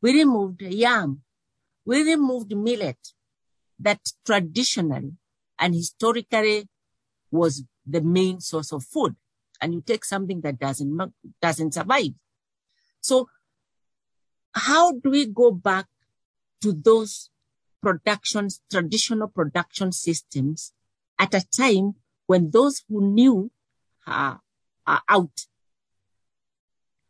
We 0.00 0.12
removed 0.12 0.62
yam. 0.62 1.22
We 1.84 2.02
removed 2.02 2.56
millet 2.56 2.98
that 3.84 4.00
traditionally 4.24 5.12
and 5.58 5.74
historically 5.74 6.68
was 7.30 7.64
the 7.86 8.00
main 8.00 8.40
source 8.40 8.72
of 8.72 8.82
food. 8.84 9.14
And 9.60 9.72
you 9.72 9.80
take 9.80 10.04
something 10.04 10.40
that 10.40 10.58
doesn't, 10.58 11.14
doesn't 11.40 11.74
survive. 11.74 12.12
So 13.00 13.28
how 14.52 14.92
do 14.92 15.10
we 15.10 15.26
go 15.26 15.52
back 15.52 15.86
to 16.62 16.72
those 16.72 17.30
productions, 17.82 18.62
traditional 18.70 19.28
production 19.28 19.92
systems 19.92 20.72
at 21.18 21.34
a 21.34 21.44
time 21.46 21.94
when 22.26 22.50
those 22.50 22.82
who 22.88 23.12
knew 23.12 23.50
are, 24.06 24.40
are 24.86 25.02
out? 25.08 25.46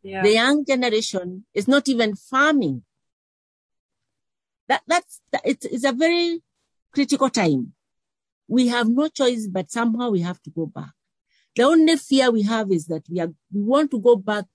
Yeah. 0.03 0.21
The 0.21 0.33
young 0.33 0.65
generation 0.65 1.45
is 1.53 1.67
not 1.67 1.87
even 1.87 2.15
farming. 2.15 2.83
That, 4.67 4.81
that's, 4.87 5.21
that, 5.31 5.41
it's, 5.45 5.65
it's 5.65 5.83
a 5.83 5.91
very 5.91 6.41
critical 6.95 7.29
time. 7.29 7.73
we 8.47 8.67
have 8.67 8.87
no 8.87 9.07
choice, 9.07 9.47
but 9.47 9.71
somehow 9.71 10.09
we 10.09 10.21
have 10.21 10.41
to 10.43 10.49
go 10.49 10.65
back. 10.65 10.91
The 11.55 11.63
only 11.63 11.97
fear 11.97 12.31
we 12.31 12.43
have 12.43 12.71
is 12.71 12.85
that 12.87 13.03
we 13.09 13.19
are, 13.19 13.31
we 13.51 13.61
want 13.61 13.91
to 13.91 13.99
go 13.99 14.15
back 14.15 14.45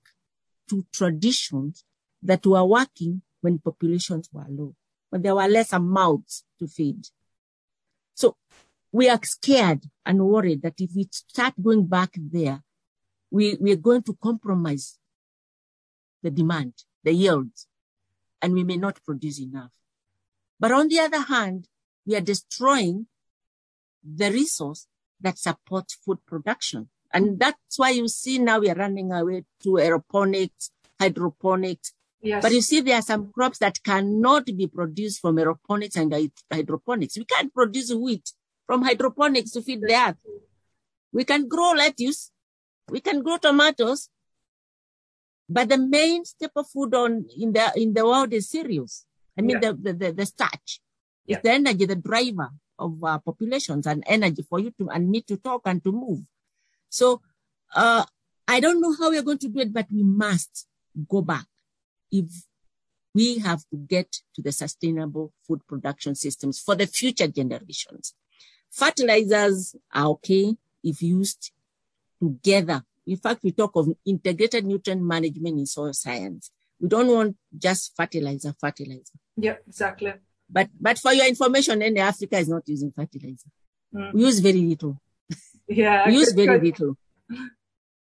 to 0.69 0.87
traditions 0.93 1.85
that 2.23 2.47
were 2.47 2.65
working 2.65 3.23
when 3.41 3.59
populations 3.59 4.29
were 4.33 4.47
low, 4.49 4.75
when 5.11 5.23
there 5.23 5.35
were 5.35 5.49
less 5.49 5.73
mouths 5.73 6.45
to 6.59 6.69
feed. 6.69 7.07
So 8.15 8.37
we 8.93 9.09
are 9.09 9.19
scared 9.23 9.85
and 10.05 10.25
worried 10.25 10.63
that 10.63 10.75
if 10.79 10.91
we 10.95 11.09
start 11.11 11.55
going 11.61 11.87
back 11.87 12.11
there, 12.17 12.63
we, 13.31 13.57
we 13.61 13.73
are 13.73 13.77
going 13.77 14.03
to 14.05 14.17
compromise 14.23 14.99
the 16.23 16.31
demand, 16.31 16.75
the 17.03 17.13
yields, 17.13 17.67
and 18.43 18.53
we 18.53 18.63
may 18.63 18.77
not 18.77 19.03
produce 19.05 19.41
enough. 19.41 19.73
But 20.59 20.73
on 20.73 20.89
the 20.89 21.01
other 21.01 21.23
hand, 21.23 21.67
we 22.11 22.17
are 22.17 22.21
destroying 22.21 23.07
the 24.03 24.31
resource 24.33 24.89
that 25.21 25.39
supports 25.39 25.95
food 26.05 26.19
production. 26.27 26.89
And 27.13 27.39
that's 27.39 27.79
why 27.79 27.91
you 27.91 28.09
see 28.09 28.39
now 28.39 28.59
we 28.59 28.69
are 28.69 28.75
running 28.75 29.13
away 29.13 29.45
to 29.63 29.69
aeroponics, 29.71 30.71
hydroponics. 30.99 31.93
Yes. 32.21 32.43
But 32.43 32.53
you 32.53 32.63
see, 32.63 32.81
there 32.81 32.97
are 32.97 33.03
some 33.03 33.31
crops 33.33 33.59
that 33.59 33.83
cannot 33.85 34.47
be 34.47 34.67
produced 34.67 35.21
from 35.21 35.37
aeroponics 35.37 35.97
and 35.97 36.13
hydroponics. 36.53 37.17
We 37.17 37.25
can't 37.25 37.55
produce 37.55 37.95
wheat 37.95 38.33
from 38.67 38.83
hydroponics 38.83 39.53
to 39.53 39.63
feed 39.63 39.81
the 39.83 39.95
earth. 39.95 40.17
We 41.13 41.25
can 41.25 41.47
grow 41.49 41.71
lettuce. 41.73 42.33
We 42.89 43.01
can 43.01 43.23
grow 43.23 43.37
tomatoes. 43.37 44.09
But 45.49 45.69
the 45.69 45.79
main 45.79 46.25
staple 46.25 46.65
food 46.65 46.95
on 46.95 47.27
in 47.39 47.53
the 47.53 47.73
in 47.77 47.95
the 47.95 48.05
world 48.05 48.33
is 48.33 48.49
cereals. 48.51 49.07
I 49.39 49.43
mean 49.43 49.59
Yeah. 49.63 49.73
the, 49.73 49.79
the, 49.85 49.93
the 49.93 50.13
the 50.13 50.27
starch. 50.27 50.81
Yeah. 51.27 51.37
It's 51.37 51.43
the 51.45 51.53
energy, 51.53 51.87
the 51.87 51.97
driver 51.97 52.51
of 52.79 53.05
uh, 53.05 53.19
populations 53.19 53.87
and 53.87 54.03
energy 54.07 54.43
for 54.43 54.59
you 54.59 54.73
to 54.79 54.89
and 54.91 55.11
me 55.11 55.21
to 55.23 55.37
talk 55.37 55.63
and 55.67 55.83
to 55.85 55.93
move. 55.93 56.23
So 56.89 57.21
uh, 57.75 58.05
I 58.49 58.61
don't 58.61 58.81
know 58.81 58.95
how 58.99 59.11
we're 59.11 59.23
going 59.23 59.39
to 59.39 59.49
do 59.49 59.61
it, 59.61 59.73
but 59.73 59.87
we 59.93 60.03
must 60.03 60.67
go 61.09 61.23
back 61.23 61.47
if 62.11 62.27
we 63.15 63.39
have 63.39 63.61
to 63.71 63.77
get 63.77 64.11
to 64.35 64.43
the 64.43 64.53
sustainable 64.53 65.33
food 65.47 65.61
production 65.67 66.15
systems 66.15 66.59
for 66.59 66.75
the 66.75 66.87
future 66.87 67.29
generations. 67.29 68.15
Fertilizers 68.71 69.75
are 69.93 70.07
okay 70.07 70.57
if 70.83 71.03
used 71.03 71.53
together. 72.21 72.85
In 73.07 73.17
fact, 73.17 73.43
we 73.43 73.53
talk 73.53 73.73
of 73.75 73.89
integrated 74.07 74.65
nutrient 74.65 75.03
management 75.03 75.59
in 75.59 75.67
soil 75.67 75.93
science. 75.93 76.51
We 76.79 76.89
don't 76.89 77.09
want 77.09 77.37
just 77.57 77.95
fertilizer, 77.97 78.55
fertilizer. 78.59 79.15
Yeah, 79.37 79.57
exactly. 79.67 80.15
But 80.51 80.69
but 80.81 80.99
for 80.99 81.13
your 81.13 81.27
information, 81.27 81.79
then 81.79 81.97
Africa 81.99 82.39
is 82.39 82.49
not 82.49 82.63
using 82.67 82.93
fertilizer. 82.93 83.49
Mm. 83.95 84.15
We 84.15 84.21
use 84.23 84.41
very 84.41 84.61
little. 84.61 85.01
Yeah. 85.69 86.09
We 86.09 86.15
use 86.19 86.33
very 86.33 86.61
little. 86.61 86.97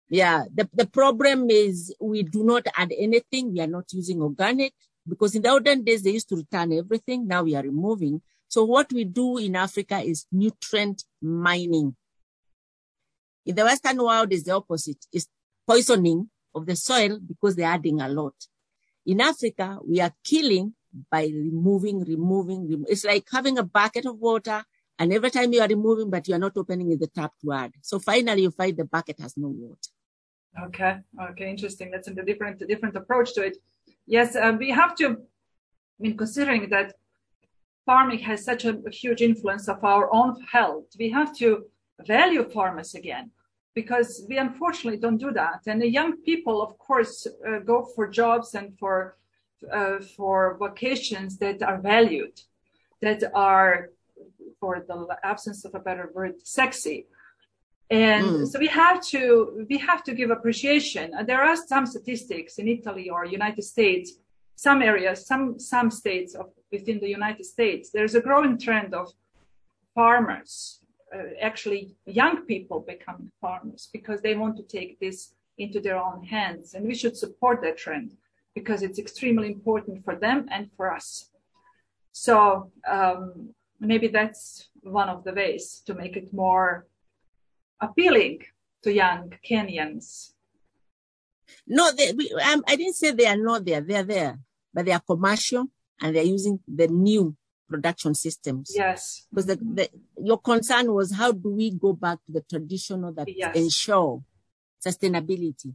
Yeah. 0.09 0.43
The, 0.53 0.69
the 0.73 0.87
problem 0.87 1.49
is 1.49 1.95
we 1.99 2.23
do 2.23 2.43
not 2.43 2.67
add 2.75 2.91
anything. 2.97 3.53
We 3.53 3.61
are 3.61 3.67
not 3.67 3.85
using 3.93 4.21
organic 4.21 4.73
because 5.07 5.35
in 5.35 5.41
the 5.41 5.49
olden 5.49 5.83
days 5.83 6.03
they 6.03 6.11
used 6.11 6.29
to 6.29 6.35
return 6.35 6.73
everything. 6.73 7.27
Now 7.27 7.43
we 7.43 7.55
are 7.55 7.63
removing. 7.63 8.21
So 8.47 8.65
what 8.65 8.91
we 8.91 9.05
do 9.05 9.37
in 9.37 9.55
Africa 9.55 9.99
is 9.99 10.25
nutrient 10.31 11.03
mining. 11.21 11.95
In 13.45 13.55
the 13.55 13.63
Western 13.63 13.97
world 13.97 14.31
is 14.31 14.43
the 14.43 14.51
opposite. 14.51 15.05
It's 15.11 15.27
poisoning 15.65 16.29
of 16.53 16.65
the 16.65 16.75
soil 16.75 17.19
because 17.25 17.55
they're 17.55 17.67
adding 17.67 18.01
a 18.01 18.09
lot. 18.09 18.35
In 19.05 19.21
Africa, 19.21 19.79
we 19.85 19.99
are 19.99 20.13
killing 20.23 20.73
by 21.11 21.25
removing, 21.25 22.03
removing, 22.03 22.69
remo- 22.69 22.85
It's 22.87 23.05
like 23.05 23.27
having 23.31 23.57
a 23.57 23.63
bucket 23.63 24.05
of 24.05 24.19
water 24.19 24.63
and 24.99 25.11
every 25.11 25.31
time 25.31 25.51
you 25.53 25.61
are 25.61 25.67
removing, 25.67 26.09
but 26.09 26.27
you 26.27 26.35
are 26.35 26.39
not 26.39 26.55
opening 26.55 26.89
the 26.97 27.07
tap 27.07 27.31
to 27.41 27.51
add. 27.51 27.71
So 27.81 27.99
finally 27.99 28.43
you 28.43 28.51
find 28.51 28.77
the 28.77 28.85
bucket 28.85 29.19
has 29.19 29.35
no 29.37 29.47
water. 29.47 29.91
Okay. 30.65 30.97
Okay. 31.29 31.49
Interesting. 31.49 31.89
That's 31.91 32.07
a 32.07 32.13
different, 32.13 32.59
different 32.67 32.95
approach 32.95 33.33
to 33.33 33.41
it. 33.41 33.57
Yes. 34.05 34.35
Uh, 34.35 34.55
we 34.57 34.69
have 34.69 34.95
to, 34.97 35.07
I 35.09 35.99
mean, 35.99 36.15
considering 36.15 36.69
that 36.69 36.93
farming 37.85 38.19
has 38.19 38.45
such 38.45 38.65
a, 38.65 38.77
a 38.85 38.91
huge 38.91 39.21
influence 39.21 39.67
of 39.67 39.83
our 39.83 40.13
own 40.13 40.41
health, 40.51 40.85
we 40.99 41.09
have 41.09 41.35
to 41.37 41.65
value 42.05 42.43
farmers 42.49 42.93
again 42.95 43.31
because 43.73 44.25
we 44.29 44.37
unfortunately 44.37 44.99
don't 44.99 45.17
do 45.17 45.31
that. 45.31 45.61
And 45.65 45.81
the 45.81 45.89
young 45.89 46.17
people, 46.21 46.61
of 46.61 46.77
course, 46.77 47.27
uh, 47.47 47.59
go 47.59 47.87
for 47.95 48.07
jobs 48.07 48.53
and 48.53 48.77
for, 48.77 49.17
uh, 49.71 49.99
for 50.15 50.57
vocations 50.57 51.37
that 51.37 51.61
are 51.63 51.79
valued, 51.79 52.41
that 53.01 53.23
are, 53.33 53.89
for 54.59 54.83
the 54.87 55.17
absence 55.23 55.65
of 55.65 55.75
a 55.75 55.79
better 55.79 56.11
word, 56.13 56.35
sexy. 56.43 57.07
And 57.89 58.25
Mm. 58.25 58.47
so 58.47 58.59
we 58.59 58.67
have 58.67 58.99
to 59.13 59.65
we 59.69 59.77
have 59.89 60.01
to 60.07 60.13
give 60.19 60.29
appreciation. 60.31 61.13
Uh, 61.13 61.23
there 61.23 61.43
are 61.49 61.55
some 61.55 61.85
statistics 61.85 62.57
in 62.61 62.65
italy 62.67 63.07
or 63.09 63.25
united 63.25 63.63
states 63.75 64.07
some 64.55 64.79
areas 64.81 65.17
some 65.31 65.45
some 65.59 65.89
states 65.91 66.31
of 66.39 66.45
within 66.71 66.97
the 67.03 67.11
united 67.19 67.45
states 67.55 67.85
there's 67.95 68.15
a 68.15 68.21
growing 68.27 68.55
trend 68.65 68.93
of 69.01 69.05
farmers 69.95 70.79
uh, 71.15 71.17
actually 71.41 71.95
young 72.05 72.45
people 72.45 72.79
becoming 72.79 73.31
farmers 73.39 73.89
because 73.93 74.21
they 74.21 74.35
want 74.35 74.55
to 74.57 74.63
take 74.63 74.99
this 74.99 75.33
into 75.57 75.79
their 75.79 75.97
own 75.97 76.23
hands. 76.23 76.73
And 76.73 76.85
we 76.87 76.95
should 76.95 77.15
support 77.15 77.61
that 77.61 77.77
trend 77.77 78.13
because 78.55 78.83
it's 78.83 78.99
extremely 78.99 79.47
important 79.47 80.03
for 80.05 80.15
them 80.15 80.47
and 80.51 80.69
for 80.77 80.93
us 80.93 81.29
so 82.13 82.71
um, 82.89 83.53
maybe 83.79 84.07
that's 84.07 84.69
one 84.81 85.09
of 85.09 85.23
the 85.23 85.33
ways 85.33 85.81
to 85.85 85.93
make 85.93 86.15
it 86.15 86.33
more 86.33 86.87
appealing 87.81 88.43
to 88.83 88.93
young 88.93 89.33
Kenyans. 89.49 90.33
No, 91.67 91.91
they, 91.91 92.13
we, 92.13 92.31
um, 92.31 92.63
I 92.67 92.75
didn't 92.75 92.95
say 92.95 93.11
they 93.11 93.25
are 93.25 93.37
not 93.37 93.65
there. 93.65 93.81
They're 93.81 94.03
there, 94.03 94.39
but 94.73 94.85
they 94.85 94.91
are 94.91 95.01
commercial 95.01 95.65
and 96.01 96.15
they're 96.15 96.23
using 96.23 96.59
the 96.67 96.87
new 96.87 97.35
production 97.69 98.13
systems. 98.13 98.71
Yes. 98.75 99.25
Because 99.29 99.47
the, 99.47 99.55
the, 99.55 99.89
your 100.21 100.37
concern 100.37 100.93
was 100.93 101.13
how 101.13 101.31
do 101.31 101.49
we 101.49 101.71
go 101.71 101.93
back 101.93 102.19
to 102.25 102.31
the 102.31 102.41
traditional 102.41 103.11
that 103.13 103.27
Yes. 103.27 103.55
ensure 103.55 104.23
sustainability? 104.85 105.73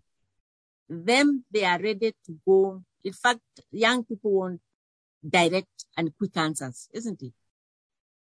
Them, 0.88 1.44
they 1.50 1.64
are 1.64 1.78
ready 1.80 2.14
to 2.26 2.38
go. 2.46 2.82
In 3.04 3.12
fact, 3.12 3.40
young 3.70 4.04
people 4.04 4.32
want 4.32 4.60
direct 5.28 5.84
and 5.96 6.16
quick 6.16 6.36
answers, 6.36 6.88
isn't 6.92 7.22
it? 7.22 7.32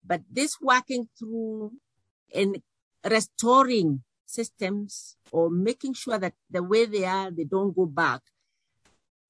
But 0.04 0.22
this 0.30 0.60
working 0.60 1.08
through 1.18 1.72
and 2.34 2.62
restoring 3.04 4.02
systems 4.26 5.16
or 5.32 5.50
making 5.50 5.94
sure 5.94 6.18
that 6.18 6.34
the 6.50 6.62
way 6.62 6.84
they 6.86 7.04
are, 7.04 7.30
they 7.30 7.44
don't 7.44 7.74
go 7.74 7.86
back, 7.86 8.20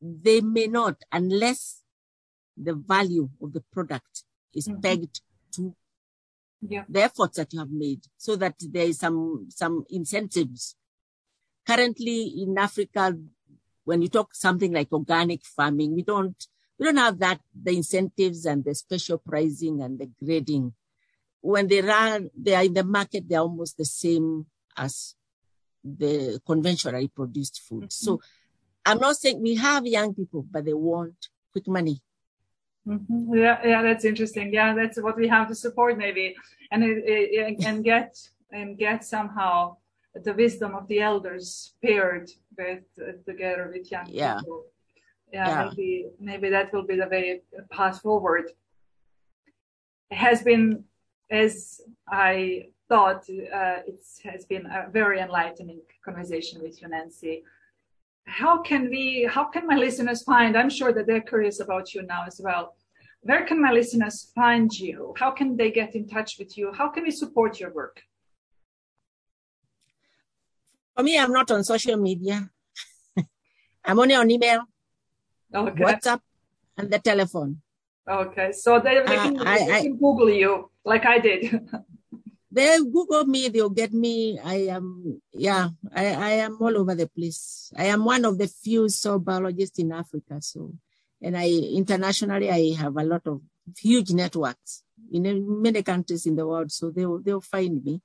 they 0.01 0.41
may 0.41 0.67
not 0.67 0.97
unless 1.13 1.83
the 2.57 2.75
value 2.75 3.29
of 3.41 3.53
the 3.53 3.61
product 3.73 4.25
is 4.55 4.69
Mhm. 4.69 4.83
pegged 4.83 5.21
to 5.53 5.75
Yeah. 6.61 6.85
the 6.89 7.03
efforts 7.03 7.37
that 7.37 7.53
you 7.53 7.61
have 7.61 7.71
made 7.71 8.05
so 8.17 8.35
that 8.37 8.57
there 8.59 8.87
is 8.87 8.99
some 8.99 9.47
some 9.51 9.85
incentives 9.91 10.75
currently 11.69 12.21
in 12.43 12.51
africa 12.69 13.03
when 13.89 13.99
you 14.03 14.09
talk 14.17 14.29
something 14.35 14.73
like 14.79 14.91
organic 14.93 15.43
farming 15.57 15.91
we 15.99 16.03
don't 16.13 16.39
we 16.79 16.87
don't 16.87 16.97
have 17.07 17.19
that 17.19 17.41
the 17.67 17.73
incentives 17.81 18.41
and 18.51 18.65
the 18.65 18.75
special 18.75 19.19
pricing 19.19 19.83
and 19.83 19.99
the 19.99 20.09
grading. 20.25 20.73
When 21.41 21.67
they 21.69 21.81
run 21.81 22.31
they 22.45 22.55
are 22.55 22.65
in 22.65 22.75
the 22.75 22.85
market 22.85 23.23
they're 23.29 23.41
almost 23.49 23.77
the 23.77 23.85
same 24.03 24.47
as 24.77 25.15
the 26.03 26.41
conventionally 26.47 27.09
produced 27.09 27.57
food. 27.67 27.93
So 27.93 28.21
i'm 28.87 29.01
not 29.07 29.17
saying 29.17 29.43
we 29.43 29.55
have 29.57 29.83
young 29.87 30.15
people 30.15 30.43
but 30.53 30.65
they 30.65 30.75
want 30.75 31.19
quick 31.53 31.67
money. 31.79 31.97
Mhm. 32.87 33.37
Yeah, 33.45 33.59
yeah, 33.71 33.83
that's 33.83 34.05
interesting. 34.13 34.47
Yeah, 34.59 34.71
that's 34.81 34.99
what 35.07 35.17
we 35.23 35.27
have 35.29 35.47
to 35.49 35.55
support 35.65 35.99
maybe, 36.05 36.27
and 36.71 36.81
it, 36.85 36.97
it, 37.15 37.65
and 37.69 37.85
get 37.85 38.11
and 38.51 38.79
get 38.79 38.99
somehow 39.05 39.77
the 40.25 40.35
wisdom 40.35 40.75
of 40.75 40.87
the 40.89 41.01
elders 41.01 41.75
paired 41.83 42.31
with 42.57 42.85
uh, 43.01 43.13
together 43.25 43.71
with 43.73 43.91
young 43.91 44.07
Yeah. 44.09 44.39
people. 44.39 44.65
Yeah, 45.33 45.49
Yeah. 45.49 45.69
maybe 45.69 46.07
maybe 46.21 46.49
that 46.51 46.73
will 46.73 46.87
be 46.93 46.97
the 46.97 47.09
way 47.09 47.43
path 47.71 48.01
forward. 48.01 48.47
It 50.11 50.17
has 50.17 50.43
been, 50.43 50.85
as 51.31 51.81
I 52.09 52.69
thought, 52.89 53.23
uh, 53.29 53.81
it 53.93 54.03
has 54.25 54.47
been 54.47 54.65
a 54.67 54.89
very 54.91 55.19
enlightening 55.21 55.81
conversation 56.05 56.63
with 56.63 56.81
you, 56.81 56.89
Nancy 56.89 57.45
how 58.29 58.61
can 58.63 58.91
we 58.91 59.29
how 59.31 59.45
can 59.45 59.67
my 59.67 59.75
listeners 59.75 60.23
find 60.23 60.57
i'm 60.57 60.69
sure 60.69 60.93
that 60.93 61.07
they're 61.07 61.29
curious 61.33 61.61
about 61.61 61.95
you 61.95 62.03
now 62.03 62.25
as 62.27 62.41
well 62.45 62.77
where 63.23 63.45
can 63.47 63.61
my 63.61 63.73
listeners 63.73 64.31
find 64.35 64.79
you 64.79 65.15
how 65.19 65.31
can 65.31 65.57
they 65.57 65.71
get 65.71 65.95
in 65.95 66.07
touch 66.07 66.39
with 66.39 66.57
you 66.59 66.71
how 66.73 66.89
can 66.89 67.03
we 67.03 67.11
support 67.11 67.59
your 67.59 67.73
work 67.73 68.03
for 70.99 71.05
me 71.05 71.17
i'm 71.17 71.33
not 71.33 71.49
on 71.53 71.63
social 71.63 71.97
media 71.97 72.51
i'm 73.85 73.99
only 74.01 74.15
on 74.17 74.29
email 74.29 74.63
okay 75.55 75.85
whatsapp 75.85 76.21
and 76.77 76.91
the 76.91 76.99
telephone 76.99 77.63
okay 78.09 78.51
so 78.51 78.81
they, 78.81 78.95
they, 79.07 79.17
Uh, 79.17 79.23
can, 79.23 79.39
I- 79.47 79.59
they 79.59 79.73
I- 79.75 79.83
can 79.83 79.97
google 79.97 80.29
you 80.29 80.71
like 80.85 81.07
i 81.07 81.19
did 81.21 81.43
they 82.51 82.79
Google 82.79 83.27
me, 83.27 83.49
they'll 83.51 83.69
get 83.69 83.93
me. 83.93 84.39
I 84.43 84.73
am, 84.77 85.21
yeah, 85.35 85.69
I, 85.95 86.07
I 86.07 86.31
am 86.47 86.57
all 86.63 86.79
over 86.79 86.95
the 86.95 87.07
place. 87.07 87.71
I 87.77 87.85
am 87.93 88.07
one 88.07 88.25
of 88.25 88.39
the 88.39 88.49
few 88.49 88.89
soil 88.89 89.19
biologists 89.19 89.79
in 89.79 89.93
Africa. 89.93 90.41
So, 90.41 90.73
and 91.21 91.37
I 91.37 91.47
internationally, 91.77 92.51
I 92.51 92.73
have 92.81 92.97
a 92.97 93.05
lot 93.05 93.27
of 93.27 93.43
huge 93.77 94.13
networks 94.13 94.83
in 95.13 95.23
many 95.61 95.83
countries 95.83 96.25
in 96.25 96.37
the 96.37 96.47
world. 96.47 96.73
So 96.73 96.91
they'll, 96.91 97.19
they'll 97.19 97.43
find 97.43 97.85
me. 97.85 98.01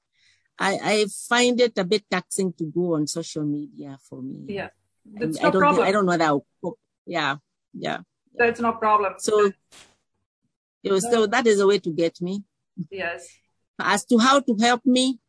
I, 0.59 0.79
I 0.83 1.05
find 1.27 1.59
it 1.59 1.77
a 1.77 1.83
bit 1.83 2.03
taxing 2.09 2.53
to 2.53 2.65
go 2.65 2.95
on 2.95 3.07
social 3.07 3.43
media 3.43 3.97
for 4.07 4.21
me. 4.21 4.45
Yeah. 4.47 4.69
That's 5.05 5.39
I, 5.39 5.43
no 5.43 5.47
I 5.47 5.51
don't, 5.51 5.61
problem. 5.61 5.87
I 5.87 5.91
don't 5.91 6.05
know 6.05 6.17
that. 6.17 6.75
Yeah. 7.05 7.37
Yeah. 7.73 7.99
That's 8.35 8.59
no 8.59 8.73
problem. 8.73 9.13
So, 9.17 9.51
you 10.81 10.91
know, 10.91 10.99
so 10.99 11.27
that 11.27 11.47
is 11.47 11.59
a 11.59 11.67
way 11.67 11.79
to 11.79 11.91
get 11.91 12.21
me. 12.21 12.43
Yes. 12.89 13.27
As 13.79 14.05
to 14.05 14.17
how 14.17 14.39
to 14.39 14.55
help 14.59 14.85
me, 14.85 15.19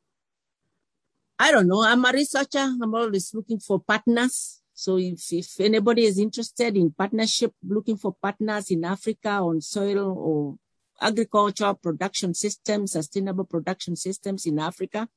I 1.38 1.50
don't 1.50 1.66
know. 1.66 1.84
I'm 1.84 2.04
a 2.04 2.12
researcher. 2.12 2.58
I'm 2.58 2.94
always 2.94 3.34
looking 3.34 3.58
for 3.58 3.80
partners. 3.80 4.60
So 4.72 4.98
if, 4.98 5.32
if 5.32 5.60
anybody 5.60 6.04
is 6.04 6.18
interested 6.18 6.76
in 6.76 6.90
partnership, 6.90 7.52
looking 7.66 7.96
for 7.96 8.12
partners 8.12 8.70
in 8.70 8.84
Africa 8.84 9.30
on 9.30 9.60
soil 9.60 10.14
or 10.16 10.56
agriculture 11.00 11.74
production 11.74 12.34
systems, 12.34 12.92
sustainable 12.92 13.44
production 13.44 13.96
systems 13.96 14.46
in 14.46 14.58
Africa, 14.58 15.08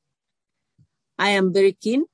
I 1.18 1.30
am 1.30 1.52
very 1.52 1.72
keen 1.72 2.04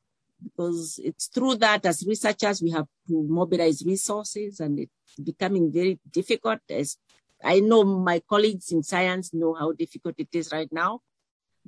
because 0.42 1.00
it's 1.02 1.26
through 1.28 1.56
that 1.56 1.86
as 1.86 2.04
researchers 2.06 2.62
we 2.62 2.70
have 2.70 2.86
to 3.08 3.22
mobilize 3.22 3.84
resources 3.84 4.60
and 4.60 4.80
it's 4.80 5.16
becoming 5.22 5.72
very 5.72 5.98
difficult 6.10 6.60
as 6.70 6.96
I 7.42 7.60
know 7.60 7.84
my 7.84 8.20
colleagues 8.20 8.72
in 8.72 8.82
science 8.82 9.34
know 9.34 9.54
how 9.54 9.72
difficult 9.72 10.14
it 10.18 10.28
is 10.32 10.50
right 10.52 10.68
now. 10.72 11.00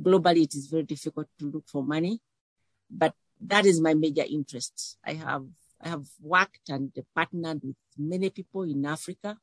Globally, 0.00 0.44
it 0.44 0.54
is 0.54 0.66
very 0.66 0.84
difficult 0.84 1.26
to 1.38 1.50
look 1.50 1.64
for 1.68 1.82
money, 1.82 2.20
but 2.90 3.14
that 3.40 3.66
is 3.66 3.80
my 3.80 3.94
major 3.94 4.24
interest. 4.28 4.98
I 5.04 5.14
have 5.14 5.46
I 5.80 5.88
have 5.90 6.06
worked 6.22 6.68
and 6.70 6.90
partnered 7.14 7.60
with 7.62 7.76
many 7.98 8.30
people 8.30 8.62
in 8.62 8.86
Africa 8.86 9.36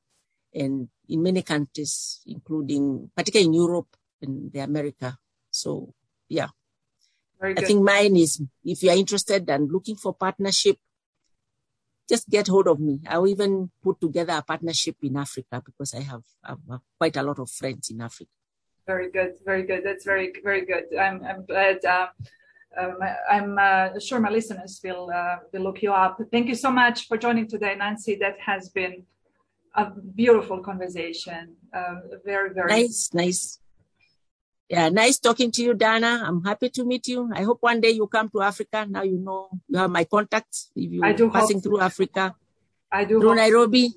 and 0.53 0.87
in 1.09 1.21
many 1.21 1.41
countries, 1.41 2.21
including 2.25 3.09
particularly 3.15 3.47
in 3.47 3.53
Europe 3.53 3.95
and 4.21 4.51
the 4.51 4.59
America. 4.59 5.17
So 5.51 5.93
yeah. 6.29 6.49
I 7.41 7.55
think 7.55 7.83
mine 7.83 8.15
is 8.15 8.41
if 8.63 8.83
you're 8.83 8.95
interested 8.95 9.49
and 9.49 9.69
looking 9.69 9.97
for 9.97 10.13
partnership, 10.13 10.77
just 12.07 12.29
get 12.29 12.47
hold 12.47 12.67
of 12.67 12.79
me. 12.79 13.01
I'll 13.07 13.27
even 13.27 13.69
put 13.81 13.99
together 13.99 14.33
a 14.33 14.41
partnership 14.41 14.95
in 15.03 15.17
Africa 15.17 15.61
because 15.65 15.93
I 15.93 16.01
have, 16.01 16.23
I 16.43 16.55
have 16.69 16.81
quite 16.97 17.17
a 17.17 17.23
lot 17.23 17.39
of 17.39 17.49
friends 17.49 17.89
in 17.89 18.01
Africa. 18.01 18.31
Very 18.85 19.11
good. 19.11 19.33
Very 19.45 19.63
good. 19.63 19.81
That's 19.83 20.05
very, 20.05 20.33
very 20.43 20.65
good. 20.65 20.85
I'm, 20.97 21.23
I'm 21.23 21.45
glad. 21.45 21.83
Uh, 21.83 22.07
um, 22.77 22.97
I'm 23.29 23.57
uh, 23.59 23.99
sure 23.99 24.19
my 24.19 24.29
listeners 24.29 24.81
will 24.83 25.09
uh, 25.13 25.37
will 25.51 25.61
look 25.61 25.83
you 25.83 25.93
up. 25.93 26.19
Thank 26.31 26.47
you 26.47 26.55
so 26.55 26.71
much 26.71 27.07
for 27.07 27.17
joining 27.17 27.47
today, 27.47 27.75
Nancy. 27.77 28.15
That 28.15 28.39
has 28.39 28.69
been 28.69 29.03
a 29.76 29.91
beautiful 29.91 30.59
conversation. 30.59 31.55
Uh, 31.74 31.95
very, 32.26 32.53
very 32.53 32.69
Nice, 32.69 33.09
nice. 33.13 33.59
Yeah, 34.69 34.89
nice 34.89 35.19
talking 35.19 35.51
to 35.51 35.61
you, 35.63 35.74
Dana. 35.74 36.24
I'm 36.26 36.43
happy 36.43 36.69
to 36.69 36.84
meet 36.86 37.07
you. 37.07 37.30
I 37.34 37.43
hope 37.43 37.57
one 37.61 37.82
day 37.82 37.91
you 37.91 38.07
come 38.07 38.30
to 38.30 38.41
Africa. 38.41 38.86
Now 38.89 39.03
you 39.03 39.17
know 39.19 39.49
you 39.67 39.78
have 39.78 39.91
my 39.91 40.03
contacts. 40.05 40.71
If 40.76 40.91
you're 40.91 41.05
I 41.05 41.13
do 41.13 41.26
hope 41.26 41.34
passing 41.34 41.59
so. 41.61 41.69
through 41.69 41.82
Africa, 41.82 42.36
I 42.91 43.05
do. 43.05 43.19
through 43.19 43.36
Nairobi, 43.36 43.89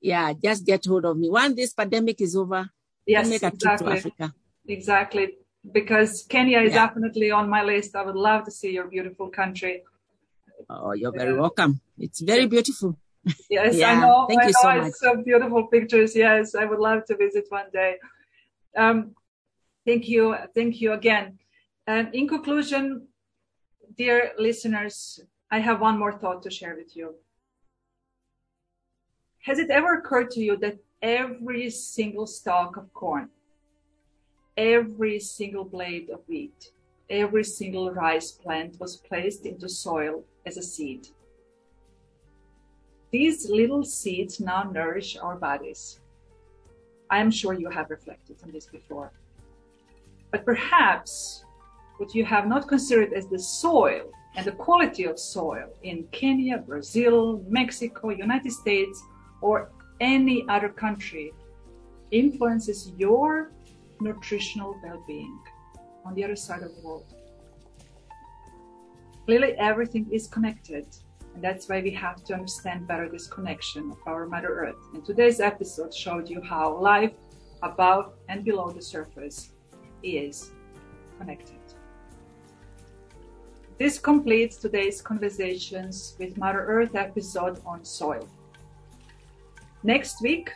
yeah, 0.00 0.32
just 0.32 0.66
get 0.66 0.84
hold 0.84 1.04
of 1.04 1.16
me. 1.16 1.30
Once 1.30 1.54
this 1.54 1.72
pandemic 1.72 2.20
is 2.20 2.36
over, 2.36 2.68
yes, 3.06 3.28
make 3.28 3.42
a 3.42 3.50
trip 3.50 3.60
to 3.60 3.72
exactly. 3.72 3.92
Africa. 3.96 4.34
Exactly. 4.66 5.28
Because 5.72 6.22
Kenya 6.28 6.60
is 6.60 6.72
Yeah. 6.72 6.86
definitely 6.86 7.30
on 7.30 7.48
my 7.48 7.62
list. 7.62 7.94
I 7.96 8.02
would 8.02 8.16
love 8.16 8.44
to 8.44 8.50
see 8.50 8.72
your 8.72 8.88
beautiful 8.88 9.28
country. 9.28 9.82
Oh, 10.68 10.92
you're 10.92 11.12
very 11.12 11.34
welcome. 11.38 11.80
It's 11.98 12.20
very 12.20 12.46
beautiful. 12.46 12.98
Yes, 13.50 13.80
I 13.82 13.94
know. 14.00 14.26
thank 14.28 14.42
I 14.42 14.46
you 14.46 14.52
know. 14.52 14.62
so 14.62 14.74
much. 14.74 14.92
saw 14.92 15.14
beautiful 15.14 15.66
pictures. 15.68 16.14
Yes, 16.14 16.54
I 16.54 16.64
would 16.64 16.78
love 16.78 17.04
to 17.06 17.16
visit 17.16 17.46
one 17.48 17.70
day. 17.72 17.96
Um, 18.76 19.14
thank 19.86 20.08
you. 20.08 20.36
Thank 20.54 20.80
you 20.80 20.92
again. 20.92 21.38
And 21.86 22.14
in 22.14 22.28
conclusion, 22.28 23.08
dear 23.96 24.32
listeners, 24.38 25.20
I 25.50 25.60
have 25.60 25.80
one 25.80 25.98
more 25.98 26.12
thought 26.12 26.42
to 26.42 26.50
share 26.50 26.76
with 26.76 26.94
you. 26.96 27.14
Has 29.40 29.58
it 29.58 29.70
ever 29.70 29.94
occurred 29.94 30.30
to 30.32 30.40
you 30.40 30.56
that 30.58 30.78
every 31.00 31.70
single 31.70 32.26
stalk 32.26 32.76
of 32.76 32.92
corn, 32.92 33.30
every 34.56 35.18
single 35.20 35.64
blade 35.64 36.10
of 36.10 36.20
wheat, 36.28 36.72
every 37.08 37.44
single 37.44 37.90
rice 37.90 38.30
plant 38.30 38.78
was 38.78 38.96
placed 38.96 39.46
into 39.46 39.68
soil 39.68 40.24
as 40.44 40.58
a 40.58 40.62
seed? 40.62 41.08
These 43.10 43.48
little 43.48 43.84
seeds 43.84 44.38
now 44.38 44.64
nourish 44.64 45.16
our 45.16 45.36
bodies. 45.36 46.00
I 47.10 47.20
am 47.20 47.30
sure 47.30 47.54
you 47.54 47.70
have 47.70 47.88
reflected 47.88 48.36
on 48.44 48.52
this 48.52 48.66
before. 48.66 49.12
But 50.30 50.44
perhaps 50.44 51.44
what 51.96 52.14
you 52.14 52.24
have 52.26 52.46
not 52.46 52.68
considered 52.68 53.14
as 53.14 53.26
the 53.26 53.38
soil 53.38 54.12
and 54.36 54.46
the 54.46 54.52
quality 54.52 55.04
of 55.04 55.18
soil 55.18 55.68
in 55.82 56.06
Kenya, 56.12 56.58
Brazil, 56.58 57.42
Mexico, 57.48 58.10
United 58.10 58.52
States, 58.52 59.02
or 59.40 59.70
any 60.00 60.44
other 60.48 60.68
country 60.68 61.32
influences 62.10 62.92
your 62.98 63.52
nutritional 64.00 64.76
well 64.82 65.02
being 65.06 65.38
on 66.04 66.14
the 66.14 66.24
other 66.24 66.36
side 66.36 66.62
of 66.62 66.74
the 66.76 66.80
world. 66.82 67.14
Clearly, 69.24 69.54
everything 69.58 70.06
is 70.12 70.26
connected. 70.26 70.86
And 71.38 71.44
that's 71.44 71.68
why 71.68 71.80
we 71.80 71.92
have 71.92 72.24
to 72.24 72.34
understand 72.34 72.88
better 72.88 73.08
this 73.08 73.28
connection 73.28 73.92
of 73.92 73.98
our 74.08 74.26
Mother 74.26 74.48
Earth. 74.48 74.82
And 74.92 75.04
today's 75.04 75.38
episode 75.38 75.94
showed 75.94 76.28
you 76.28 76.40
how 76.40 76.76
life 76.76 77.12
above 77.62 78.14
and 78.28 78.44
below 78.44 78.72
the 78.72 78.82
surface 78.82 79.52
is 80.02 80.50
connected. 81.16 81.60
This 83.78 84.00
completes 84.00 84.56
today's 84.56 85.00
conversations 85.00 86.16
with 86.18 86.36
Mother 86.36 86.66
Earth 86.66 86.96
episode 86.96 87.60
on 87.64 87.84
soil. 87.84 88.28
Next 89.84 90.20
week, 90.20 90.50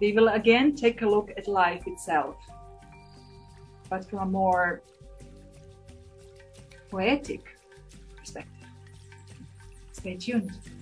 we 0.00 0.14
will 0.14 0.28
again 0.28 0.74
take 0.74 1.02
a 1.02 1.06
look 1.06 1.30
at 1.36 1.46
life 1.46 1.86
itself, 1.86 2.36
but 3.90 4.08
from 4.08 4.20
a 4.20 4.24
more 4.24 4.80
poetic 6.90 7.55
reflexiones. 10.06 10.75